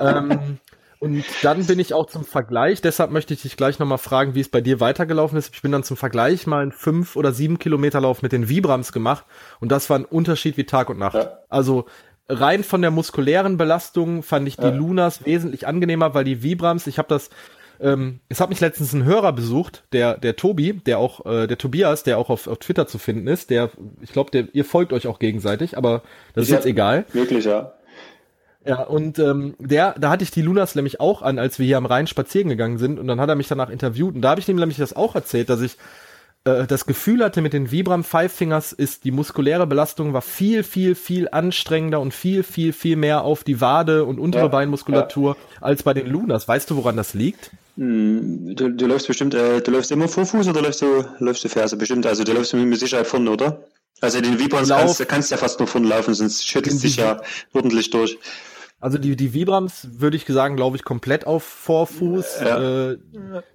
Ähm, 0.00 0.58
und 0.98 1.24
dann 1.42 1.64
bin 1.64 1.78
ich 1.78 1.94
auch 1.94 2.06
zum 2.06 2.24
Vergleich, 2.24 2.82
deshalb 2.82 3.10
möchte 3.10 3.32
ich 3.32 3.42
dich 3.42 3.56
gleich 3.56 3.78
nochmal 3.78 3.98
fragen, 3.98 4.34
wie 4.34 4.40
es 4.40 4.50
bei 4.50 4.60
dir 4.60 4.80
weitergelaufen 4.80 5.38
ist. 5.38 5.54
Ich 5.54 5.62
bin 5.62 5.72
dann 5.72 5.82
zum 5.82 5.96
Vergleich 5.96 6.46
mal 6.46 6.62
einen 6.62 6.72
fünf 6.72 7.16
oder 7.16 7.32
sieben 7.32 7.58
Kilometer 7.58 8.00
Lauf 8.00 8.20
mit 8.20 8.32
den 8.32 8.48
Vibrams 8.48 8.92
gemacht 8.92 9.24
und 9.60 9.72
das 9.72 9.88
war 9.88 9.98
ein 9.98 10.04
Unterschied 10.04 10.58
wie 10.58 10.64
Tag 10.64 10.90
und 10.90 10.98
Nacht. 10.98 11.14
Ja. 11.14 11.38
Also 11.48 11.86
rein 12.28 12.64
von 12.64 12.82
der 12.82 12.90
muskulären 12.90 13.56
Belastung 13.56 14.22
fand 14.22 14.46
ich 14.46 14.56
die 14.56 14.62
ja. 14.62 14.70
Lunas 14.70 15.24
wesentlich 15.24 15.66
angenehmer, 15.66 16.12
weil 16.14 16.24
die 16.24 16.42
Vibrams, 16.42 16.86
ich 16.86 16.98
habe 16.98 17.08
das 17.08 17.30
ähm, 17.80 18.20
es 18.28 18.40
hat 18.40 18.48
mich 18.48 18.60
letztens 18.60 18.92
ein 18.92 19.04
Hörer 19.04 19.32
besucht, 19.32 19.84
der 19.92 20.16
der 20.16 20.36
Tobi, 20.36 20.74
der 20.74 20.98
auch 20.98 21.26
äh, 21.26 21.46
der 21.46 21.58
Tobias, 21.58 22.02
der 22.02 22.18
auch 22.18 22.30
auf, 22.30 22.46
auf 22.46 22.58
Twitter 22.58 22.86
zu 22.86 22.98
finden 22.98 23.26
ist. 23.26 23.50
Der, 23.50 23.70
ich 24.00 24.12
glaube, 24.12 24.48
ihr 24.52 24.64
folgt 24.64 24.92
euch 24.92 25.06
auch 25.06 25.18
gegenseitig, 25.18 25.76
aber 25.76 26.02
das 26.34 26.44
ist 26.44 26.50
ja, 26.50 26.56
jetzt 26.56 26.66
egal. 26.66 27.04
Wirklich 27.12 27.44
ja. 27.44 27.72
Ja, 28.66 28.82
und 28.82 29.18
ähm, 29.18 29.54
der, 29.58 29.94
da 29.98 30.08
hatte 30.08 30.24
ich 30.24 30.30
die 30.30 30.40
Lunas 30.40 30.74
nämlich 30.74 30.98
auch 30.98 31.20
an, 31.20 31.38
als 31.38 31.58
wir 31.58 31.66
hier 31.66 31.76
am 31.76 31.84
Rhein 31.84 32.06
spazieren 32.06 32.48
gegangen 32.48 32.78
sind, 32.78 32.98
und 32.98 33.06
dann 33.06 33.20
hat 33.20 33.28
er 33.28 33.34
mich 33.34 33.48
danach 33.48 33.68
interviewt, 33.68 34.14
und 34.14 34.22
da 34.22 34.30
habe 34.30 34.40
ich 34.40 34.48
ihm 34.48 34.56
nämlich 34.56 34.78
das 34.78 34.96
auch 34.96 35.14
erzählt, 35.14 35.50
dass 35.50 35.60
ich 35.60 35.76
äh, 36.44 36.66
das 36.66 36.86
Gefühl 36.86 37.22
hatte 37.24 37.42
mit 37.42 37.52
den 37.52 37.70
Vibram 37.70 38.04
Five 38.04 38.32
Fingers 38.32 38.72
ist 38.72 39.04
die 39.04 39.10
muskuläre 39.10 39.66
Belastung 39.66 40.12
war 40.12 40.22
viel, 40.22 40.62
viel, 40.62 40.94
viel 40.94 41.28
anstrengender 41.30 42.00
und 42.00 42.14
viel, 42.14 42.42
viel, 42.42 42.72
viel 42.72 42.96
mehr 42.96 43.22
auf 43.22 43.44
die 43.44 43.60
Wade 43.60 44.04
und 44.04 44.18
untere 44.18 44.44
ja, 44.44 44.48
Beinmuskulatur 44.48 45.36
ja. 45.38 45.62
als 45.62 45.82
bei 45.82 45.94
den 45.94 46.06
Lunas. 46.06 46.46
Weißt 46.46 46.70
du, 46.70 46.76
woran 46.76 46.96
das 46.96 47.14
liegt? 47.14 47.50
Hm, 47.76 48.54
du, 48.54 48.70
du 48.70 48.86
läufst 48.86 49.08
bestimmt, 49.08 49.34
äh, 49.34 49.60
du 49.60 49.70
läufst 49.70 49.90
immer 49.90 50.08
Vorfuß 50.08 50.48
oder 50.48 50.62
läufst 50.62 50.82
du, 50.82 51.04
läufst 51.18 51.44
du 51.44 51.48
Ferse? 51.48 51.76
Bestimmt, 51.76 52.06
also 52.06 52.24
du 52.24 52.32
läufst 52.32 52.54
mit 52.54 52.78
Sicherheit 52.78 53.06
vorne, 53.06 53.30
oder? 53.30 53.64
Also 54.00 54.20
den 54.20 54.38
Vibrams 54.38 54.68
kannst, 54.68 55.00
du 55.00 55.06
kannst 55.06 55.30
ja 55.30 55.36
fast 55.36 55.58
nur 55.58 55.66
vorne 55.66 55.88
laufen, 55.88 56.14
sonst 56.14 56.46
schüttelst 56.46 56.82
dich 56.82 56.96
ja 56.96 57.20
ordentlich 57.52 57.90
durch. 57.90 58.18
Also 58.80 58.98
die, 58.98 59.16
die 59.16 59.32
Vibrams 59.32 59.88
würde 59.92 60.16
ich 60.16 60.26
sagen, 60.26 60.56
glaube 60.56 60.76
ich, 60.76 60.84
komplett 60.84 61.26
auf 61.26 61.42
Vorfuß. 61.42 62.40
Ja. 62.40 62.90
Äh, 62.90 62.98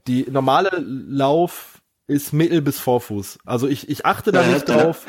die 0.08 0.26
normale 0.30 0.72
Lauf 0.80 1.82
ist 2.08 2.34
Mittel 2.34 2.62
bis 2.62 2.80
Vorfuß. 2.80 3.38
Also 3.46 3.68
ich, 3.68 3.90
ich 3.90 4.06
achte 4.06 4.32
da 4.32 4.42
ja, 4.42 4.48
nicht 4.48 4.68
drauf. 4.68 5.06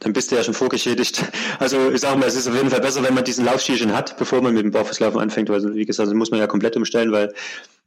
Dann 0.00 0.12
bist 0.12 0.30
du 0.30 0.36
ja 0.36 0.42
schon 0.42 0.54
vorgeschädigt. 0.54 1.24
Also 1.58 1.90
ich 1.90 2.00
sage 2.00 2.18
mal, 2.18 2.26
es 2.26 2.36
ist 2.36 2.46
auf 2.46 2.54
jeden 2.54 2.70
Fall 2.70 2.80
besser, 2.80 3.02
wenn 3.02 3.14
man 3.14 3.24
diesen 3.24 3.46
Laufski 3.46 3.76
hat, 3.76 4.16
bevor 4.18 4.42
man 4.42 4.52
mit 4.52 4.62
dem 4.62 4.70
Barfußlaufen 4.72 5.18
anfängt. 5.18 5.50
Also 5.50 5.74
wie 5.74 5.86
gesagt, 5.86 6.06
das 6.06 6.14
muss 6.14 6.30
man 6.30 6.38
ja 6.38 6.46
komplett 6.46 6.76
umstellen, 6.76 7.12
weil 7.12 7.32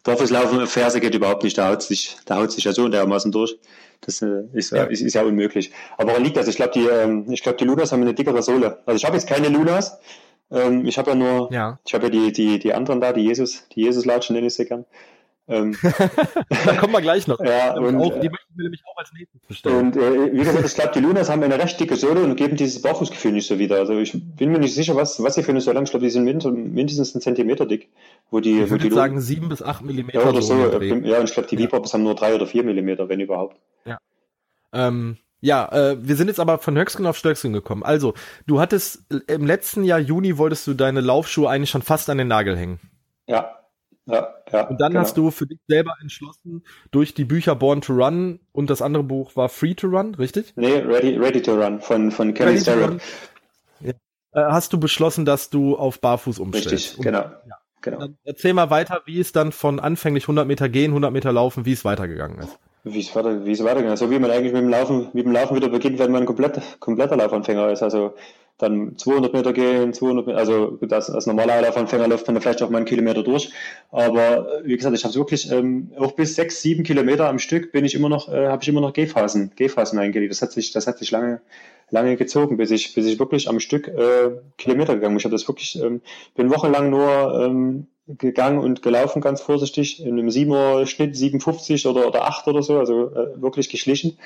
Barfußlaufen 0.04 0.60
auf 0.60 0.72
Ferse 0.72 1.00
geht 1.00 1.14
überhaupt 1.14 1.44
nicht. 1.44 1.58
Da 1.58 1.70
haut 1.70 1.84
sich, 1.84 2.18
da 2.26 2.38
haut 2.38 2.52
sich 2.52 2.64
ja 2.64 2.74
so 2.74 2.88
dermaßen 2.90 3.32
durch. 3.32 3.58
Das 4.02 4.22
äh, 4.22 4.44
ist, 4.54 4.72
ja. 4.72 4.84
Ist, 4.86 5.02
ist, 5.02 5.14
ja 5.14 5.24
unmöglich. 5.24 5.72
Aber 5.98 6.12
woran 6.12 6.24
liegt 6.24 6.36
das? 6.36 6.48
Ich 6.48 6.56
glaube, 6.56 6.72
die, 6.74 6.86
ähm, 6.86 7.32
ich 7.32 7.44
glaube, 7.44 7.58
die 7.58 7.64
Lunas 7.64 7.92
haben 7.92 8.02
eine 8.02 8.14
dickere 8.14 8.42
Sohle. 8.42 8.80
Also 8.86 8.98
ich 8.98 9.06
habe 9.06 9.16
jetzt 9.16 9.28
keine 9.28 9.48
Lunas. 9.50 9.98
Ähm, 10.52 10.86
ich 10.86 10.98
habe 10.98 11.12
ja 11.12 11.16
nur, 11.16 11.52
ja. 11.52 11.80
ich 11.86 11.94
habe 11.94 12.06
ja 12.06 12.10
die, 12.10 12.32
die, 12.34 12.60
die 12.60 12.74
anderen 12.74 13.00
da, 13.00 13.14
die 13.14 13.22
Jesus, 13.22 13.68
die 13.70 13.82
Jesus-Latschen 13.82 14.36
nenne 14.36 14.48
ich 14.48 14.56
sie 14.56 14.66
gern. 14.66 14.86
Ähm, 15.46 15.76
da 16.66 16.76
kommen 16.76 16.94
wir 16.94 17.02
gleich 17.02 17.28
noch. 17.28 17.40
Ja, 17.44 17.76
und, 17.76 17.98
auch, 17.98 18.20
die 18.20 18.30
möchten 18.30 18.56
wir 18.56 18.64
nämlich 18.64 18.82
auch 18.86 18.98
als 18.98 19.12
nächstes 19.14 19.42
bestellen. 19.42 19.88
Und 19.88 19.98
äh, 19.98 20.32
wie 20.34 20.38
gesagt, 20.38 20.66
ich 20.66 20.74
glaube, 20.74 20.92
die 20.96 21.00
Lunas 21.02 21.30
haben 21.30 21.44
eine 21.44 21.60
recht 21.60 21.80
dicke 21.80 21.96
Sohle 21.96 22.24
und 22.24 22.36
geben 22.36 22.56
dieses 22.56 22.82
Barfußgefühl 22.82 23.34
nicht 23.34 23.48
so 23.48 23.60
wieder. 23.60 23.78
Also 23.78 23.98
ich 24.00 24.14
bin 24.14 24.52
mir 24.52 24.60
nicht 24.60 24.74
sicher, 24.74 24.96
was, 24.96 25.22
was 25.22 25.36
sie 25.36 25.44
für 25.44 25.52
eine 25.52 25.60
Sohle 25.60 25.78
haben. 25.78 25.84
Ich 25.84 25.92
glaube, 25.92 26.06
die 26.06 26.10
sind 26.10 26.24
mindestens 26.24 27.14
einen 27.14 27.22
Zentimeter 27.22 27.66
dick. 27.66 27.90
Wo 28.32 28.40
die, 28.40 28.62
ich 28.62 28.70
würde 28.70 28.92
sagen 28.92 29.20
sieben 29.20 29.50
bis 29.50 29.62
acht 29.62 29.84
Millimeter. 29.84 30.22
Ja, 30.22 30.30
oder 30.30 30.42
so. 30.42 30.56
Ja, 30.56 31.20
und 31.20 31.26
ich 31.26 31.34
glaube, 31.34 31.50
die 31.50 31.62
ja. 31.62 31.70
haben 31.72 32.04
nur 32.04 32.16
drei 32.16 32.34
oder 32.34 32.48
vier 32.48 32.64
Millimeter, 32.64 33.10
wenn 33.10 33.20
überhaupt. 33.20 33.58
Ja. 33.86 33.98
Ähm, 34.72 35.18
ja, 35.42 35.68
äh, 35.74 35.98
wir 36.00 36.16
sind 36.16 36.30
jetzt 36.30 36.40
aber 36.40 36.58
von 36.60 36.78
Höchsken 36.78 37.06
auf 37.06 37.18
Stöcksken 37.18 37.52
gekommen. 37.52 37.84
Also, 37.84 38.14
du 38.48 38.62
hattest 38.62 39.04
im 39.28 39.46
letzten 39.46 39.84
Jahr 39.84 40.00
Juni 40.00 40.38
wolltest 40.38 40.66
du 40.68 40.74
deine 40.74 41.02
Laufschuhe 41.02 41.50
eigentlich 41.50 41.70
schon 41.70 41.82
fast 41.82 42.10
an 42.10 42.18
den 42.18 42.30
Nagel 42.30 42.56
hängen. 42.56 42.80
Ja, 43.28 43.63
ja, 44.06 44.34
ja. 44.52 44.68
Und 44.68 44.82
dann 44.82 44.92
genau. 44.92 45.02
hast 45.02 45.18
du 45.18 45.32
für 45.32 45.48
dich 45.48 45.60
selber 45.68 45.94
entschlossen, 46.02 46.64
durch 46.92 47.14
die 47.14 47.26
Bücher 47.26 47.56
Born 47.56 47.82
to 47.82 47.94
Run 47.94 48.40
und 48.52 48.70
das 48.70 48.82
andere 48.82 49.04
Buch 49.04 49.36
war 49.36 49.50
Free 49.50 49.74
to 49.74 49.88
Run, 49.88 50.16
richtig? 50.16 50.54
Nee, 50.56 50.80
Ready, 50.80 51.18
Ready 51.18 51.42
to 51.42 51.54
Run 51.54 51.80
von, 51.80 52.12
von 52.12 52.34
Kenny 52.34 52.60
Starrett. 52.60 53.02
Ja. 53.80 53.92
Äh, 54.34 54.52
hast 54.52 54.74
du 54.74 54.80
beschlossen, 54.80 55.26
dass 55.26 55.50
du 55.50 55.78
auf 55.78 56.02
Barfuß 56.02 56.40
umstellst? 56.40 56.72
Richtig, 56.72 57.04
genau. 57.04 57.20
Ja. 57.20 57.58
genau. 57.82 58.00
Dann 58.00 58.18
erzähl 58.24 58.54
mal 58.54 58.70
weiter, 58.70 59.02
wie 59.06 59.20
es 59.20 59.32
dann 59.32 59.52
von 59.52 59.80
anfänglich 59.80 60.26
100 60.26 60.48
Meter 60.48 60.70
gehen, 60.70 60.92
100 60.92 61.12
Meter 61.14 61.32
laufen, 61.32 61.66
wie 61.66 61.74
es 61.74 61.86
weitergegangen 61.86 62.40
ist. 62.40 62.60
Wie 62.86 63.00
es 63.00 63.16
weiter, 63.16 63.46
wie 63.46 63.52
es 63.52 63.64
weitergeht. 63.64 63.98
So 63.98 64.12
wie 64.12 64.20
man 64.20 64.30
eigentlich 64.30 64.52
mit 64.52 64.62
dem 64.62 64.70
Laufen, 64.70 65.08
mit 65.14 65.26
dem 65.26 65.32
Laufen 65.32 65.56
wieder 65.56 65.70
beginnt, 65.70 66.00
wenn 66.00 66.12
man 66.12 66.26
komplett, 66.26 66.62
kompletter 66.82 67.16
Laufanfänger 67.16 67.72
ist. 67.72 67.82
Also 67.82 68.14
dann 68.58 68.98
200 68.98 69.34
Meter 69.34 69.54
gehen, 69.54 69.94
200 69.94 70.28
Meter, 70.28 70.38
also 70.38 70.78
das, 70.82 71.10
als 71.10 71.26
normaler 71.26 71.62
Laufanfänger 71.62 72.08
läuft 72.08 72.28
man 72.28 72.40
vielleicht 72.42 72.62
auch 72.62 72.70
mal 72.70 72.78
einen 72.78 72.86
Kilometer 72.86 73.24
durch. 73.24 73.52
Aber 73.92 74.62
wie 74.64 74.76
gesagt, 74.76 74.96
ich 74.96 75.04
habe 75.06 75.16
wirklich 75.16 75.50
ähm, 75.52 75.92
auch 75.98 76.12
bis 76.12 76.36
sechs, 76.36 76.62
sieben 76.62 76.84
Kilometer 76.84 77.30
am 77.30 77.40
Stück 77.40 77.72
bin 77.72 77.86
ich 77.86 77.96
immer 77.96 78.10
noch, 78.10 78.28
äh, 78.28 78.48
habe 78.48 78.62
ich 78.62 78.70
immer 78.70 78.82
noch 78.82 78.94
Gehphasen, 78.94 79.52
Gehphasen 79.56 79.98
eingelegt. 79.98 80.32
Das 80.32 80.42
hat 80.42 80.52
sich, 80.52 80.72
das 80.72 80.86
hat 80.86 80.98
sich 80.98 81.10
lange, 81.10 81.42
lange 81.90 82.16
gezogen, 82.16 82.58
bis 82.58 82.70
ich, 82.72 82.94
bis 82.94 83.06
ich 83.06 83.18
wirklich 83.18 83.50
am 83.50 83.60
Stück 83.60 83.88
äh, 83.88 84.32
Kilometer 84.58 84.96
gegangen 84.96 85.14
bin. 85.14 85.20
Ich 85.20 85.26
habe 85.26 85.36
das 85.36 85.48
wirklich, 85.48 85.82
ähm, 85.82 86.02
bin 86.36 86.52
wochenlang 86.52 86.90
nur 86.90 87.46
ähm, 87.46 87.88
gegangen 88.08 88.60
und 88.60 88.82
gelaufen, 88.82 89.22
ganz 89.22 89.42
vorsichtig, 89.42 90.02
in 90.02 90.20
einem 90.20 90.28
7er 90.28 90.86
Schnitt, 90.86 91.16
57 91.16 91.88
oder, 91.88 92.08
oder 92.08 92.26
8 92.26 92.48
oder 92.48 92.62
so, 92.62 92.78
also 92.78 93.12
äh, 93.12 93.42
wirklich 93.42 93.70
geschlichen. 93.70 94.18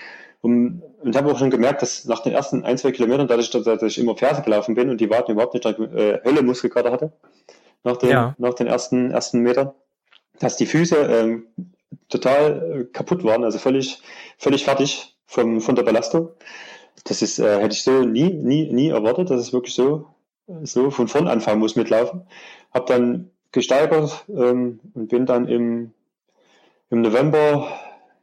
Und, 0.42 0.82
und 1.02 1.16
habe 1.16 1.32
auch 1.32 1.38
schon 1.38 1.50
gemerkt, 1.50 1.82
dass 1.82 2.06
nach 2.06 2.22
den 2.22 2.34
ersten 2.34 2.64
ein, 2.64 2.78
zwei 2.78 2.92
Kilometern, 2.92 3.28
dadurch, 3.28 3.50
dass 3.50 3.84
ich 3.84 3.98
immer 3.98 4.16
Ferse 4.16 4.42
gelaufen 4.42 4.76
bin 4.76 4.90
und 4.90 5.02
die 5.02 5.10
Waden 5.10 5.34
überhaupt 5.34 5.54
nicht 5.54 5.66
äh, 5.66 6.20
Hölle 6.24 6.42
Muskelkater 6.44 6.92
hatte, 6.92 7.12
nach 7.84 7.98
den, 7.98 8.10
ja. 8.10 8.36
nach 8.38 8.54
den 8.54 8.68
ersten, 8.68 9.12
ersten 9.12 9.42
Metern, 9.42 9.72
dass 10.40 10.58
die 10.58 10.66
Füße 10.66 10.96
ähm, 10.96 11.48
total 12.10 12.82
äh, 12.82 12.84
kaputt 12.86 13.24
waren, 13.24 13.44
also 13.44 13.60
völlig, 13.60 14.02
völlig 14.38 14.64
fertig 14.64 15.18
vom, 15.26 15.62
von 15.62 15.76
der 15.76 15.84
Belastung. 15.84 16.30
Das 17.04 17.22
ist, 17.22 17.40
äh, 17.40 17.60
hätte 17.60 17.74
ich 17.74 17.84
so 17.84 18.04
nie, 18.04 18.34
nie, 18.34 18.72
nie 18.72 18.90
erwartet, 18.90 19.30
dass 19.30 19.40
es 19.40 19.54
wirklich 19.54 19.76
so, 19.76 20.08
so 20.64 20.92
von 20.92 21.08
vorn 21.08 21.28
anfangen 21.28 21.60
muss 21.60 21.76
mitlaufen. 21.76 22.28
Hab 22.74 22.88
dann 22.88 23.32
gesteigert 23.52 24.26
ähm, 24.30 24.80
und 24.94 25.08
bin 25.10 25.26
dann 25.26 25.48
im, 25.48 25.92
im 26.90 27.02
November, 27.02 27.68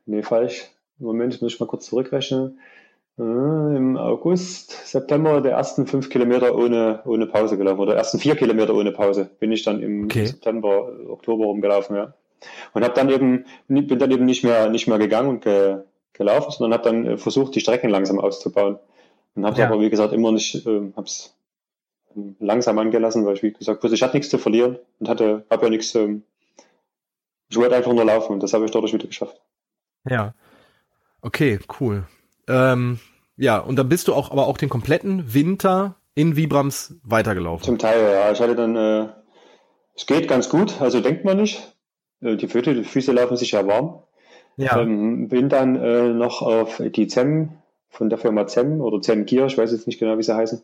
nee, 0.07 0.23
falsch, 0.23 0.71
Moment, 0.99 1.41
muss 1.43 1.55
ich 1.55 1.61
mal 1.61 1.67
kurz 1.67 1.87
zurückrechnen, 1.87 2.59
äh, 3.19 3.23
im 3.23 3.97
August, 3.97 4.87
September 4.87 5.41
der 5.41 5.53
ersten 5.53 5.87
fünf 5.87 6.11
Kilometer 6.11 6.55
ohne, 6.57 7.01
ohne 7.05 7.27
Pause 7.27 7.57
gelaufen 7.57 7.81
oder 7.81 7.97
ersten 7.97 8.19
vier 8.19 8.37
Kilometer 8.37 8.75
ohne 8.75 8.93
Pause 8.93 9.31
bin 9.39 9.53
ich 9.53 9.63
dann 9.63 9.81
im 9.83 10.05
okay. 10.05 10.27
September, 10.27 10.93
Oktober 11.09 11.45
rumgelaufen, 11.45 11.97
ja. 11.97 12.15
Und 12.73 12.85
habe 12.85 12.95
dann 12.95 13.09
eben, 13.09 13.47
bin 13.69 13.99
dann 13.99 14.11
eben 14.11 14.25
nicht 14.25 14.45
mehr, 14.45 14.69
nicht 14.69 14.87
mehr 14.87 14.99
gegangen 14.99 15.29
und 15.29 15.43
ge, 15.43 15.79
gelaufen, 16.13 16.51
sondern 16.51 16.79
habe 16.79 16.91
dann 16.91 17.07
äh, 17.07 17.17
versucht, 17.17 17.55
die 17.55 17.61
Strecken 17.61 17.91
langsam 17.91 18.19
auszubauen. 18.19 18.79
Und 19.35 19.47
habe 19.47 19.59
ja. 19.59 19.67
aber, 19.67 19.81
wie 19.81 19.91
gesagt, 19.91 20.13
immer 20.13 20.33
nicht, 20.33 20.67
äh, 20.67 20.93
habe 20.97 21.07
es 21.07 21.34
langsam 22.39 22.79
angelassen, 22.79 23.25
weil 23.27 23.35
ich, 23.35 23.43
wie 23.43 23.53
gesagt, 23.53 23.83
wusste, 23.83 23.95
ich 23.95 24.03
hatte 24.03 24.17
nichts 24.17 24.31
zu 24.31 24.39
verlieren 24.39 24.79
und 25.01 25.09
hatte, 25.09 25.45
habe 25.51 25.65
ja 25.65 25.71
nichts, 25.71 25.95
ähm, 25.95 26.23
ich 27.49 27.57
wollte 27.57 27.77
einfach 27.77 27.93
nur 27.93 28.05
laufen 28.05 28.33
und 28.33 28.43
das 28.43 28.53
habe 28.53 28.65
ich 28.65 28.71
dadurch 28.71 28.93
wieder 28.93 29.07
geschafft. 29.07 29.41
Ja. 30.09 30.35
Okay, 31.23 31.59
cool. 31.81 32.07
Ähm, 32.49 32.99
ja, 33.37 33.59
und 33.59 33.77
dann 33.77 33.89
bist 33.89 34.09
du 34.09 34.15
auch, 34.15 34.31
aber 34.31 34.47
auch 34.47 34.59
den 34.59 34.69
kompletten 34.69 35.35
Winter 35.35 35.97
in 36.15 36.37
Vibrams 36.37 36.95
weitergelaufen. 37.03 37.65
Zum 37.65 37.79
Teil, 37.79 38.01
ja. 38.01 38.33
Ich 38.33 38.41
hatte 38.41 38.55
dann, 38.55 38.77
äh, 38.77 39.09
es 39.95 40.07
geht 40.07 40.29
ganz 40.29 40.49
gut, 40.49 40.81
also 40.81 41.01
denkt 41.01 41.25
man 41.25 41.39
nicht. 41.39 41.77
Äh, 42.21 42.37
die 42.37 42.49
Füße, 42.49 42.75
die 42.75 42.85
Füße 42.85 43.13
laufen 43.13 43.37
sich 43.37 43.53
ja 43.53 43.67
warm. 43.67 44.03
Ja. 44.57 44.81
Ähm, 44.81 45.29
bin 45.29 45.49
dann 45.49 45.77
äh, 45.77 46.13
noch 46.13 46.43
auf 46.43 46.81
die 46.81 47.09
ZEM 47.09 47.51
von 47.89 48.09
der 48.09 48.19
Firma 48.19 48.47
ZEM 48.47 48.81
oder 48.81 49.01
ZEM 49.01 49.27
Gear, 49.27 49.47
ich 49.47 49.59
weiß 49.59 49.73
jetzt 49.73 49.87
nicht 49.87 49.99
genau, 49.99 50.19
wie 50.19 50.23
sie 50.23 50.35
heißen, 50.35 50.63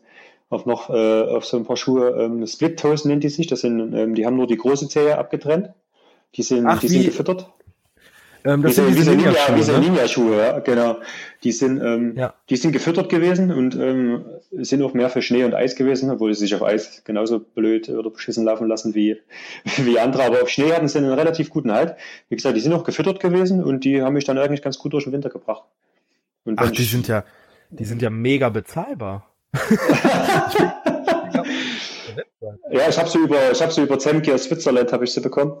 auch 0.51 0.65
noch 0.65 0.89
äh, 0.89 1.23
auf 1.23 1.45
so 1.45 1.57
ein 1.57 1.65
paar 1.65 1.77
Schuhe. 1.77 2.09
Ähm, 2.19 2.45
Split 2.45 2.79
Toes 2.79 3.05
nennt 3.05 3.23
die 3.23 3.29
sich. 3.29 3.47
Das 3.47 3.61
sind, 3.61 3.93
ähm, 3.93 4.15
die 4.15 4.25
haben 4.25 4.35
nur 4.35 4.47
die 4.47 4.57
große 4.57 4.87
Zehe 4.89 5.17
abgetrennt. 5.17 5.69
Die 6.35 6.43
sind, 6.43 6.67
Ach, 6.67 6.79
die 6.79 6.87
sind 6.87 7.05
gefüttert. 7.05 7.51
Ähm, 8.43 8.61
das 8.63 8.75
diese, 8.75 8.85
sind 8.85 8.97
diese 8.97 9.11
Ninja-Schuhe, 9.11 9.55
Ninja, 9.55 9.79
ne? 9.79 9.85
Ninja 9.85 10.45
ja, 10.45 10.59
genau. 10.59 10.97
Die 11.43 11.51
sind, 11.51 11.79
ähm, 11.81 12.15
ja. 12.17 12.33
die 12.49 12.55
sind 12.55 12.71
gefüttert 12.71 13.09
gewesen 13.09 13.51
und 13.51 13.75
ähm, 13.75 14.25
sind 14.51 14.81
auch 14.81 14.93
mehr 14.93 15.09
für 15.09 15.21
Schnee 15.21 15.43
und 15.43 15.53
Eis 15.53 15.75
gewesen, 15.75 16.09
obwohl 16.09 16.33
sie 16.33 16.41
sich 16.41 16.55
auf 16.55 16.63
Eis 16.63 17.03
genauso 17.03 17.39
blöd 17.39 17.89
oder 17.89 18.09
beschissen 18.09 18.43
laufen 18.43 18.67
lassen 18.67 18.95
wie, 18.95 19.17
wie 19.77 19.99
andere. 19.99 20.23
Aber 20.23 20.41
auf 20.41 20.49
Schnee 20.49 20.73
hatten 20.73 20.87
sie 20.87 20.97
einen 20.97 21.13
relativ 21.13 21.49
guten 21.49 21.71
Halt. 21.71 21.95
Wie 22.29 22.35
gesagt, 22.35 22.55
die 22.57 22.61
sind 22.61 22.73
auch 22.73 22.83
gefüttert 22.83 23.19
gewesen 23.19 23.63
und 23.63 23.83
die 23.83 24.01
haben 24.01 24.13
mich 24.13 24.25
dann 24.25 24.37
eigentlich 24.37 24.61
ganz 24.61 24.79
gut 24.79 24.93
durch 24.93 25.03
den 25.03 25.13
Winter 25.13 25.29
gebracht. 25.29 25.63
Ach, 26.55 26.71
die 26.71 26.83
sind 26.83 27.07
ja, 27.07 27.23
die 27.69 27.85
sind 27.85 28.01
ja 28.01 28.09
mega 28.09 28.49
bezahlbar. 28.49 29.30
ja, 32.71 32.89
ich 32.89 32.97
habe 32.97 33.09
sie 33.09 33.19
über, 33.19 33.51
ich 33.51 33.61
habe 33.61 33.71
sie 33.71 33.81
über 33.81 33.99
Zemke 33.99 34.33
aus 34.33 34.43
Switzerland 34.43 34.91
habe 34.93 35.03
ich 35.03 35.13
sie 35.13 35.21
bekommen. 35.21 35.53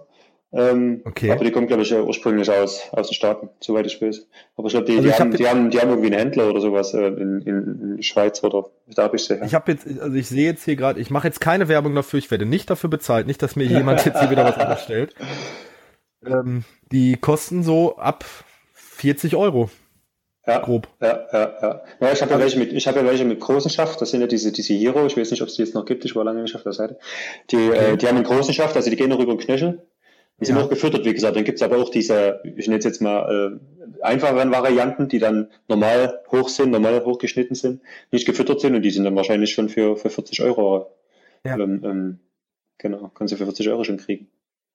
Ähm, 0.53 1.01
okay. 1.05 1.31
Aber 1.31 1.45
die 1.45 1.51
kommen, 1.51 1.67
glaube 1.67 1.83
ich, 1.83 1.93
ursprünglich 1.93 2.51
aus, 2.51 2.89
aus 2.91 3.07
den 3.07 3.13
Staaten, 3.13 3.49
soweit 3.61 3.85
ich 3.85 4.01
weiß. 4.01 4.27
Aber 4.57 4.67
ich 4.67 4.73
glaube, 4.73 4.85
die, 4.85 4.97
also 4.97 5.07
die, 5.07 5.13
haben, 5.13 5.31
die, 5.31 5.47
haben, 5.47 5.69
die 5.69 5.79
haben 5.79 5.89
irgendwie 5.89 6.07
einen 6.07 6.19
Händler 6.19 6.49
oder 6.49 6.59
sowas 6.59 6.93
äh, 6.93 7.07
in, 7.07 7.41
in, 7.41 7.95
in 7.95 8.03
Schweiz 8.03 8.43
oder 8.43 8.65
da 8.87 9.03
habe 9.03 9.15
ich 9.15 9.23
sie. 9.23 9.35
Ja. 9.35 9.45
Ich 9.45 9.53
habe 9.53 9.71
jetzt, 9.71 9.87
also 9.87 10.13
ich 10.13 10.27
sehe 10.27 10.45
jetzt 10.45 10.65
hier 10.65 10.75
gerade, 10.75 10.99
ich 10.99 11.09
mache 11.09 11.27
jetzt 11.27 11.39
keine 11.39 11.69
Werbung 11.69 11.95
dafür, 11.95 12.19
ich 12.19 12.29
werde 12.31 12.45
nicht 12.45 12.69
dafür 12.69 12.89
bezahlt, 12.89 13.27
nicht, 13.27 13.41
dass 13.41 13.55
mir 13.55 13.63
jemand 13.63 14.05
jetzt 14.05 14.19
hier 14.19 14.29
wieder 14.29 14.45
was 14.45 14.57
unterstellt. 14.57 15.15
Ähm, 16.23 16.63
die 16.91 17.17
kosten 17.17 17.63
so 17.63 17.97
ab 17.97 18.25
40 18.73 19.35
Euro. 19.35 19.69
Ja, 20.47 20.59
grob. 20.59 20.87
Ja, 20.99 21.27
ja, 21.31 21.53
ja. 21.61 21.81
Ja, 21.99 22.11
ich 22.11 22.21
habe 22.21 22.31
ja 22.31 22.39
welche 22.39 22.57
mit, 22.57 22.73
ich 22.73 22.87
habe 22.87 22.99
ja 22.99 23.05
welche 23.05 23.25
mit 23.25 23.39
großen 23.39 23.69
Schaft. 23.69 24.01
Das 24.01 24.09
sind 24.09 24.21
ja 24.21 24.27
diese, 24.27 24.51
diese 24.51 24.73
Hero. 24.73 25.05
Ich 25.05 25.15
weiß 25.15 25.29
nicht, 25.29 25.41
ob 25.41 25.49
es 25.49 25.55
die 25.55 25.61
jetzt 25.61 25.75
noch 25.75 25.85
gibt. 25.85 26.03
Ich 26.03 26.15
war 26.15 26.23
lange 26.23 26.41
nicht 26.41 26.55
auf 26.55 26.63
der 26.63 26.73
Seite. 26.73 26.97
Die, 27.51 27.69
okay. 27.69 27.93
äh, 27.93 27.97
die 27.97 28.07
haben 28.07 28.15
einen 28.15 28.25
großen 28.25 28.53
Schaft, 28.53 28.75
also 28.75 28.89
die 28.89 28.95
gehen 28.95 29.09
noch 29.09 29.19
über 29.19 29.33
den 29.33 29.39
Knöchel. 29.39 29.85
Die 30.39 30.45
sind 30.45 30.57
ja. 30.57 30.63
auch 30.63 30.69
gefüttert, 30.69 31.05
wie 31.05 31.13
gesagt. 31.13 31.35
Dann 31.35 31.43
gibt's 31.43 31.61
aber 31.61 31.77
auch 31.77 31.89
diese, 31.89 32.41
ich 32.43 32.67
nenne 32.67 32.79
es 32.79 32.85
jetzt 32.85 33.01
mal 33.01 33.59
äh, 33.61 34.03
einfacheren 34.03 34.51
Varianten, 34.51 35.07
die 35.07 35.19
dann 35.19 35.51
normal 35.67 36.21
hoch 36.31 36.49
sind, 36.49 36.71
normal 36.71 37.05
hochgeschnitten 37.05 37.55
sind, 37.55 37.81
nicht 38.09 38.25
gefüttert 38.25 38.59
sind 38.59 38.73
und 38.73 38.81
die 38.81 38.89
sind 38.89 39.03
dann 39.03 39.15
wahrscheinlich 39.15 39.51
schon 39.51 39.69
für, 39.69 39.95
für 39.95 40.09
40 40.09 40.41
Euro. 40.41 40.87
Ja. 41.45 41.59
Ähm, 41.59 41.81
ähm, 41.85 42.19
genau, 42.79 43.11
kannst 43.13 43.33
du 43.33 43.37
für 43.37 43.45
40 43.45 43.69
Euro 43.69 43.83
schon 43.83 43.97
kriegen. 43.97 44.29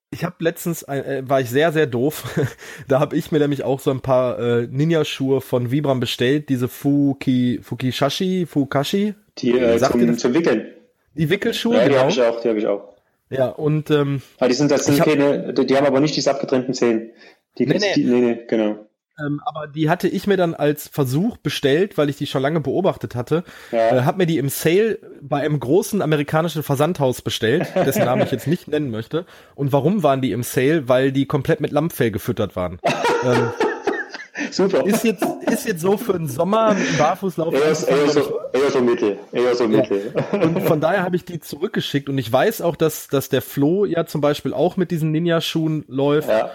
Ich 0.09 0.23
habe 0.23 0.35
letztens, 0.39 0.83
äh, 0.83 1.23
war 1.25 1.41
ich 1.41 1.49
sehr, 1.49 1.73
sehr 1.73 1.85
doof. 1.85 2.39
da 2.87 2.99
habe 2.99 3.17
ich 3.17 3.31
mir 3.31 3.39
nämlich 3.39 3.63
auch 3.63 3.79
so 3.79 3.91
ein 3.91 4.01
paar 4.01 4.39
äh, 4.39 4.67
Ninja-Schuhe 4.67 5.41
von 5.41 5.69
Vibram 5.69 5.99
bestellt, 5.99 6.49
diese 6.49 6.67
Fuki, 6.67 7.59
Fukishashi, 7.61 8.45
Fukashi. 8.45 9.15
Die 9.39 9.51
äh, 9.51 9.77
zum, 9.77 10.17
zum 10.17 10.33
Wickeln. 10.33 10.73
Die 11.15 11.29
Wickelschuhe, 11.29 11.75
ja, 11.75 11.83
die 11.83 11.89
genau. 11.89 12.01
habe 12.01 12.11
ich 12.11 12.21
auch, 12.21 12.41
die 12.41 12.49
habe 12.49 12.59
ich 12.59 12.67
auch. 12.67 12.93
Ja, 13.29 13.49
und 13.49 13.91
ähm, 13.91 14.21
ah, 14.39 14.47
die 14.47 14.53
sind 14.53 14.71
das 14.71 14.85
sind 14.85 14.99
keine, 14.99 15.53
die, 15.53 15.65
die 15.65 15.75
haben 15.75 15.85
aber 15.85 15.99
nicht 15.99 16.15
diese 16.15 16.31
abgetrennten 16.31 16.73
Zähne. 16.73 17.09
Die, 17.57 17.65
nee, 17.65 17.77
nee. 17.77 17.93
Die, 17.95 18.05
nee, 18.05 18.21
nee, 18.21 18.39
genau. 18.47 18.86
Ähm, 19.19 19.41
aber 19.45 19.67
die 19.67 19.89
hatte 19.89 20.07
ich 20.07 20.27
mir 20.27 20.37
dann 20.37 20.53
als 20.53 20.87
Versuch 20.87 21.37
bestellt, 21.37 21.97
weil 21.97 22.09
ich 22.09 22.17
die 22.17 22.27
schon 22.27 22.41
lange 22.41 22.59
beobachtet 22.59 23.15
hatte. 23.15 23.43
Ja. 23.71 23.97
Äh, 23.97 24.01
hab 24.03 24.17
mir 24.17 24.25
die 24.25 24.37
im 24.37 24.49
Sale 24.49 24.99
bei 25.21 25.41
einem 25.41 25.59
großen 25.59 26.01
amerikanischen 26.01 26.63
Versandhaus 26.63 27.21
bestellt, 27.21 27.67
dessen 27.75 28.05
Namen 28.05 28.23
ich 28.23 28.31
jetzt 28.31 28.47
nicht 28.47 28.67
nennen 28.67 28.91
möchte. 28.91 29.25
Und 29.55 29.71
warum 29.71 30.03
waren 30.03 30.21
die 30.21 30.31
im 30.31 30.43
Sale? 30.43 30.87
Weil 30.87 31.11
die 31.11 31.25
komplett 31.25 31.61
mit 31.61 31.71
Lammfell 31.71 32.11
gefüttert 32.11 32.55
waren. 32.55 32.79
ähm, 33.25 33.51
Super. 34.51 34.85
Ist 34.85 35.03
jetzt, 35.03 35.25
ist 35.51 35.65
jetzt 35.65 35.81
so 35.81 35.97
für 35.97 36.13
den 36.13 36.27
Sommer 36.27 36.75
dem 36.75 36.97
Barfußlauf. 36.97 37.53
Eher, 37.53 37.63
eher, 37.63 37.75
so, 38.09 38.39
eher 38.53 38.71
so 38.71 38.81
mittel. 38.81 39.17
Eher 39.31 39.55
so 39.55 39.67
mittel. 39.67 40.13
Ja. 40.15 40.39
Und 40.39 40.61
von 40.61 40.79
daher 40.79 41.03
habe 41.03 41.15
ich 41.15 41.25
die 41.25 41.39
zurückgeschickt 41.39 42.07
und 42.09 42.17
ich 42.17 42.31
weiß 42.31 42.61
auch, 42.61 42.75
dass, 42.75 43.07
dass 43.07 43.29
der 43.29 43.41
Flo 43.41 43.85
ja 43.85 44.05
zum 44.05 44.21
Beispiel 44.21 44.53
auch 44.53 44.77
mit 44.77 44.91
diesen 44.91 45.11
Ninja-Schuhen 45.11 45.85
läuft. 45.87 46.29
Ja. 46.29 46.51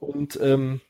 Und 0.00 0.38
ähm, 0.42 0.80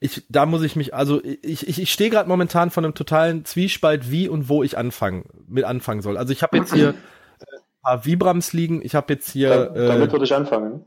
ich, 0.00 0.24
da 0.28 0.46
muss 0.46 0.62
ich 0.62 0.76
mich, 0.76 0.94
also 0.94 1.22
ich, 1.24 1.66
ich, 1.66 1.82
ich 1.82 1.92
stehe 1.92 2.10
gerade 2.10 2.28
momentan 2.28 2.70
von 2.70 2.84
einem 2.84 2.94
totalen 2.94 3.44
Zwiespalt, 3.44 4.10
wie 4.10 4.28
und 4.28 4.48
wo 4.48 4.62
ich 4.62 4.78
anfangen, 4.78 5.24
mit 5.48 5.64
anfangen 5.64 6.02
soll. 6.02 6.16
Also 6.16 6.32
ich 6.32 6.42
habe 6.42 6.56
jetzt 6.56 6.72
hier 6.72 6.90
äh, 6.90 6.92
ein 6.92 7.82
paar 7.82 8.04
Vibrams 8.04 8.52
liegen, 8.52 8.80
ich 8.82 8.94
habe 8.94 9.12
jetzt 9.12 9.30
hier. 9.30 9.48
Da, 9.48 9.88
damit 9.88 10.08
äh, 10.08 10.12
würde 10.12 10.24
ich 10.24 10.34
anfangen. 10.34 10.84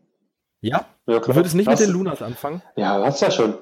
Ja? 0.62 0.86
ja 1.08 1.19
du 1.19 1.36
würdest 1.36 1.56
nicht 1.56 1.67
Was? 1.67 1.80
mit 1.80 1.89
den 1.89 1.93
Lunas 1.93 2.21
anfangen? 2.21 2.62
Ja, 2.78 3.04
hast 3.04 3.21
ja 3.21 3.32
schon. 3.32 3.56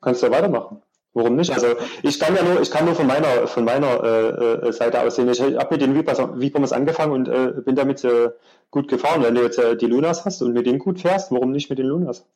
Kannst 0.00 0.22
du 0.22 0.26
ja 0.26 0.32
weitermachen. 0.32 0.82
Warum 1.14 1.34
nicht? 1.34 1.50
Also 1.50 1.68
ich 2.02 2.20
kann 2.20 2.36
ja 2.36 2.42
nur, 2.42 2.60
ich 2.60 2.70
kann 2.70 2.84
nur 2.84 2.94
von 2.94 3.06
meiner 3.06 3.46
von 3.46 3.64
meiner 3.64 4.04
äh, 4.04 4.68
äh 4.68 4.72
Seite 4.72 5.00
aus 5.00 5.16
sehen. 5.16 5.30
Ich 5.30 5.40
habe 5.40 5.74
mit 5.74 5.80
den 5.80 5.94
Vibrams 5.94 6.72
angefangen 6.72 7.12
und 7.12 7.28
äh, 7.28 7.54
bin 7.64 7.74
damit 7.74 8.04
äh, 8.04 8.30
gut 8.70 8.88
gefahren. 8.88 9.22
Wenn 9.22 9.34
du 9.34 9.42
jetzt 9.42 9.58
äh, 9.58 9.76
die 9.78 9.86
Lunas 9.86 10.26
hast 10.26 10.42
und 10.42 10.52
mit 10.52 10.66
denen 10.66 10.78
gut 10.78 11.00
fährst, 11.00 11.32
warum 11.32 11.52
nicht 11.52 11.70
mit 11.70 11.78
den 11.78 11.86
Lunas? 11.86 12.26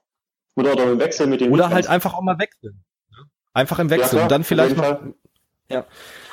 Oder, 0.60 0.72
oder 0.72 0.92
im 0.92 1.00
Wechsel 1.00 1.26
mit 1.26 1.40
den 1.40 1.52
Oder 1.52 1.70
halt 1.70 1.88
einfach 1.88 2.14
auch 2.14 2.22
mal 2.22 2.38
wechseln. 2.38 2.82
Ne? 3.10 3.24
Einfach 3.52 3.78
im 3.78 3.90
Wechsel. 3.90 4.18
Ja, 4.18 4.22
und 4.24 4.30
dann 4.30 4.44
vielleicht 4.44 4.76
mal, 4.76 5.14
ja. 5.70 5.84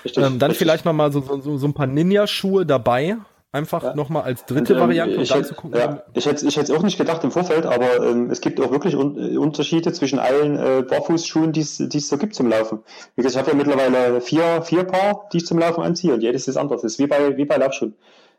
Richtig, 0.05 0.23
ähm, 0.23 0.39
dann 0.39 0.51
richtig. 0.51 0.57
vielleicht 0.57 0.85
noch 0.85 0.93
mal 0.93 1.11
so, 1.11 1.21
so, 1.41 1.57
so 1.57 1.67
ein 1.67 1.73
paar 1.73 1.87
Ninja-Schuhe 1.87 2.65
dabei 2.65 3.17
Einfach 3.53 3.81
ja. 3.81 3.95
nochmal 3.95 4.23
als 4.23 4.45
dritte 4.45 4.73
und, 4.73 4.81
ähm, 4.81 4.87
Variante, 4.87 5.17
um 5.17 5.23
dann 5.23 5.45
zu 5.45 5.55
gucken. 5.55 5.79
Ja, 5.79 6.03
ich 6.13 6.25
hätte 6.25 6.45
ich 6.45 6.57
hätte 6.57 6.71
es 6.71 6.77
auch 6.77 6.83
nicht 6.83 6.97
gedacht 6.97 7.23
im 7.23 7.31
Vorfeld, 7.31 7.65
aber 7.65 8.05
ähm, 8.05 8.29
es 8.29 8.41
gibt 8.41 8.59
auch 8.59 8.71
wirklich 8.71 8.95
un 8.95 9.17
äh, 9.17 9.37
Unterschiede 9.37 9.93
zwischen 9.93 10.19
allen 10.19 10.57
äh, 10.57 10.83
Barfußschuhen, 10.83 11.53
die 11.53 11.61
es 11.61 11.77
so 11.77 12.17
gibt 12.17 12.35
zum 12.35 12.49
Laufen. 12.49 12.79
Wie 13.15 13.23
gesagt, 13.23 13.47
ich 13.47 13.53
habe 13.53 13.57
ja 13.57 13.65
mittlerweile 13.65 14.19
vier, 14.19 14.61
vier 14.63 14.83
Paar, 14.83 15.29
die 15.31 15.37
ich 15.37 15.45
zum 15.45 15.59
Laufen 15.59 15.81
anziehe 15.81 16.13
und 16.13 16.21
jedes 16.21 16.49
ist 16.49 16.57
anders. 16.57 16.81
Das 16.81 16.93
ist 16.93 16.99
wie 16.99 17.07
bei, 17.07 17.37
wie 17.37 17.45
bei 17.45 17.55
Laufschuhen. 17.55 17.95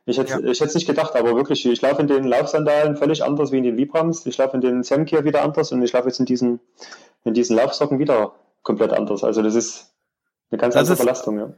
Ich 0.07 0.19
hätte 0.19 0.31
ja. 0.31 0.39
ich 0.39 0.61
hätte 0.61 0.71
es 0.71 0.75
nicht 0.75 0.87
gedacht, 0.87 1.15
aber 1.17 1.37
wirklich, 1.37 1.67
ich 1.67 1.83
laufe 1.83 2.01
in 2.01 2.09
den 2.09 2.25
Laufsandalen 2.25 2.97
völlig 2.97 3.23
anders 3.25 3.53
wie 3.53 3.59
in 3.59 3.65
den 3.65 3.77
Vibrams. 3.77 4.25
Ich 4.27 4.39
laufe 4.39 4.57
in 4.57 4.61
den 4.61 4.83
Semkier 4.83 5.25
wieder 5.25 5.43
anders 5.43 5.73
und 5.73 5.83
ich 5.83 5.93
laufe 5.93 6.09
jetzt 6.09 6.21
in 6.21 6.27
diesen, 6.27 6.61
in 7.25 7.35
diesen 7.35 7.57
Laufsocken 7.57 7.99
wieder 7.99 8.33
komplett 8.63 8.93
anders. 8.93 9.25
Also 9.25 9.43
das 9.43 9.55
ist 9.55 9.93
eine 10.51 10.59
ganz 10.59 10.75
das 10.75 10.89
andere 10.89 11.05
Belastung, 11.05 11.39
ja. 11.39 11.53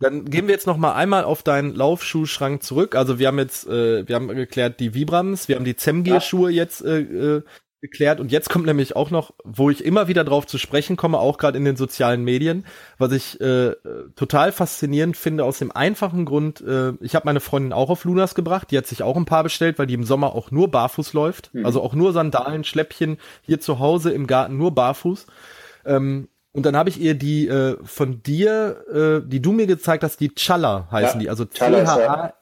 Dann 0.00 0.24
gehen 0.24 0.48
wir 0.48 0.54
jetzt 0.54 0.66
noch 0.66 0.76
mal 0.76 0.92
einmal 0.94 1.24
auf 1.24 1.42
deinen 1.42 1.74
Laufschuhschrank 1.74 2.62
zurück. 2.62 2.96
Also 2.96 3.18
wir 3.18 3.28
haben 3.28 3.38
jetzt, 3.38 3.66
äh, 3.66 4.06
wir 4.06 4.16
haben 4.16 4.28
geklärt 4.28 4.80
die 4.80 4.92
Vibrams, 4.92 5.48
wir 5.48 5.56
haben 5.56 5.64
die 5.64 5.76
Zemgear-Schuhe 5.76 6.50
ja. 6.50 6.62
jetzt 6.62 6.84
äh, 6.84 7.00
äh, 7.00 7.42
geklärt 7.84 8.18
und 8.18 8.32
jetzt 8.32 8.48
kommt 8.48 8.64
nämlich 8.64 8.96
auch 8.96 9.10
noch, 9.10 9.34
wo 9.44 9.68
ich 9.68 9.84
immer 9.84 10.08
wieder 10.08 10.24
drauf 10.24 10.46
zu 10.46 10.56
sprechen 10.56 10.96
komme, 10.96 11.18
auch 11.18 11.36
gerade 11.36 11.58
in 11.58 11.66
den 11.66 11.76
sozialen 11.76 12.24
Medien, 12.24 12.64
was 12.96 13.12
ich 13.12 13.38
äh, 13.42 13.72
total 14.16 14.52
faszinierend 14.52 15.18
finde 15.18 15.44
aus 15.44 15.58
dem 15.58 15.70
einfachen 15.70 16.24
Grund, 16.24 16.62
äh, 16.62 16.92
ich 17.02 17.14
habe 17.14 17.26
meine 17.26 17.40
Freundin 17.40 17.74
auch 17.74 17.90
auf 17.90 18.04
Lunas 18.04 18.34
gebracht, 18.34 18.70
die 18.70 18.78
hat 18.78 18.86
sich 18.86 19.02
auch 19.02 19.18
ein 19.18 19.26
paar 19.26 19.42
bestellt, 19.42 19.78
weil 19.78 19.86
die 19.86 19.92
im 19.92 20.04
Sommer 20.04 20.34
auch 20.34 20.50
nur 20.50 20.70
barfuß 20.70 21.12
läuft, 21.12 21.52
mhm. 21.52 21.66
also 21.66 21.82
auch 21.82 21.92
nur 21.92 22.14
Sandalen, 22.14 22.64
Schläppchen, 22.64 23.18
hier 23.42 23.60
zu 23.60 23.78
Hause 23.80 24.12
im 24.12 24.26
Garten 24.26 24.56
nur 24.56 24.74
barfuß. 24.74 25.26
Ähm, 25.84 26.28
und 26.52 26.64
dann 26.64 26.76
habe 26.76 26.88
ich 26.88 26.98
ihr 26.98 27.14
die 27.14 27.48
äh, 27.48 27.76
von 27.84 28.22
dir, 28.22 29.22
äh, 29.24 29.28
die 29.28 29.42
du 29.42 29.52
mir 29.52 29.66
gezeigt 29.66 30.04
hast, 30.04 30.20
die 30.20 30.34
Challa 30.34 30.88
heißen 30.90 31.20
ja, 31.20 31.24
die, 31.24 31.28
also 31.28 31.44
T-H-A. 31.44 32.32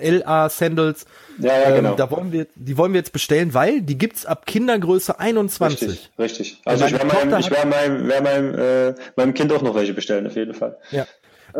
LA 0.00 0.48
Sandals. 0.48 1.06
Ja, 1.38 1.60
ja, 1.60 1.76
genau. 1.76 1.90
Ähm, 1.90 1.96
da 1.96 2.10
wollen 2.10 2.32
wir, 2.32 2.46
die 2.54 2.76
wollen 2.76 2.92
wir 2.92 2.98
jetzt 2.98 3.12
bestellen, 3.12 3.54
weil 3.54 3.82
die 3.82 3.98
gibt's 3.98 4.26
ab 4.26 4.46
Kindergröße 4.46 5.18
21. 5.18 5.88
Richtig, 5.88 6.10
richtig. 6.18 6.60
Also 6.64 6.86
ich 6.86 6.92
werde 6.92 7.06
meinem, 7.06 7.38
ich 7.38 7.50
werde 7.50 7.68
meinem, 7.68 8.08
werde 8.08 8.22
meinem, 8.22 8.54
äh, 8.54 8.94
meinem 9.16 9.34
Kind 9.34 9.52
auch 9.52 9.62
noch 9.62 9.74
welche 9.74 9.94
bestellen, 9.94 10.26
auf 10.26 10.36
jeden 10.36 10.54
Fall. 10.54 10.78
Ja. 10.90 11.06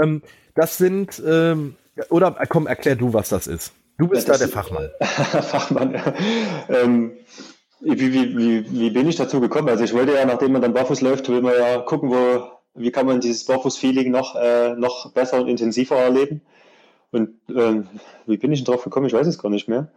Ähm, 0.01 0.23
das 0.55 0.79
sind, 0.79 1.23
ähm, 1.27 1.77
oder 2.09 2.37
komm, 2.49 2.67
erklär 2.67 2.97
du, 2.97 3.13
was 3.13 3.29
das 3.29 3.47
ist. 3.47 3.73
Du 3.99 4.09
bist 4.09 4.27
ja, 4.27 4.35
da 4.35 4.39
der 4.39 4.49
Fachmann. 4.49 4.91
Fachmann, 5.01 5.95
ja. 5.95 6.15
Ähm, 6.69 7.13
wie, 7.81 8.13
wie, 8.13 8.37
wie, 8.37 8.71
wie 8.71 8.91
bin 8.91 9.09
ich 9.09 9.17
dazu 9.17 9.41
gekommen? 9.41 9.69
Also 9.69 9.85
ich 9.85 9.93
wollte 9.93 10.15
ja, 10.15 10.25
nachdem 10.25 10.53
man 10.53 10.63
dann 10.63 10.73
barfuß 10.73 11.01
läuft, 11.01 11.29
will 11.29 11.43
man 11.43 11.55
ja 11.55 11.79
gucken, 11.79 12.11
wo, 12.11 12.45
wie 12.75 12.91
kann 12.91 13.07
man 13.07 13.21
dieses 13.21 13.45
Barfuß-Feeling 13.45 14.11
noch, 14.11 14.37
äh, 14.37 14.75
noch 14.75 15.13
besser 15.13 15.41
und 15.41 15.49
intensiver 15.49 15.97
erleben. 15.97 16.43
Und 17.13 17.31
ähm, 17.55 17.89
wie 18.27 18.39
bin 18.39 18.53
ich 18.53 18.65
denn 18.65 18.73
drauf 18.73 18.85
gekommen? 18.85 19.07
Ich 19.07 19.13
weiß 19.13 19.27
es 19.27 19.39
gar 19.39 19.51
nicht 19.51 19.69
mehr. 19.69 19.89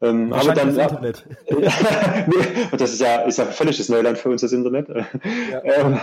Ähm, 0.00 0.32
aber 0.32 0.52
dann, 0.52 0.74
das 0.74 0.90
Internet. 0.90 1.24
nee, 1.50 2.76
das 2.76 2.92
ist 2.92 3.00
ja, 3.00 3.20
ist 3.20 3.38
ja 3.38 3.44
völlig 3.44 3.78
das 3.78 3.88
Neuland 3.88 4.18
für 4.18 4.30
uns, 4.30 4.40
das 4.40 4.52
Internet. 4.52 4.88
Ja. 4.88 5.62
Ähm, 5.62 6.00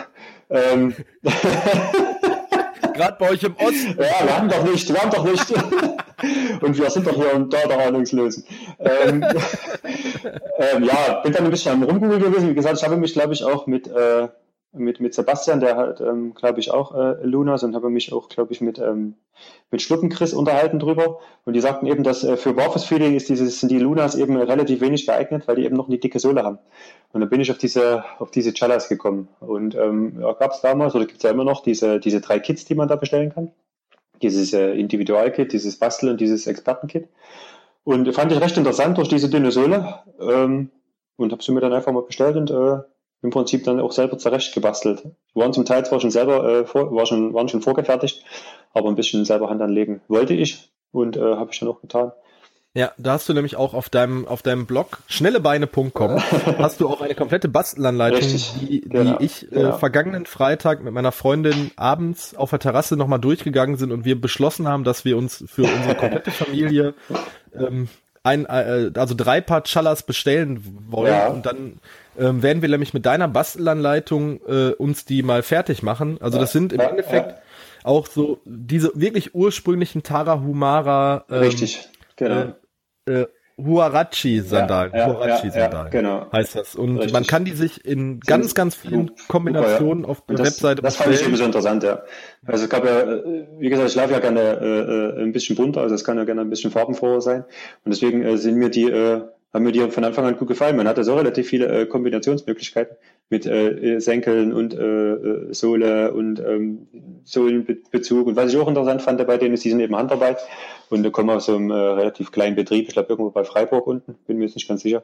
ähm, 0.50 0.96
Gerade 2.94 3.16
bei 3.18 3.30
euch 3.30 3.44
im 3.44 3.56
Osten. 3.56 3.96
Ja, 3.98 4.26
wir 4.26 4.38
haben 4.38 4.50
doch 4.50 4.64
nicht, 4.64 4.94
wir 4.94 5.02
haben 5.02 5.10
doch 5.10 5.26
nicht. 5.26 5.52
und 6.62 6.78
wir 6.78 6.90
sind 6.90 7.08
doch 7.08 7.16
hier 7.16 7.34
und 7.34 7.54
da 7.54 7.66
der 7.68 7.88
Ahnungslosen. 7.88 8.44
Ähm, 8.80 9.24
ähm, 10.58 10.84
ja, 10.84 11.22
bin 11.24 11.32
dann 11.34 11.46
ein 11.46 11.52
bisschen 11.52 11.74
am 11.74 11.84
Rumgoogeln 11.84 12.22
gewesen. 12.22 12.50
Wie 12.50 12.56
gesagt, 12.56 12.78
ich 12.78 12.84
habe 12.84 12.98
mich, 12.98 13.14
glaube 13.14 13.34
ich, 13.34 13.44
auch 13.44 13.68
mit, 13.68 13.88
äh, 13.88 14.28
mit, 14.72 15.00
mit 15.00 15.14
Sebastian, 15.14 15.60
der 15.60 15.78
hat, 15.78 16.00
ähm, 16.00 16.34
glaube 16.36 16.60
ich, 16.60 16.72
auch 16.72 16.94
äh, 16.94 17.16
Lunas 17.24 17.64
und 17.64 17.76
habe 17.76 17.90
mich 17.90 18.14
auch, 18.14 18.30
glaube 18.30 18.54
ich, 18.54 18.62
mit, 18.62 18.78
ähm, 18.78 19.16
mit 19.72 19.82
Schluppenchris 19.82 20.34
unterhalten 20.34 20.78
drüber. 20.80 21.20
Und 21.46 21.54
die 21.54 21.60
sagten 21.60 21.88
eben, 21.88 22.04
dass 22.04 22.24
äh, 22.24 22.38
für 22.38 22.54
Barfußfeeling 22.54 23.16
ist 23.16 23.30
dieses, 23.30 23.60
sind 23.60 23.70
die 23.70 23.80
Lunas 23.80 24.16
eben 24.16 24.38
relativ 24.38 24.82
wenig 24.82 25.08
geeignet, 25.08 25.48
weil 25.48 25.56
die 25.56 25.66
eben 25.66 25.76
noch 25.76 25.88
eine 25.88 25.98
dicke 25.98 26.20
Sohle 26.20 26.44
haben. 26.44 26.60
Und 27.14 27.22
dann 27.22 27.30
bin 27.30 27.42
ich 27.42 27.50
auf 27.50 27.58
diese, 27.58 28.04
auf 28.20 28.30
diese 28.30 28.54
Chalas 28.54 28.90
gekommen. 28.90 29.28
Und 29.40 29.76
ähm, 29.76 30.20
ja, 30.22 30.34
gab 30.34 30.52
es 30.52 30.62
damals, 30.62 30.94
oder 30.94 31.06
gibt 31.06 31.18
es 31.18 31.24
ja 31.24 31.32
immer 31.32 31.46
noch, 31.46 31.64
diese, 31.64 32.00
diese 32.00 32.22
drei 32.22 32.40
Kits, 32.40 32.66
die 32.66 32.76
man 32.76 32.88
da 32.88 32.96
bestellen 32.96 33.34
kann. 33.34 33.52
Dieses 34.22 34.54
äh, 34.54 34.74
Individualkit, 34.74 35.52
dieses 35.52 35.80
Bastel 35.80 36.12
und 36.12 36.22
dieses 36.22 36.46
Expertenkit. 36.46 37.08
Und 37.84 38.14
fand 38.14 38.32
ich 38.32 38.42
recht 38.42 38.58
interessant 38.58 38.98
durch 38.98 39.08
diese 39.08 39.30
dünne 39.30 39.52
Sohle. 39.52 40.04
Ähm, 40.20 40.70
und 41.16 41.32
habe 41.32 41.44
sie 41.44 41.52
mir 41.52 41.60
dann 41.60 41.74
einfach 41.74 41.92
mal 41.92 42.04
bestellt 42.04 42.38
und 42.38 42.50
äh, 42.50 42.80
im 43.22 43.32
Prinzip 43.32 43.64
dann 43.64 43.80
auch 43.80 43.92
selber 43.92 44.18
zurecht 44.18 44.54
gebastelt. 44.54 45.04
Die 45.04 45.40
waren 45.40 45.54
zum 45.54 45.66
Teil 45.66 45.86
zwar 45.86 46.00
schon 46.00 46.12
selber, 46.12 46.62
äh, 46.62 46.66
vor, 46.66 46.94
war 46.96 47.06
schon, 47.06 47.34
waren 47.34 47.50
schon 47.50 47.62
vorgefertigt, 47.62 48.24
aber 48.74 48.90
ein 48.90 48.96
bisschen 48.96 49.26
selber 49.26 49.50
Hand 49.50 49.62
anlegen 49.62 50.02
wollte 50.08 50.34
ich 50.34 50.70
und 50.92 51.18
äh, 51.18 51.22
habe 51.22 51.52
ich 51.52 51.60
dann 51.60 51.70
auch 51.70 51.82
getan. 51.82 52.12
Ja, 52.76 52.92
da 52.98 53.14
hast 53.14 53.28
du 53.28 53.34
nämlich 53.34 53.56
auch 53.56 53.74
auf 53.74 53.90
deinem, 53.90 54.28
auf 54.28 54.44
deinem 54.44 54.68
Blog 54.68 55.00
schnellebeine.com 55.08 56.18
hast 56.60 56.80
du 56.80 56.88
auch 56.88 57.02
eine 57.02 57.16
komplette 57.16 57.48
Bastelanleitung, 57.48 58.20
Richtig, 58.20 58.54
die, 58.60 58.82
die 58.82 58.90
genau, 58.90 59.18
ich 59.20 59.52
äh, 59.52 59.56
genau. 59.56 59.78
vergangenen 59.78 60.28
Freitag 60.28 60.84
mit 60.84 60.94
meiner 60.94 61.12
Freundin 61.12 61.72
abends 61.78 62.36
auf 62.36 62.52
der 62.52 62.60
Terrasse 62.60 62.96
nochmal 62.96 63.20
durchgegangen 63.20 63.78
sind 63.78 63.92
und 63.92 64.06
wir 64.06 64.22
beschlossen 64.22 64.68
haben, 64.68 64.84
dass 64.84 65.04
wir 65.04 65.18
uns 65.18 65.44
für 65.48 65.64
unsere 65.64 65.96
komplette 65.96 66.30
Familie 66.30 66.94
ähm, 67.56 67.90
ein, 68.24 68.46
äh, 68.46 68.92
also 68.96 69.16
drei 69.16 69.42
Paar 69.42 69.64
Chalas 69.64 70.04
bestellen 70.04 70.64
wollen 70.90 71.14
ja. 71.14 71.28
und 71.28 71.46
dann 71.46 71.80
ähm, 72.18 72.44
werden 72.44 72.62
wir 72.62 72.70
nämlich 72.70 72.94
mit 72.94 73.06
deiner 73.06 73.28
Bastelanleitung 73.28 74.42
äh, 74.48 74.72
uns 74.72 75.06
die 75.06 75.24
mal 75.24 75.44
fertig 75.44 75.84
machen. 75.84 76.18
Also 76.22 76.40
das 76.40 76.52
sind 76.52 76.74
im 76.74 76.80
Endeffekt 76.80 77.36
auch 77.84 78.08
so 78.08 78.42
diese 78.46 78.92
wirklich 78.96 79.34
ursprünglichen 79.36 80.04
Tarahumara. 80.04 81.26
Ähm, 81.30 81.40
Richtig, 81.40 81.90
genau. 82.16 82.54
Äh, 83.08 83.22
äh, 83.22 83.28
Huarachi-Sandalen. 83.66 84.92
Ja, 84.94 85.00
ja, 85.00 85.08
Huarachi-Sandalen 85.08 85.86
ja, 85.86 85.90
genau. 85.90 86.32
heißt 86.32 86.56
das. 86.56 86.76
Und 86.76 86.98
Richtig. 86.98 87.14
man 87.14 87.26
kann 87.26 87.46
die 87.46 87.52
sich 87.52 87.86
in 87.86 88.20
ganz, 88.20 88.56
ganz 88.56 88.76
vielen 88.76 89.12
Kombinationen 89.28 90.06
auf 90.06 90.26
der 90.26 90.38
das, 90.38 90.48
Webseite 90.48 90.82
Das 90.82 90.96
fand 90.96 91.14
ich 91.14 91.24
eben 91.24 91.36
so 91.36 91.44
interessant, 91.44 91.84
ja. 91.84 92.04
Also 92.46 92.66
es 92.66 92.70
gab 92.70 92.86
ja, 92.86 93.02
äh, 93.02 93.48
wie 93.60 93.70
gesagt, 93.70 93.90
ich 93.90 93.96
laufe 93.96 94.14
ja 94.14 94.20
gerne 94.20 94.40
äh, 94.40 95.20
äh, 95.20 95.24
ein 95.24 95.32
bisschen 95.32 95.56
bunter, 95.56 95.82
also 95.82 95.96
es 95.96 96.04
kann 96.04 96.18
ja 96.18 96.24
gerne 96.24 96.42
ein 96.42 96.50
bisschen 96.50 96.72
farbenfroher 96.72 97.22
sein. 97.22 97.44
Und 97.84 97.94
deswegen 97.94 98.24
äh, 98.24 98.38
sind 98.38 98.56
mir 98.56 98.70
die 98.70 98.90
äh, 98.90 99.22
haben 99.54 99.64
mir 99.64 99.72
die 99.72 99.90
von 99.90 100.04
Anfang 100.04 100.26
an 100.26 100.38
gut 100.38 100.48
gefallen. 100.48 100.76
Man 100.76 100.88
hatte 100.88 101.04
so 101.04 101.16
relativ 101.16 101.48
viele 101.48 101.66
äh, 101.68 101.86
Kombinationsmöglichkeiten 101.86 102.98
mit 103.30 103.46
äh, 103.46 104.00
Senkeln 104.00 104.54
und 104.54 104.74
äh, 104.74 105.12
äh, 105.14 105.54
Sohle 105.54 106.14
und 106.14 106.40
ähm, 106.40 106.88
Sohlenbezug. 107.24 108.28
Und 108.28 108.36
was 108.36 108.52
ich 108.52 108.60
auch 108.60 108.68
interessant 108.68 109.02
fand 109.02 109.26
bei 109.26 109.38
denen 109.38 109.54
ist, 109.54 109.64
die 109.64 109.70
sind 109.70 109.80
eben 109.80 109.96
Handarbeit 109.96 110.40
und 110.90 111.04
da 111.04 111.10
kommen 111.10 111.30
aus 111.30 111.48
einem 111.48 111.70
äh, 111.70 111.76
relativ 111.76 112.32
kleinen 112.32 112.56
Betrieb, 112.56 112.88
ich 112.88 112.94
glaube 112.94 113.10
irgendwo 113.10 113.30
bei 113.30 113.44
Freiburg 113.44 113.86
unten, 113.86 114.16
bin 114.26 114.38
mir 114.38 114.46
jetzt 114.46 114.56
nicht 114.56 114.68
ganz 114.68 114.82
sicher. 114.82 115.04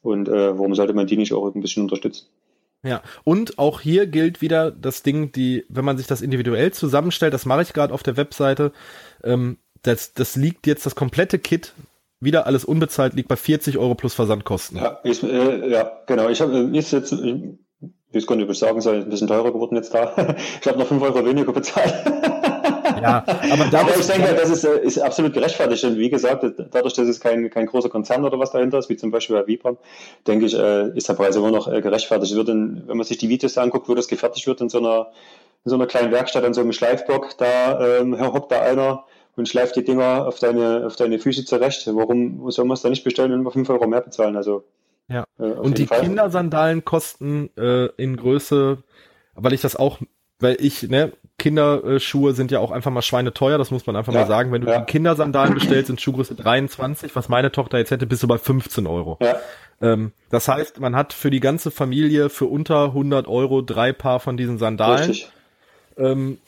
Und 0.00 0.28
äh, 0.28 0.58
warum 0.58 0.74
sollte 0.74 0.94
man 0.94 1.06
die 1.06 1.16
nicht 1.16 1.32
auch 1.32 1.54
ein 1.54 1.60
bisschen 1.60 1.84
unterstützen? 1.84 2.26
Ja, 2.84 3.02
und 3.22 3.58
auch 3.58 3.80
hier 3.80 4.06
gilt 4.06 4.40
wieder 4.40 4.72
das 4.72 5.04
Ding, 5.04 5.30
die, 5.30 5.64
wenn 5.68 5.84
man 5.84 5.98
sich 5.98 6.08
das 6.08 6.20
individuell 6.20 6.72
zusammenstellt, 6.72 7.32
das 7.32 7.46
mache 7.46 7.62
ich 7.62 7.72
gerade 7.72 7.94
auf 7.94 8.02
der 8.02 8.16
Webseite, 8.16 8.72
ähm, 9.22 9.58
das, 9.82 10.14
das 10.14 10.34
liegt 10.36 10.66
jetzt 10.66 10.86
das 10.86 10.94
komplette 10.94 11.38
Kit 11.38 11.74
wieder 12.22 12.46
alles 12.46 12.64
unbezahlt, 12.64 13.14
liegt 13.14 13.28
bei 13.28 13.36
40 13.36 13.78
Euro 13.78 13.94
plus 13.94 14.14
Versandkosten. 14.14 14.78
Ja, 14.78 15.00
ist, 15.02 15.22
äh, 15.22 15.68
ja 15.68 15.90
genau. 16.06 16.28
Ich 16.28 16.40
habe 16.40 16.58
ist 16.76 16.92
jetzt, 16.92 17.12
ich 17.12 18.28
nicht, 18.36 18.44
ob 18.44 18.50
ich 18.50 18.58
sagen 18.58 18.80
soll, 18.80 18.96
ein 18.96 19.10
bisschen 19.10 19.28
teurer 19.28 19.52
geworden 19.52 19.76
jetzt 19.76 19.94
da. 19.94 20.12
ich 20.60 20.66
habe 20.66 20.78
noch 20.78 20.86
5 20.86 21.02
Euro 21.02 21.24
weniger 21.24 21.52
bezahlt. 21.52 21.94
ja, 23.02 23.24
aber, 23.26 23.78
aber 23.78 23.96
ich 23.98 24.06
denke, 24.06 24.34
das 24.34 24.50
ist, 24.50 24.64
äh, 24.64 24.80
ist 24.82 24.98
absolut 24.98 25.32
gerechtfertigt. 25.32 25.84
Und 25.84 25.98
wie 25.98 26.10
gesagt, 26.10 26.44
dadurch, 26.70 26.94
dass 26.94 27.08
es 27.08 27.20
kein, 27.20 27.50
kein 27.50 27.66
großer 27.66 27.88
Konzern 27.88 28.24
oder 28.24 28.38
was 28.38 28.52
dahinter 28.52 28.78
ist, 28.78 28.88
wie 28.88 28.96
zum 28.96 29.10
Beispiel 29.10 29.36
bei 29.36 29.46
Vibram, 29.46 29.78
denke 30.26 30.46
ich, 30.46 30.54
äh, 30.54 30.96
ist 30.96 31.08
der 31.08 31.14
Preis 31.14 31.36
immer 31.36 31.50
noch 31.50 31.70
gerechtfertigt. 31.70 32.34
Wird 32.34 32.48
in, 32.48 32.84
wenn 32.86 32.96
man 32.96 33.06
sich 33.06 33.18
die 33.18 33.28
Videos 33.28 33.58
anguckt, 33.58 33.88
wo 33.88 33.94
das 33.94 34.08
gefertigt 34.08 34.46
wird 34.46 34.60
in 34.60 34.68
so 34.68 34.78
einer, 34.78 35.08
in 35.64 35.70
so 35.70 35.74
einer 35.76 35.86
kleinen 35.86 36.12
Werkstatt, 36.12 36.44
an 36.44 36.54
so 36.54 36.60
einem 36.60 36.72
Schleifblock, 36.72 37.36
da 37.38 37.98
ähm, 37.98 38.18
hockt 38.20 38.52
da 38.52 38.60
einer 38.62 39.04
und 39.36 39.48
schleift 39.48 39.76
die 39.76 39.84
Dinger 39.84 40.26
auf 40.26 40.38
deine, 40.38 40.86
auf 40.86 40.96
deine 40.96 41.18
Füße 41.18 41.44
zurecht. 41.44 41.86
Warum 41.86 42.50
soll 42.50 42.64
man 42.64 42.74
es 42.74 42.82
da 42.82 42.88
nicht 42.88 43.04
bestellen 43.04 43.32
und 43.32 43.42
mal 43.42 43.50
5 43.50 43.68
Euro 43.70 43.86
mehr 43.86 44.02
bezahlen? 44.02 44.36
Also, 44.36 44.64
ja. 45.08 45.24
Äh, 45.38 45.44
und 45.44 45.78
die 45.78 45.86
Fall. 45.86 46.00
Kindersandalen 46.00 46.84
kosten 46.84 47.50
äh, 47.56 47.86
in 47.96 48.16
Größe, 48.16 48.82
weil 49.34 49.52
ich 49.52 49.60
das 49.60 49.76
auch, 49.76 50.00
weil 50.38 50.56
ich, 50.60 50.82
ne, 50.82 51.12
Kinderschuhe 51.38 52.34
sind 52.34 52.50
ja 52.50 52.60
auch 52.60 52.70
einfach 52.70 52.90
mal 52.90 53.02
schweineteuer, 53.02 53.58
das 53.58 53.70
muss 53.70 53.86
man 53.86 53.96
einfach 53.96 54.12
ja, 54.12 54.20
mal 54.20 54.26
sagen. 54.26 54.52
Wenn 54.52 54.62
du 54.62 54.68
ja. 54.68 54.80
die 54.80 54.84
Kindersandalen 54.84 55.54
bestellst 55.54 55.90
in 55.90 55.98
Schuhgröße 55.98 56.34
23, 56.34 57.16
was 57.16 57.28
meine 57.28 57.50
Tochter 57.50 57.78
jetzt 57.78 57.90
hätte, 57.90 58.06
bist 58.06 58.22
du 58.22 58.28
bei 58.28 58.38
15 58.38 58.86
Euro. 58.86 59.18
Ja. 59.20 59.36
Ähm, 59.80 60.12
das 60.30 60.46
heißt, 60.46 60.78
man 60.78 60.94
hat 60.94 61.12
für 61.12 61.30
die 61.30 61.40
ganze 61.40 61.70
Familie 61.70 62.28
für 62.30 62.46
unter 62.46 62.84
100 62.86 63.26
Euro 63.26 63.62
drei 63.62 63.92
Paar 63.92 64.20
von 64.20 64.36
diesen 64.36 64.58
Sandalen. 64.58 65.10
Richtig. 65.10 65.32
Ähm, 65.96 66.38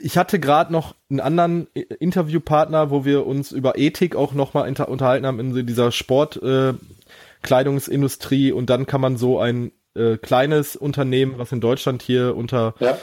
ich 0.00 0.16
hatte 0.16 0.40
gerade 0.40 0.72
noch 0.72 0.94
einen 1.08 1.20
anderen 1.20 1.68
Interviewpartner, 1.74 2.90
wo 2.90 3.04
wir 3.04 3.24
uns 3.26 3.52
über 3.52 3.78
Ethik 3.78 4.16
auch 4.16 4.32
nochmal 4.32 4.68
unterhalten 4.86 5.26
haben 5.26 5.38
in 5.40 5.66
dieser 5.66 5.92
Sportkleidungsindustrie 5.92 8.48
äh, 8.48 8.52
und 8.52 8.70
dann 8.70 8.86
kann 8.86 9.00
man 9.00 9.16
so 9.16 9.38
ein 9.38 9.70
äh, 9.94 10.16
kleines 10.16 10.74
Unternehmen, 10.76 11.34
was 11.38 11.52
in 11.52 11.60
Deutschland 11.60 12.02
hier 12.02 12.34
unter 12.36 12.74
ja. 12.80 12.98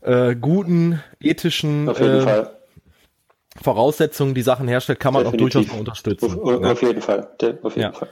äh, 0.00 0.36
guten 0.36 1.02
ethischen 1.20 1.88
äh, 1.88 2.46
Voraussetzungen 3.62 4.34
die 4.34 4.42
Sachen 4.42 4.68
herstellt, 4.68 5.00
kann 5.00 5.14
man 5.14 5.24
Definitiv. 5.24 5.46
auch 5.46 5.52
durchaus 5.52 5.72
mal 5.72 5.80
unterstützen. 5.80 6.38
Auf, 6.38 6.62
auf 6.62 6.82
jeden 6.82 7.00
Fall. 7.00 7.30
Auf 7.62 7.76
jeden 7.76 7.80
ja. 7.80 7.92
Fall. 7.92 8.10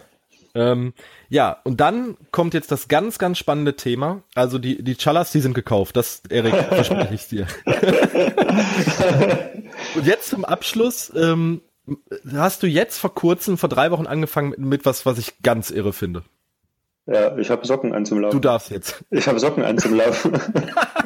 Ähm, 0.54 0.94
ja, 1.28 1.60
und 1.64 1.80
dann 1.80 2.16
kommt 2.30 2.54
jetzt 2.54 2.70
das 2.70 2.86
ganz, 2.88 3.18
ganz 3.18 3.38
spannende 3.38 3.74
Thema. 3.74 4.22
Also 4.34 4.58
die, 4.58 4.82
die 4.82 4.96
Chalas, 4.96 5.32
die 5.32 5.40
sind 5.40 5.54
gekauft. 5.54 5.96
Das, 5.96 6.22
Erik, 6.28 6.54
verspreche 6.68 7.14
ich 7.14 7.28
dir. 7.28 7.46
und 9.96 10.06
jetzt 10.06 10.30
zum 10.30 10.44
Abschluss, 10.44 11.12
ähm, 11.16 11.60
hast 12.32 12.62
du 12.62 12.66
jetzt 12.66 12.98
vor 12.98 13.14
kurzem, 13.14 13.58
vor 13.58 13.68
drei 13.68 13.90
Wochen 13.90 14.06
angefangen 14.06 14.50
mit, 14.50 14.60
mit 14.60 14.86
was, 14.86 15.04
was 15.06 15.18
ich 15.18 15.42
ganz 15.42 15.70
irre 15.70 15.92
finde. 15.92 16.22
Ja, 17.06 17.36
ich 17.36 17.50
habe 17.50 17.66
Socken 17.66 17.92
an 17.92 18.06
zum 18.06 18.20
Laufen. 18.20 18.36
Du 18.36 18.40
darfst 18.40 18.70
jetzt. 18.70 19.04
Ich 19.10 19.28
habe 19.28 19.38
Socken 19.38 19.62
an 19.62 19.76
zum 19.76 19.94
Laufen. 19.94 20.32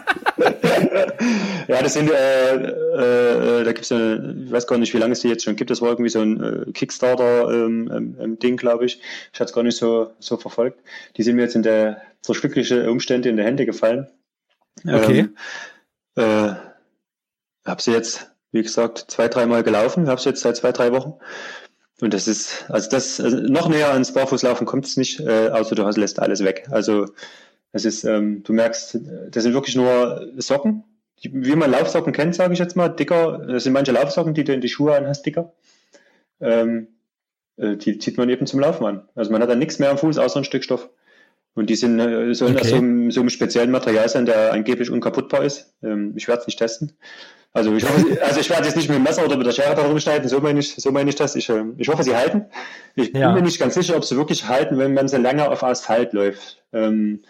ja, 1.68 1.82
das 1.82 1.92
sind, 1.94 2.10
äh, 2.10 2.54
äh, 2.54 3.64
da 3.64 3.72
gibt's 3.72 3.90
ja, 3.90 4.16
ich 4.16 4.50
weiß 4.50 4.66
gar 4.66 4.78
nicht, 4.78 4.94
wie 4.94 4.98
lange 4.98 5.12
es 5.12 5.20
die 5.20 5.28
jetzt 5.28 5.44
schon 5.44 5.56
gibt. 5.56 5.70
Das 5.70 5.80
war 5.80 5.90
irgendwie 5.90 6.10
so 6.10 6.20
ein 6.20 6.42
äh, 6.42 6.72
Kickstarter-Ding, 6.72 7.90
ähm, 7.90 8.38
ähm, 8.40 8.56
glaube 8.56 8.86
ich. 8.86 9.00
Ich 9.32 9.40
hatte 9.40 9.50
es 9.50 9.54
gar 9.54 9.64
nicht 9.64 9.76
so, 9.76 10.12
so 10.18 10.36
verfolgt. 10.36 10.80
Die 11.16 11.22
sind 11.22 11.36
mir 11.36 11.42
jetzt 11.42 11.56
in 11.56 11.62
der 11.62 12.02
durch 12.26 12.40
glückliche 12.40 12.90
Umstände 12.90 13.28
in 13.28 13.36
die 13.36 13.44
Hände 13.44 13.66
gefallen. 13.66 14.08
Okay. 14.86 15.28
Ähm, 16.16 16.54
äh, 16.54 16.54
habe 17.64 17.82
sie 17.82 17.92
jetzt, 17.92 18.30
wie 18.52 18.62
gesagt, 18.62 19.06
zwei, 19.08 19.28
dreimal 19.28 19.62
gelaufen. 19.62 20.08
Habe 20.08 20.20
sie 20.20 20.30
jetzt 20.30 20.42
seit 20.42 20.56
zwei, 20.56 20.72
drei 20.72 20.92
Wochen. 20.92 21.14
Und 22.00 22.14
das 22.14 22.28
ist, 22.28 22.66
also 22.68 22.88
das, 22.90 23.20
also 23.20 23.38
noch 23.38 23.68
näher 23.68 23.90
ans 23.92 24.12
Barfußlaufen 24.12 24.66
kommt 24.66 24.86
es 24.86 24.96
nicht, 24.96 25.20
äh, 25.20 25.48
außer 25.48 25.74
du 25.74 25.84
hast, 25.84 25.96
lässt 25.96 26.20
alles 26.20 26.44
weg. 26.44 26.68
Also 26.70 27.06
es 27.72 27.84
ist, 27.84 28.04
ähm, 28.04 28.42
du 28.42 28.52
merkst, 28.52 28.98
das 29.30 29.42
sind 29.42 29.54
wirklich 29.54 29.76
nur 29.76 30.32
Socken, 30.36 30.84
die, 31.22 31.30
wie 31.32 31.56
man 31.56 31.70
Laufsocken 31.70 32.12
kennt, 32.12 32.34
sage 32.34 32.52
ich 32.52 32.58
jetzt 32.58 32.76
mal, 32.76 32.88
dicker. 32.88 33.38
Das 33.46 33.64
sind 33.64 33.72
manche 33.72 33.92
Laufsocken, 33.92 34.34
die 34.34 34.44
du 34.44 34.52
in 34.52 34.60
die 34.60 34.68
Schuhe 34.68 34.96
anhast, 34.96 35.26
dicker. 35.26 35.52
ähm, 36.40 36.88
äh, 37.56 37.76
die 37.76 37.98
zieht 37.98 38.16
man 38.16 38.28
eben 38.28 38.46
zum 38.46 38.60
Laufen 38.60 38.86
an. 38.86 39.08
Also 39.14 39.32
man 39.32 39.42
hat 39.42 39.50
dann 39.50 39.58
nichts 39.58 39.78
mehr 39.78 39.90
am 39.90 39.98
Fuß 39.98 40.18
außer 40.18 40.40
ein 40.40 40.44
Stück 40.44 40.64
Stoff. 40.64 40.88
Und 41.54 41.70
die 41.70 41.74
sind, 41.74 41.98
äh, 41.98 42.32
sollen 42.34 42.54
okay. 42.54 42.62
aus 42.62 42.70
so 42.70 42.76
einem, 42.76 43.10
so 43.10 43.20
einem 43.20 43.30
speziellen 43.30 43.72
Material 43.72 44.08
sein, 44.08 44.26
der 44.26 44.52
angeblich 44.52 44.90
unkaputtbar 44.90 45.44
ist. 45.44 45.74
Ähm, 45.82 46.14
ich 46.16 46.28
werde 46.28 46.42
es 46.42 46.46
nicht 46.46 46.58
testen. 46.58 46.92
Also 47.52 47.74
ich, 47.74 47.84
hoffe, 47.84 48.22
also 48.22 48.40
ich 48.40 48.48
werde 48.48 48.66
jetzt 48.66 48.76
nicht 48.76 48.88
mit 48.88 48.96
dem 48.96 49.02
Messer 49.02 49.24
oder 49.24 49.36
mit 49.36 49.46
der 49.46 49.52
Schere 49.52 49.74
darum 49.74 49.98
schneiden, 49.98 50.28
so 50.28 50.40
meine 50.40 50.60
ich, 50.60 50.74
so 50.76 50.92
meine 50.92 51.10
ich 51.10 51.16
das. 51.16 51.34
Ich, 51.34 51.48
äh, 51.48 51.64
ich 51.76 51.88
hoffe, 51.88 52.04
sie 52.04 52.14
halten. 52.14 52.46
Ich 52.94 53.12
ja. 53.12 53.28
bin 53.28 53.42
mir 53.42 53.42
nicht 53.42 53.58
ganz 53.58 53.74
sicher, 53.74 53.96
ob 53.96 54.04
sie 54.04 54.16
wirklich 54.16 54.46
halten, 54.46 54.78
wenn 54.78 54.94
man 54.94 55.08
so 55.08 55.16
lange 55.16 55.50
auf 55.50 55.64
Asphalt 55.64 56.12
läuft. 56.12 56.62
Ähm, 56.72 57.22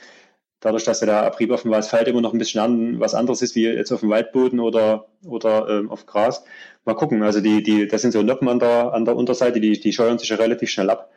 dadurch, 0.61 0.84
dass 0.84 1.00
der 1.00 1.22
Abrieb 1.22 1.50
auf 1.50 1.62
dem 1.62 1.72
Asphalt 1.72 2.09
immer 2.09 2.20
noch 2.20 2.32
ein 2.32 2.38
bisschen 2.38 2.61
an, 2.61 3.00
was 3.00 3.14
anderes 3.14 3.42
ist, 3.42 3.54
wie 3.54 3.64
jetzt 3.64 3.92
auf 3.92 4.00
dem 4.00 4.11
Waldboden 4.11 4.61
oder, 4.61 5.06
oder 5.24 5.68
ähm, 5.68 5.90
auf 5.90 6.06
Gras. 6.06 6.44
Mal 6.84 6.94
gucken. 6.94 7.22
Also 7.22 7.40
die, 7.40 7.62
die, 7.62 7.86
das 7.86 8.02
sind 8.02 8.12
so 8.12 8.22
Noppen 8.22 8.48
an 8.48 8.59
der, 8.59 8.92
an 8.92 9.04
der 9.04 9.16
Unterseite, 9.16 9.61
die, 9.61 9.78
die 9.78 9.92
scheuern 9.92 10.18
sich 10.18 10.28
ja 10.28 10.36
relativ 10.36 10.70
schnell 10.70 10.90
ab. 10.90 11.11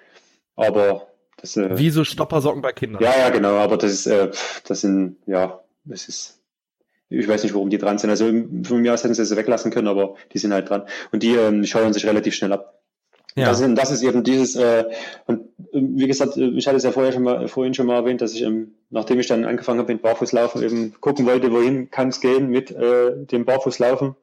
Aber 0.56 1.08
das, 1.38 1.58
äh, 1.58 1.78
Wie 1.78 1.90
so 1.90 2.04
Stoppersocken 2.04 2.62
bei 2.62 2.72
Kindern. 2.72 3.02
Ja, 3.02 3.18
ja, 3.18 3.30
genau, 3.30 3.56
aber 3.56 3.78
das 3.78 3.92
ist, 3.92 4.06
äh, 4.06 4.30
das 4.68 4.82
sind, 4.82 5.18
ja, 5.26 5.60
das 5.86 6.08
ist, 6.08 6.40
ich 7.10 7.28
weiß 7.28 7.44
nicht, 7.44 7.54
warum 7.54 7.70
die 7.70 7.78
dran 7.78 7.98
sind. 7.98 8.10
Also 8.10 8.26
von 8.26 8.82
mir 8.82 8.94
aus 8.94 9.04
hätten 9.04 9.14
sie 9.14 9.24
es 9.24 9.36
weglassen 9.36 9.72
können, 9.72 9.88
aber 9.88 10.16
die 10.34 10.38
sind 10.38 10.54
halt 10.54 10.70
dran. 10.70 10.84
Und 11.12 11.24
die 11.24 11.36
ähm, 11.36 11.66
scheuern 11.66 11.94
sich 11.94 12.06
relativ 12.06 12.36
schnell 12.36 12.54
ab. 12.54 12.82
Ja. 13.36 13.46
Das, 13.46 13.62
ist, 13.62 13.78
das 13.78 13.92
ist 13.92 14.04
eben 14.04 14.24
dieses, 14.24 14.56
äh, 14.56 14.86
und 15.26 15.51
wie 15.74 16.08
gesagt, 16.08 16.38
ich 16.38 16.68
hatte 16.68 16.78
es 16.78 16.84
ja 16.84 16.92
vorher 16.92 17.12
schon 17.12 17.24
mal, 17.24 17.48
vorhin 17.48 17.74
schon 17.74 17.86
mal 17.86 17.96
erwähnt, 17.96 18.22
dass 18.22 18.34
ich, 18.34 18.42
ähm, 18.42 18.74
nachdem 18.90 19.20
ich 19.20 19.28
dann 19.28 19.46
angefangen 19.46 19.80
habe 19.80 19.94
mit 19.94 20.02
Barfußlaufen, 20.02 20.62
eben 20.64 20.94
gucken 21.00 21.26
wollte, 21.26 21.52
wohin 21.52 21.90
kann 21.90 22.10
es 22.10 22.20
gehen 22.20 22.50
mit 22.50 22.72
äh, 22.72 23.26
dem 23.26 23.46
Barfußlaufen. 23.46 24.16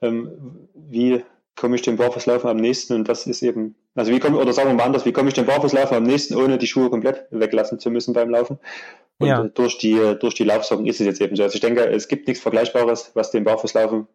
Ähm, 0.00 0.68
wie 0.74 1.22
komme 1.56 1.76
ich 1.76 1.82
dem 1.82 1.96
Barfußlaufen 1.96 2.48
am 2.48 2.56
nächsten? 2.56 2.94
Und 2.94 3.08
das 3.08 3.26
ist 3.26 3.42
eben, 3.42 3.74
also 3.94 4.12
wie 4.12 4.20
komme, 4.20 4.38
oder 4.38 4.52
sagen 4.52 4.70
wir 4.70 4.74
mal 4.74 4.84
anders, 4.84 5.04
wie 5.04 5.12
komme 5.12 5.28
ich 5.28 5.34
dem 5.34 5.46
Barfußlaufen 5.46 5.96
am 5.96 6.04
nächsten, 6.04 6.36
ohne 6.36 6.58
die 6.58 6.66
Schuhe 6.66 6.90
komplett 6.90 7.26
weglassen 7.30 7.78
zu 7.78 7.90
müssen 7.90 8.14
beim 8.14 8.30
Laufen? 8.30 8.58
Und 9.18 9.28
ja. 9.28 9.44
durch 9.44 9.78
die, 9.78 10.16
durch 10.20 10.34
die 10.34 10.44
Laufsocken 10.44 10.86
ist 10.86 11.00
es 11.00 11.06
jetzt 11.06 11.20
eben 11.20 11.36
so. 11.36 11.42
Also 11.42 11.54
ich 11.54 11.60
denke, 11.60 11.84
es 11.84 12.08
gibt 12.08 12.28
nichts 12.28 12.42
Vergleichbares, 12.42 13.10
was 13.14 13.30
dem 13.30 13.44
Barfußlaufen 13.44 14.06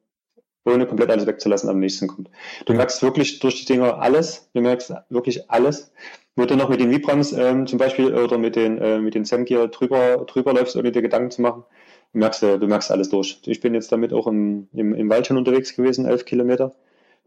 ohne 0.66 0.86
komplett 0.86 1.10
alles 1.10 1.26
wegzulassen, 1.26 1.70
am 1.70 1.80
nächsten 1.80 2.08
kommt. 2.08 2.30
Du 2.66 2.74
merkst 2.74 3.02
wirklich 3.02 3.40
durch 3.40 3.56
die 3.56 3.66
Dinger 3.66 4.00
alles, 4.00 4.50
du 4.54 4.62
merkst 4.62 4.94
wirklich 5.10 5.50
alles. 5.50 5.92
Wo 6.38 6.46
du 6.46 6.56
noch 6.56 6.70
mit 6.70 6.80
den 6.80 6.92
Vibrams 6.92 7.34
ähm, 7.34 7.68
zum 7.68 7.80
Beispiel 7.80 8.14
oder 8.14 8.38
mit 8.38 8.56
den, 8.56 8.78
äh, 8.78 9.00
mit 9.00 9.16
den 9.16 9.26
Samgear 9.26 9.68
drüber, 9.68 10.24
drüber 10.26 10.54
läufst, 10.54 10.76
ohne 10.76 10.92
dir 10.92 11.02
Gedanken 11.02 11.32
zu 11.32 11.42
machen, 11.42 11.66
du 12.14 12.20
merkst, 12.20 12.44
du 12.44 12.68
merkst 12.68 12.92
alles 12.92 13.10
durch. 13.10 13.42
Ich 13.46 13.60
bin 13.60 13.74
jetzt 13.74 13.92
damit 13.92 14.14
auch 14.14 14.28
im, 14.28 14.70
im, 14.72 14.94
im 14.94 15.10
Wald 15.10 15.28
schon 15.28 15.38
unterwegs 15.38 15.76
gewesen, 15.76 16.06
elf 16.06 16.26
Kilometer. 16.26 16.76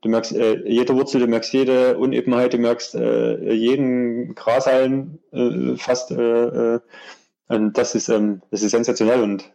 Du 0.00 0.08
merkst 0.08 0.32
äh, 0.32 0.62
jede 0.64 0.94
Wurzel, 0.94 1.20
du 1.20 1.26
merkst 1.26 1.52
jede 1.52 1.98
Unebenheit, 1.98 2.54
du 2.54 2.58
merkst 2.58 2.94
äh, 2.94 3.52
jeden 3.52 4.34
Grashalm 4.34 5.18
äh, 5.32 5.76
fast. 5.76 6.12
Äh, 6.12 6.76
äh, 6.76 6.80
und 7.48 7.76
das 7.76 7.96
ist, 7.96 8.08
ähm, 8.08 8.42
das 8.52 8.62
ist 8.62 8.70
sensationell 8.70 9.22
und 9.22 9.50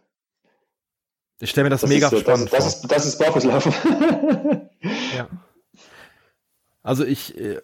ich 1.40 1.50
stelle 1.50 1.64
mir 1.64 1.70
das, 1.70 1.82
das 1.82 1.90
mega 1.90 2.08
ist, 2.08 2.20
spannend 2.20 2.52
das, 2.52 2.58
vor. 2.58 2.58
Das 2.58 2.66
ist, 2.66 2.92
das 2.92 3.06
ist 3.06 3.18
Barfußlaufen. 3.18 3.72
ja. 5.16 5.28
Also 6.82 7.04
ich, 7.04 7.36
äh, 7.38 7.60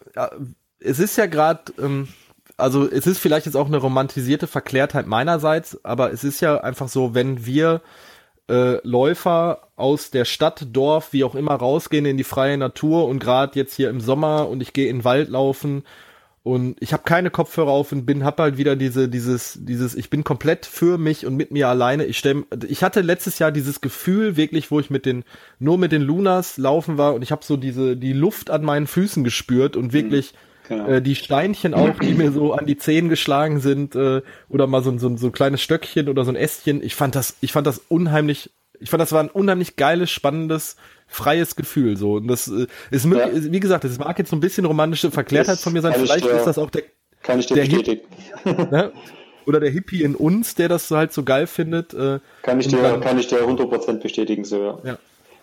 es 0.84 0.98
ist 0.98 1.16
ja 1.16 1.26
gerade, 1.26 1.72
ähm, 1.80 2.08
also 2.56 2.88
es 2.88 3.06
ist 3.06 3.18
vielleicht 3.18 3.46
jetzt 3.46 3.56
auch 3.56 3.66
eine 3.66 3.78
romantisierte 3.78 4.46
Verklärtheit 4.46 5.06
meinerseits, 5.06 5.84
aber 5.84 6.12
es 6.12 6.24
ist 6.24 6.40
ja 6.40 6.60
einfach 6.60 6.88
so, 6.88 7.14
wenn 7.14 7.46
wir 7.46 7.82
äh, 8.48 8.86
Läufer 8.86 9.68
aus 9.76 10.10
der 10.10 10.24
Stadt, 10.24 10.66
Dorf, 10.72 11.12
wie 11.12 11.24
auch 11.24 11.34
immer 11.34 11.54
rausgehen 11.54 12.06
in 12.06 12.16
die 12.16 12.24
freie 12.24 12.58
Natur 12.58 13.06
und 13.06 13.18
gerade 13.18 13.58
jetzt 13.58 13.74
hier 13.74 13.90
im 13.90 14.00
Sommer 14.00 14.48
und 14.48 14.60
ich 14.60 14.72
gehe 14.72 14.88
in 14.88 14.98
den 14.98 15.04
Wald 15.04 15.28
laufen 15.28 15.84
und 16.44 16.76
ich 16.80 16.92
habe 16.92 17.04
keine 17.04 17.30
Kopfhörer 17.30 17.70
auf 17.70 17.92
und 17.92 18.04
bin 18.04 18.24
hab 18.24 18.40
halt 18.40 18.58
wieder 18.58 18.74
diese 18.74 19.08
dieses 19.08 19.58
dieses 19.60 19.94
ich 19.94 20.10
bin 20.10 20.24
komplett 20.24 20.66
für 20.66 20.98
mich 20.98 21.24
und 21.24 21.36
mit 21.36 21.52
mir 21.52 21.68
alleine. 21.68 22.04
Ich 22.04 22.18
stell, 22.18 22.44
ich 22.66 22.82
hatte 22.82 23.00
letztes 23.00 23.38
Jahr 23.38 23.52
dieses 23.52 23.80
Gefühl 23.80 24.36
wirklich, 24.36 24.72
wo 24.72 24.80
ich 24.80 24.90
mit 24.90 25.06
den 25.06 25.24
nur 25.60 25.78
mit 25.78 25.92
den 25.92 26.02
Lunas 26.02 26.58
laufen 26.58 26.98
war 26.98 27.14
und 27.14 27.22
ich 27.22 27.30
habe 27.30 27.44
so 27.44 27.56
diese 27.56 27.96
die 27.96 28.12
Luft 28.12 28.50
an 28.50 28.64
meinen 28.64 28.88
Füßen 28.88 29.22
gespürt 29.22 29.76
und 29.76 29.92
wirklich 29.92 30.34
genau. 30.72 30.88
äh, 30.88 31.02
die 31.02 31.14
Steinchen 31.14 31.74
auch, 31.74 31.98
die 31.98 32.14
mir 32.14 32.32
so 32.32 32.52
an 32.52 32.66
die 32.66 32.76
Zehen 32.76 33.08
geschlagen 33.08 33.60
sind 33.60 33.94
äh, 33.94 34.22
oder 34.48 34.66
mal 34.66 34.82
so, 34.82 34.96
so 34.98 35.16
so 35.16 35.26
ein 35.26 35.32
kleines 35.32 35.62
Stöckchen 35.62 36.08
oder 36.08 36.24
so 36.24 36.30
ein 36.30 36.36
Ästchen. 36.36 36.82
Ich 36.82 36.94
fand 36.94 37.14
das 37.14 37.36
ich 37.40 37.52
fand 37.52 37.66
das 37.66 37.80
unheimlich 37.88 38.50
ich 38.82 38.90
fand 38.90 39.00
das 39.00 39.12
war 39.12 39.20
ein 39.22 39.30
unheimlich 39.30 39.76
geiles 39.76 40.10
spannendes 40.10 40.76
freies 41.06 41.56
Gefühl 41.56 41.96
so 41.96 42.14
und 42.14 42.28
das 42.28 42.48
äh, 42.48 42.66
ist 42.90 43.06
ja. 43.06 43.28
wie 43.32 43.60
gesagt 43.60 43.84
das 43.84 43.98
mag 43.98 44.18
jetzt 44.18 44.30
so 44.30 44.36
ein 44.36 44.40
bisschen 44.40 44.64
romantische 44.64 45.10
Verklärtheit 45.10 45.58
von 45.58 45.72
mir 45.72 45.82
sein 45.82 45.94
vielleicht 45.94 46.24
dir, 46.24 46.32
ist 46.32 46.46
das 46.46 46.58
auch 46.58 46.70
der 46.70 46.82
kann 47.22 47.38
ich 47.38 47.46
dir 47.46 47.54
der 47.54 47.62
bestätigen 47.64 48.02
ne? 48.70 48.92
oder 49.46 49.60
der 49.60 49.70
Hippie 49.70 50.02
in 50.02 50.14
uns 50.14 50.54
der 50.54 50.68
das 50.68 50.90
halt 50.90 51.12
so 51.12 51.22
geil 51.22 51.46
findet 51.46 51.94
äh, 51.94 52.18
kann 52.42 52.60
ich 52.60 52.68
dir 52.68 52.82
dann, 52.82 53.00
kann 53.00 53.18
ich 53.18 53.28
dir 53.28 53.38
100% 53.38 54.00
bestätigen 54.00 54.44
so 54.44 54.62
ja, 54.62 54.78
ja. 54.84 54.98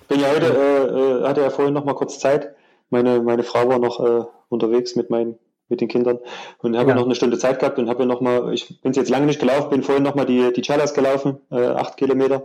bin 0.08 0.20
ja 0.20 0.28
heute 0.30 0.46
äh, 0.46 1.24
äh, 1.24 1.28
hatte 1.28 1.42
ja 1.42 1.50
vorhin 1.50 1.74
noch 1.74 1.86
mal 1.86 1.96
kurz 1.96 2.20
Zeit 2.20 2.56
meine 2.90 3.22
meine 3.22 3.44
Frau 3.44 3.70
war 3.70 3.80
noch 3.80 4.00
äh, 4.04 4.26
unterwegs 4.50 4.96
mit 4.96 5.10
meinen 5.10 5.38
mit 5.72 5.82
den 5.82 5.88
Kindern 5.88 6.18
und 6.58 6.76
habe 6.76 6.90
ja. 6.90 6.96
noch 6.96 7.06
eine 7.06 7.14
Stunde 7.14 7.38
Zeit 7.38 7.60
gehabt 7.60 7.78
und 7.78 7.90
habe 7.90 8.04
noch 8.08 8.22
mal, 8.22 8.52
ich 8.54 8.82
bin 8.82 8.92
jetzt 8.94 9.10
lange 9.10 9.28
nicht 9.28 9.40
gelaufen, 9.40 9.70
bin 9.70 9.84
vorhin 9.84 10.04
noch 10.04 10.16
mal 10.16 10.26
die 10.26 10.52
die 10.52 10.64
Chalas 10.64 10.96
gelaufen, 10.96 11.38
äh, 11.52 11.58
acht 11.58 11.96
Kilometer 11.96 12.44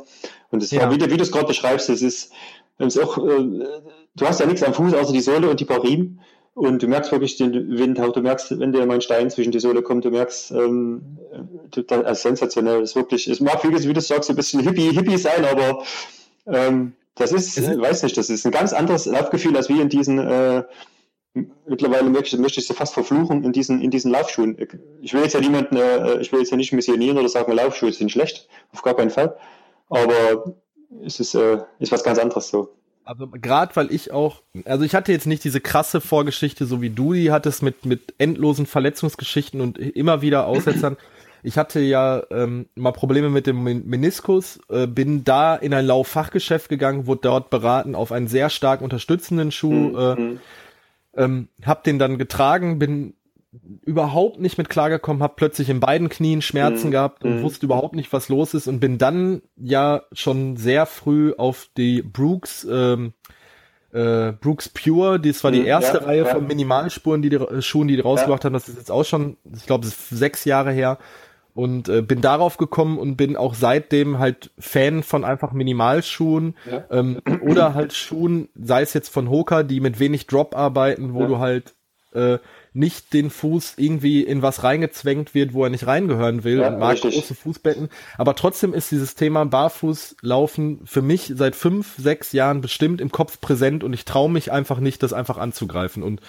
und 0.51 0.63
es 0.63 0.71
ja. 0.71 0.83
war 0.83 0.91
wie, 0.91 1.01
wie 1.01 1.17
du 1.17 1.23
es 1.23 1.33
gerade 1.33 1.47
beschreibst, 1.47 1.89
es 1.89 2.03
ist 2.03 2.33
ist 2.79 2.99
auch, 2.99 3.19
äh, 3.19 3.67
du 4.17 4.27
hast 4.27 4.41
ja 4.41 4.47
nichts 4.47 4.63
am 4.63 4.75
Fuß 4.75 4.95
außer 4.95 5.13
die 5.13 5.21
Sohle 5.21 5.49
und 5.49 5.61
die 5.61 5.65
paar 5.65 5.83
Riemen. 5.83 6.21
Und 6.55 6.85
du 6.85 6.87
merkst 6.87 7.11
wirklich 7.11 7.37
den 7.37 7.77
Wind, 7.77 7.99
du 7.99 8.21
merkst, 8.21 8.61
wenn 8.61 8.73
dir 8.73 8.87
mal 8.87 8.95
ein 8.95 9.01
Stein 9.01 9.29
zwischen 9.29 9.51
die 9.51 9.59
Sohle 9.59 9.83
kommt, 9.83 10.05
du 10.05 10.11
merkst, 10.11 10.53
ähm, 10.53 11.19
das 11.73 12.13
ist 12.13 12.23
sensationell, 12.23 12.81
das 12.81 12.91
ist 12.91 12.97
wirklich, 12.97 13.27
es 13.27 13.41
mag 13.41 13.61
vieles, 13.61 13.89
wie 13.89 13.93
du 13.93 14.01
sagst, 14.01 14.31
ein 14.31 14.37
bisschen 14.37 14.61
hippie, 14.61 14.93
hippie 14.93 15.19
sein, 15.19 15.45
aber 15.45 15.83
ähm, 16.47 16.93
das 17.17 17.33
ist, 17.33 17.59
ich 17.59 17.67
weiß 17.67 18.05
nicht, 18.05 18.17
das 18.17 18.31
ist 18.31 18.47
ein 18.47 18.53
ganz 18.53 18.73
anderes 18.73 19.07
Laufgefühl 19.07 19.57
als 19.57 19.69
wie 19.69 19.81
in 19.81 19.89
diesen, 19.89 20.21
äh, 20.21 20.63
mittlerweile 21.66 22.09
möchte, 22.11 22.39
möchte 22.39 22.61
ich 22.61 22.66
sie 22.66 22.74
fast 22.74 22.95
verfluchen 22.95 23.45
in 23.45 23.53
diesen, 23.53 23.80
in 23.80 23.91
diesen 23.91 24.11
Laufschuhen. 24.11 24.57
Ich 25.03 25.12
will 25.12 25.22
jetzt 25.22 25.35
ja 25.35 25.41
niemanden, 25.41 25.76
äh, 25.76 26.20
ich 26.20 26.32
will 26.32 26.41
jetzt 26.41 26.51
ja 26.51 26.57
nicht 26.57 26.72
missionieren 26.72 27.18
oder 27.18 27.28
sagen, 27.28 27.53
Laufschuhe 27.53 27.93
sind 27.93 28.11
schlecht, 28.11 28.49
auf 28.72 28.82
gar 28.82 28.95
keinen 28.95 29.11
Fall. 29.11 29.37
Aber 29.89 30.55
es 31.05 31.20
ist, 31.20 31.35
äh, 31.35 31.59
ist 31.78 31.93
was 31.93 32.05
ganz 32.05 32.18
anderes 32.18 32.49
so. 32.49 32.74
Also 33.05 33.28
gerade 33.28 33.76
weil 33.76 33.93
ich 33.93 34.12
auch, 34.12 34.43
also 34.64 34.85
ich 34.85 34.95
hatte 34.95 35.12
jetzt 35.12 35.26
nicht 35.26 35.45
diese 35.45 35.61
krasse 35.61 36.01
Vorgeschichte, 36.01 36.64
so 36.64 36.80
wie 36.80 36.89
du 36.89 37.12
die 37.12 37.30
hattest 37.30 37.62
mit 37.62 37.85
mit 37.85 38.14
endlosen 38.16 38.64
Verletzungsgeschichten 38.64 39.61
und 39.61 39.78
immer 39.78 40.22
wieder 40.22 40.47
Aussetzern. 40.47 40.97
ich 41.43 41.59
hatte 41.59 41.80
ja 41.80 42.22
ähm, 42.30 42.66
mal 42.74 42.93
Probleme 42.93 43.28
mit 43.28 43.47
dem 43.47 43.62
Meniskus, 43.62 44.59
äh, 44.70 44.87
bin 44.87 45.22
da 45.22 45.55
in 45.55 45.74
ein 45.74 45.85
Lauffachgeschäft 45.85 46.70
gegangen, 46.70 47.07
wurde 47.07 47.20
dort 47.24 47.51
beraten 47.51 47.95
auf 47.95 48.11
einen 48.11 48.26
sehr 48.26 48.49
stark 48.49 48.80
unterstützenden 48.80 49.53
Schuh, 49.53 49.70
mhm. 49.70 49.97
äh, 49.99 50.14
mhm. 50.14 50.41
Ähm, 51.17 51.49
hab 51.65 51.85
den 51.85 51.99
dann 51.99 52.19
getragen, 52.19 52.79
bin 52.79 53.15
überhaupt 53.83 54.41
nicht 54.41 54.59
mit 54.59 54.69
klargekommen, 54.69 55.23
habe 55.23 55.35
plötzlich 55.37 55.71
in 55.71 55.81
beiden 55.81 56.09
Knien 56.09 56.43
Schmerzen 56.43 56.89
mm, 56.89 56.91
gehabt 56.91 57.25
und 57.25 57.41
mm. 57.41 57.43
wusste 57.43 57.67
überhaupt 57.67 57.95
nicht, 57.95 58.12
was 58.12 58.29
los 58.29 58.53
ist 58.53 58.67
und 58.67 58.81
bin 58.81 58.99
dann 58.99 59.43
ja 59.57 60.03
schon 60.12 60.57
sehr 60.57 60.87
früh 60.87 61.33
auf 61.37 61.69
die 61.77 62.03
Brooks 62.03 62.67
ähm, 62.69 63.12
äh, 63.95 64.33
Brooks 64.33 64.69
Pure, 64.69 65.21
das 65.21 65.45
war 65.45 65.53
die 65.53 65.65
erste 65.65 65.99
ja, 65.99 66.05
Reihe 66.05 66.25
ja. 66.25 66.35
von 66.35 66.49
Minimalspuren, 66.49 67.23
die 67.23 67.31
die 67.31 67.37
äh, 67.37 67.62
Schuhen, 67.62 67.87
die 67.87 67.95
die 67.95 68.03
rausgebracht 68.03 68.43
ja. 68.43 68.47
haben. 68.47 68.55
Das 68.55 68.69
ist 68.69 68.77
jetzt 68.77 68.91
auch 68.91 69.05
schon, 69.05 69.37
ich 69.55 69.67
glaube, 69.67 69.87
sechs 69.87 70.45
Jahre 70.45 70.73
her 70.73 70.99
und 71.55 71.89
äh, 71.89 72.03
bin 72.03 72.21
darauf 72.21 72.57
gekommen 72.57 72.99
und 72.99 73.17
bin 73.17 73.37
auch 73.37 73.55
seitdem 73.55 74.19
halt 74.19 74.51
Fan 74.59 75.03
von 75.03 75.25
einfach 75.25 75.53
Minimalschuhen 75.53 76.57
ja. 76.71 76.85
ähm, 76.91 77.21
oder 77.43 77.75
halt 77.75 77.93
Schuhen, 77.93 78.49
sei 78.61 78.83
es 78.83 78.93
jetzt 78.93 79.09
von 79.09 79.31
Hoka, 79.31 79.63
die 79.63 79.81
mit 79.81 80.01
wenig 80.01 80.27
Drop 80.27 80.57
arbeiten, 80.57 81.15
wo 81.15 81.21
ja. 81.21 81.27
du 81.27 81.39
halt 81.39 81.75
äh, 82.13 82.39
nicht 82.73 83.13
den 83.13 83.31
Fuß 83.31 83.75
irgendwie 83.77 84.23
in 84.23 84.43
was 84.43 84.65
reingezwängt 84.65 85.33
wird, 85.33 85.55
wo 85.55 85.63
er 85.63 85.71
nicht 85.71 85.87
reingehören 85.87 86.43
will 86.43 86.59
ja, 86.59 86.69
und 86.69 86.81
mag 86.81 86.95
richtig. 86.95 87.15
große 87.15 87.35
Fußbetten. 87.37 87.89
Aber 88.19 88.35
trotzdem 88.35 88.75
ist 88.75 88.91
dieses 88.91 89.15
Thema 89.15 89.45
Barfußlaufen 89.45 90.81
für 90.85 91.03
mich 91.03 91.33
seit 91.37 91.55
fünf, 91.55 91.95
sechs 91.99 92.33
Jahren 92.33 92.61
bestimmt 92.61 93.01
im 93.01 93.13
Kopf 93.13 93.41
präsent 93.41 93.85
und 93.85 93.93
ich 93.93 94.05
traue 94.05 94.29
mich 94.29 94.51
einfach 94.51 94.81
nicht, 94.81 95.05
das 95.05 95.13
einfach 95.13 95.39
anzugreifen. 95.39 96.03
Und 96.03 96.21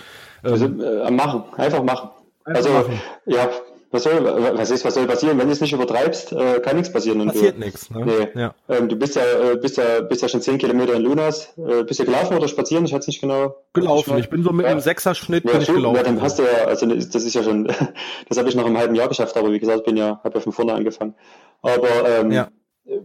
ähm, 0.43 0.51
also, 0.51 0.65
äh, 0.65 1.09
machen, 1.09 1.43
einfach 1.57 1.84
machen. 1.84 2.09
Einfach 2.43 2.57
also 2.57 2.69
machen. 2.69 3.01
ja, 3.26 3.49
was 3.95 4.03
soll, 4.03 4.23
was 4.23 4.69
ist, 4.69 4.85
was 4.85 4.93
soll 4.93 5.07
passieren? 5.07 5.39
Wenn 5.39 5.47
du 5.47 5.53
es 5.53 5.61
nicht 5.61 5.73
übertreibst, 5.73 6.33
äh, 6.33 6.59
kann 6.59 6.75
nichts 6.75 6.91
passieren. 6.91 7.25
Passiert 7.25 7.57
nichts. 7.57 7.89
Ne? 7.89 8.05
Nee. 8.05 8.39
Ja. 8.39 8.53
Ähm, 8.69 8.89
du 8.89 8.95
bist 8.95 9.15
ja, 9.15 9.23
äh, 9.23 9.55
bist 9.55 9.77
ja, 9.77 10.01
bist 10.01 10.21
ja 10.21 10.27
schon 10.27 10.41
zehn 10.41 10.57
Kilometer 10.57 10.93
in 10.93 11.01
Lunas. 11.01 11.53
Äh, 11.57 11.83
bist 11.83 11.99
du 11.99 12.05
gelaufen 12.05 12.37
oder 12.37 12.47
spazieren? 12.47 12.85
Ich 12.85 12.93
hatte 12.93 13.01
es 13.01 13.07
nicht 13.07 13.21
genau. 13.21 13.55
Gelaufen. 13.73 14.17
Ich 14.17 14.29
bin 14.29 14.43
so 14.43 14.51
mit 14.51 14.65
ja. 14.65 14.71
einem 14.71 14.81
Sechserschnitt 14.81 15.45
ja, 15.45 15.53
bin 15.53 15.61
ich 15.61 15.67
gelaufen. 15.67 15.95
Ja, 15.95 16.03
dann 16.03 16.21
hast 16.21 16.37
du 16.37 16.43
ja, 16.43 16.65
also 16.65 16.85
das 16.85 17.15
ist 17.15 17.33
ja 17.33 17.41
schon, 17.41 17.65
das 18.29 18.37
habe 18.37 18.49
ich 18.49 18.55
noch 18.55 18.67
im 18.67 18.77
halben 18.77 18.95
Jahr 18.95 19.07
geschafft. 19.07 19.35
Aber 19.37 19.51
wie 19.51 19.59
gesagt, 19.59 19.85
bin 19.85 19.97
ja, 19.97 20.19
habe 20.23 20.35
ja 20.35 20.41
von 20.41 20.51
vorne 20.51 20.73
angefangen. 20.73 21.15
Aber 21.61 22.07
ähm, 22.07 22.31
ja. 22.31 22.49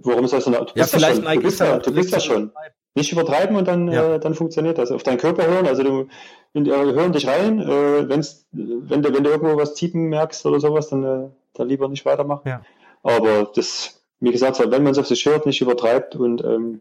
Warum 0.03 0.24
ist 0.24 0.34
das 0.34 0.45
so? 0.45 0.51
Du 0.51 0.66
ja, 0.74 0.84
vielleicht 0.84 1.22
ja 1.22 1.24
schon, 1.24 1.34
du 1.34 1.41
bist 1.41 1.61
ja, 1.61 1.78
du 1.78 1.93
bist 1.93 2.12
ja 2.12 2.20
schon. 2.20 2.53
Nicht 2.95 3.12
übertreiben 3.12 3.57
und 3.57 3.68
dann, 3.68 3.88
äh, 3.88 4.18
dann 4.18 4.34
funktioniert 4.34 4.76
das. 4.76 4.91
Auf 4.91 5.05
deinen 5.05 5.18
Körper 5.18 5.47
hören, 5.47 5.66
also 5.66 5.82
du 5.84 6.09
in, 6.53 6.66
äh, 6.66 6.70
hören 6.70 7.12
dich 7.12 7.26
rein, 7.26 7.61
äh, 7.61 8.09
wenn's, 8.09 8.46
wenn, 8.53 9.03
du, 9.03 9.14
wenn 9.14 9.24
du 9.24 9.30
irgendwo 9.30 9.57
was 9.57 9.74
ziepen 9.74 10.09
merkst 10.09 10.44
oder 10.46 10.61
sowas, 10.61 10.88
dann, 10.88 11.05
äh, 11.05 11.28
dann 11.55 11.68
lieber 11.68 11.88
nicht 11.88 12.05
weitermachen. 12.05 12.48
Ja. 12.48 12.62
Aber 13.03 13.51
das, 13.55 14.03
wie 14.20 14.32
gesagt, 14.32 14.59
wenn 14.59 14.82
man 14.82 14.92
es 14.92 14.98
auf 14.98 15.07
sich 15.07 15.24
hört, 15.26 15.46
nicht 15.46 15.61
übertreibt 15.61 16.16
und 16.16 16.44
ähm, 16.44 16.80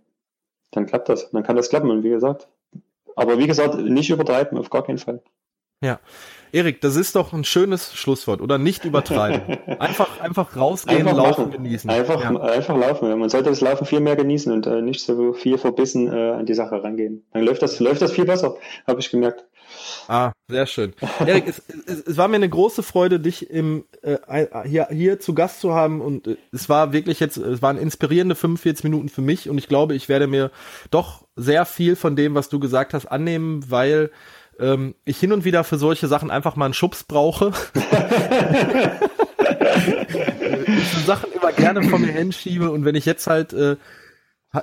dann 0.72 0.86
klappt 0.86 1.10
das. 1.10 1.30
Dann 1.32 1.44
kann 1.44 1.56
das 1.56 1.70
klappen. 1.70 1.90
Und 1.90 2.04
wie 2.04 2.10
gesagt, 2.10 2.48
aber 3.16 3.38
wie 3.38 3.48
gesagt, 3.48 3.76
nicht 3.76 4.10
übertreiben, 4.10 4.58
auf 4.58 4.70
gar 4.70 4.84
keinen 4.84 4.98
Fall. 4.98 5.22
Ja. 5.82 6.00
Erik, 6.52 6.82
das 6.82 6.96
ist 6.96 7.16
doch 7.16 7.32
ein 7.32 7.44
schönes 7.44 7.94
Schlusswort, 7.94 8.42
oder? 8.42 8.58
Nicht 8.58 8.84
übertreiben. 8.84 9.60
Einfach, 9.80 10.20
einfach 10.20 10.58
rausgehen, 10.58 11.08
einfach 11.08 11.16
laufen, 11.16 11.42
machen. 11.46 11.52
genießen. 11.52 11.90
Einfach, 11.90 12.22
ja. 12.22 12.42
einfach 12.42 12.76
laufen. 12.76 13.18
Man 13.20 13.30
sollte 13.30 13.50
das 13.50 13.62
Laufen 13.62 13.86
viel 13.86 14.00
mehr 14.00 14.16
genießen 14.16 14.52
und 14.52 14.66
äh, 14.66 14.82
nicht 14.82 15.02
so 15.02 15.34
viel 15.34 15.58
verbissen 15.60 16.12
äh, 16.12 16.32
an 16.32 16.48
die 16.48 16.56
Sache 16.56 16.84
rangehen. 16.84 17.24
Dann 17.34 17.44
läuft 17.44 17.62
das, 17.62 17.80
läuft 17.80 18.02
das 18.02 18.12
viel 18.12 18.26
besser, 18.26 18.56
habe 18.88 19.00
ich 19.00 19.12
gemerkt. 19.12 19.46
Ah, 20.08 20.32
sehr 20.48 20.66
schön. 20.66 20.94
Erik, 21.26 21.48
es, 21.48 21.62
es, 21.86 22.00
es, 22.02 22.18
war 22.18 22.28
mir 22.28 22.38
eine 22.38 22.50
große 22.50 22.82
Freude, 22.84 23.20
dich 23.20 23.50
im, 23.50 23.86
äh, 24.02 24.18
hier, 24.66 24.88
hier 24.92 25.20
zu 25.20 25.34
Gast 25.34 25.62
zu 25.62 25.74
haben 25.74 26.02
und 26.02 26.28
äh, 26.28 26.38
es 26.52 26.68
war 26.70 26.94
wirklich 26.94 27.20
jetzt, 27.20 27.38
es 27.38 27.62
waren 27.62 27.78
inspirierende 27.78 28.36
45 28.36 28.84
Minuten 28.84 29.10
für 29.10 29.22
mich 29.22 29.50
und 29.50 29.58
ich 29.58 29.68
glaube, 29.68 29.96
ich 29.96 30.10
werde 30.10 30.28
mir 30.28 30.52
doch 30.90 31.28
sehr 31.36 31.66
viel 31.66 31.96
von 31.96 32.16
dem, 32.16 32.36
was 32.36 32.50
du 32.50 32.60
gesagt 32.60 32.94
hast, 32.94 33.06
annehmen, 33.06 33.70
weil 33.70 34.12
ähm, 34.60 34.96
ich 35.06 35.20
hin 35.20 35.32
und 35.32 35.46
wieder 35.46 35.64
für 35.64 35.78
solche 35.78 36.08
Sachen 36.08 36.32
einfach 36.32 36.56
mal 36.56 36.66
einen 36.66 36.74
Schubs 36.74 37.04
brauche. 37.04 37.52
ich 40.66 41.06
Sachen 41.06 41.32
immer 41.32 41.52
gerne 41.52 41.84
von 41.84 42.02
mir 42.02 42.12
hinschiebe 42.12 42.70
und 42.72 42.86
wenn 42.86 42.96
ich 42.96 43.06
jetzt 43.06 43.28
halt 43.28 43.54
äh, 43.54 43.78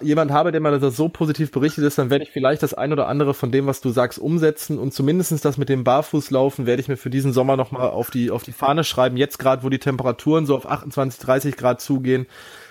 jemand 0.00 0.32
habe, 0.32 0.50
der 0.52 0.60
mal 0.60 0.78
das 0.78 0.96
so 0.96 1.08
positiv 1.08 1.52
berichtet 1.52 1.84
ist, 1.84 1.98
dann 1.98 2.10
werde 2.10 2.24
ich 2.24 2.30
vielleicht 2.30 2.62
das 2.62 2.74
ein 2.74 2.92
oder 2.92 3.06
andere 3.06 3.34
von 3.34 3.52
dem, 3.52 3.66
was 3.66 3.80
du 3.80 3.90
sagst, 3.90 4.18
umsetzen 4.18 4.78
und 4.78 4.92
zumindestens 4.92 5.42
das 5.42 5.58
mit 5.58 5.68
dem 5.68 5.84
Barfußlaufen 5.84 6.66
werde 6.66 6.82
ich 6.82 6.88
mir 6.88 6.96
für 6.96 7.10
diesen 7.10 7.32
Sommer 7.32 7.56
nochmal 7.56 7.90
auf 7.90 8.10
die, 8.10 8.30
auf 8.30 8.42
die 8.42 8.52
Fahne 8.52 8.82
schreiben. 8.82 9.16
Jetzt 9.16 9.38
gerade, 9.38 9.62
wo 9.62 9.68
die 9.68 9.78
Temperaturen 9.78 10.44
so 10.44 10.56
auf 10.56 10.68
28, 10.68 11.20
30 11.20 11.56
Grad 11.56 11.80
zugehen. 11.80 12.26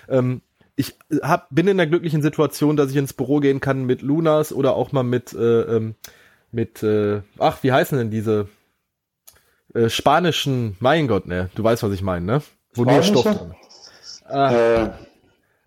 Ähm, 0.08 0.42
ich 0.76 0.98
hab, 1.22 1.48
bin 1.50 1.68
in 1.68 1.78
der 1.78 1.86
glücklichen 1.86 2.20
Situation, 2.20 2.76
dass 2.76 2.90
ich 2.90 2.96
ins 2.96 3.14
Büro 3.14 3.40
gehen 3.40 3.60
kann 3.60 3.84
mit 3.86 4.02
Lunas 4.02 4.52
oder 4.52 4.76
auch 4.76 4.92
mal 4.92 5.02
mit 5.02 5.32
äh, 5.32 5.62
ähm, 5.62 5.94
mit, 6.56 6.82
äh, 6.82 7.22
ach, 7.38 7.62
wie 7.62 7.72
heißen 7.72 7.98
denn 7.98 8.10
diese 8.10 8.48
äh, 9.74 9.88
spanischen, 9.88 10.76
mein 10.80 11.06
Gott, 11.06 11.26
ne, 11.26 11.50
du 11.54 11.62
weißt, 11.62 11.82
was 11.82 11.92
ich 11.92 12.02
meine, 12.02 12.24
ne? 12.24 12.42
Wo 12.74 12.84
nur 12.84 13.02
Stoff 13.02 13.24
drin. 13.24 13.54
Ah, 14.24 14.52
äh. 14.52 14.90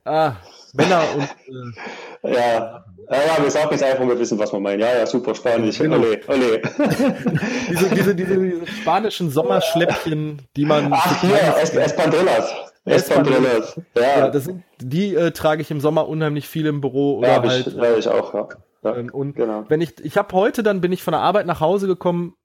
ah, 0.06 0.36
Männer 0.74 1.03
und 1.15 1.24
äh, 2.24 2.34
ja. 2.34 2.86
Ja, 3.11 3.17
ja, 3.17 3.43
wir 3.43 3.49
sagen 3.49 3.70
jetzt 3.72 3.84
einfach, 3.84 4.07
wir 4.07 4.20
wissen, 4.20 4.38
was 4.38 4.53
wir 4.53 4.59
meinen. 4.59 4.82
Ja, 4.82 4.99
ja, 4.99 5.05
super 5.07 5.34
spanisch. 5.34 5.80
Genau. 5.80 5.97
Ole, 5.97 6.22
ole. 6.28 6.61
diese, 7.70 7.89
diese, 7.89 8.13
diese, 8.13 8.38
diese 8.38 8.67
spanischen 8.67 9.32
Sommerschläppchen, 9.32 10.43
die 10.55 10.65
man. 10.65 10.93
Ach, 10.93 11.20
hier, 11.22 11.55
es, 11.59 11.74
Espandelas. 11.74 12.53
Espandelas. 12.86 13.82
Ja. 13.95 14.01
ja, 14.01 14.30
das 14.30 14.45
sind, 14.45 14.63
die 14.80 15.15
äh, 15.15 15.32
trage 15.32 15.63
ich 15.63 15.72
im 15.72 15.80
Sommer 15.80 16.07
unheimlich 16.07 16.47
viel 16.47 16.67
im 16.67 16.82
Büro. 16.82 17.17
Oder 17.17 17.28
ja, 17.30 17.41
halt, 17.41 17.67
ich, 17.67 17.74
ja, 17.74 17.97
ich 17.97 18.07
auch, 18.07 18.34
ja. 18.36 18.47
Ja, 18.84 18.95
ähm, 18.95 19.09
und 19.11 19.36
genau. 19.36 19.65
wenn 19.67 19.82
ich, 19.82 19.99
ich 20.03 20.17
habe 20.17 20.34
heute, 20.34 20.63
dann 20.63 20.82
bin 20.82 20.91
ich 20.91 21.03
von 21.03 21.11
der 21.11 21.22
Arbeit 21.22 21.45
nach 21.45 21.59
Hause 21.59 21.88
gekommen, 21.88 22.36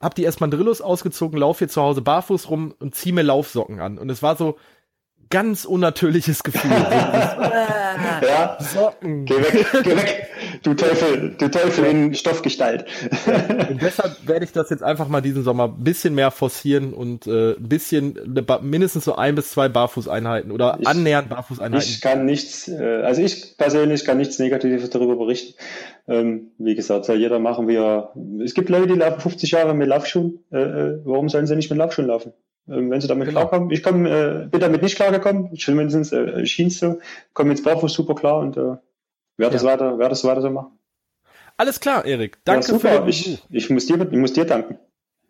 hab 0.00 0.14
die 0.14 0.24
Espadrillos 0.24 0.80
ausgezogen, 0.80 1.38
lauf 1.38 1.58
hier 1.58 1.68
zu 1.68 1.80
Hause 1.80 2.02
barfuß 2.02 2.50
rum 2.50 2.74
und 2.78 2.94
zieh 2.94 3.12
mir 3.12 3.22
Laufsocken 3.22 3.80
an. 3.80 3.98
Und 3.98 4.10
es 4.10 4.22
war 4.22 4.36
so, 4.36 4.56
ganz 5.32 5.64
unnatürliches 5.64 6.42
Gefühl. 6.42 6.70
ja, 8.22 8.58
Socken. 8.60 9.24
Geh 9.24 9.34
weg, 9.34 9.66
geh 9.82 9.96
weg, 9.96 10.28
du 10.62 10.74
Teufel, 10.74 11.34
du 11.38 11.48
Teufel 11.48 11.86
in 11.86 12.14
Stoffgestalt. 12.14 12.84
Und 13.70 13.80
deshalb 13.80 14.26
werde 14.26 14.44
ich 14.44 14.52
das 14.52 14.68
jetzt 14.68 14.82
einfach 14.82 15.08
mal 15.08 15.22
diesen 15.22 15.42
Sommer 15.42 15.64
ein 15.64 15.82
bisschen 15.82 16.14
mehr 16.14 16.30
forcieren 16.30 16.92
und 16.92 17.26
äh, 17.26 17.52
ein 17.52 17.68
bisschen, 17.68 18.18
mindestens 18.60 19.06
so 19.06 19.16
ein 19.16 19.34
bis 19.34 19.50
zwei 19.50 19.70
Barfußeinheiten 19.70 20.52
oder 20.52 20.76
ich, 20.78 20.86
annähernd 20.86 21.30
Barfußeinheiten. 21.30 21.88
Ich 21.88 22.02
kann 22.02 22.26
nichts, 22.26 22.68
äh, 22.68 23.02
also 23.02 23.22
ich 23.22 23.56
persönlich 23.56 24.04
kann 24.04 24.18
nichts 24.18 24.38
Negatives 24.38 24.90
darüber 24.90 25.16
berichten. 25.16 25.54
Ähm, 26.06 26.50
wie 26.58 26.74
gesagt, 26.74 27.06
soll 27.06 27.16
jeder 27.16 27.38
machen, 27.38 27.68
wie 27.68 27.76
er, 27.76 28.12
es 28.44 28.52
gibt 28.52 28.68
Leute, 28.68 28.88
die 28.88 28.98
laufen 28.98 29.20
50 29.20 29.50
Jahre 29.50 29.74
mit 29.74 29.88
Laufschuhen, 29.88 30.40
äh, 30.52 30.58
äh, 30.58 31.00
warum 31.04 31.30
sollen 31.30 31.46
sie 31.46 31.56
nicht 31.56 31.70
mit 31.70 31.78
Laufschuhen 31.78 32.08
laufen? 32.08 32.34
Ähm, 32.68 32.90
wenn 32.90 33.00
sie 33.00 33.08
damit 33.08 33.28
genau. 33.28 33.40
klarkommen. 33.40 33.70
Ich 33.70 33.82
komm, 33.82 34.06
äh, 34.06 34.46
bin 34.50 34.60
damit 34.60 34.82
nicht 34.82 34.96
klargekommen, 34.96 35.56
zumindest 35.56 36.12
äh, 36.12 36.46
schien 36.46 36.68
es 36.68 36.78
so. 36.78 37.00
Komme 37.32 37.50
jetzt 37.50 37.64
barfuß 37.64 37.92
super 37.92 38.14
klar 38.14 38.38
und 38.38 38.56
äh, 38.56 38.76
werde 39.36 39.56
es 39.56 39.62
ja. 39.62 39.68
weiter, 39.68 39.98
werde 39.98 40.12
es 40.12 40.24
weiter 40.24 40.42
so 40.42 40.50
machen. 40.50 40.78
Alles 41.56 41.80
klar, 41.80 42.04
Erik. 42.04 42.38
Danke 42.44 42.66
ja, 42.66 42.72
super. 42.72 43.02
für 43.02 43.08
ich, 43.08 43.42
ich, 43.50 43.70
muss 43.70 43.86
dir, 43.86 44.00
ich 44.00 44.18
muss 44.18 44.32
dir 44.32 44.44
danken. 44.44 44.78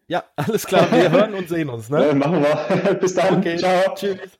Ja, 0.09 0.25
alles 0.37 0.67
klar. 0.67 0.91
Wir 0.93 1.11
hören 1.11 1.35
und 1.35 1.49
sehen 1.49 1.69
uns. 1.69 1.89
Ne? 1.89 2.07
Ja, 2.07 2.15
machen 2.15 2.43
wir. 2.43 2.95
Bis 3.01 3.15
dann. 3.15 3.39
Okay. 3.39 3.57
Ciao. 3.57 3.95
Tschüss. 3.95 4.39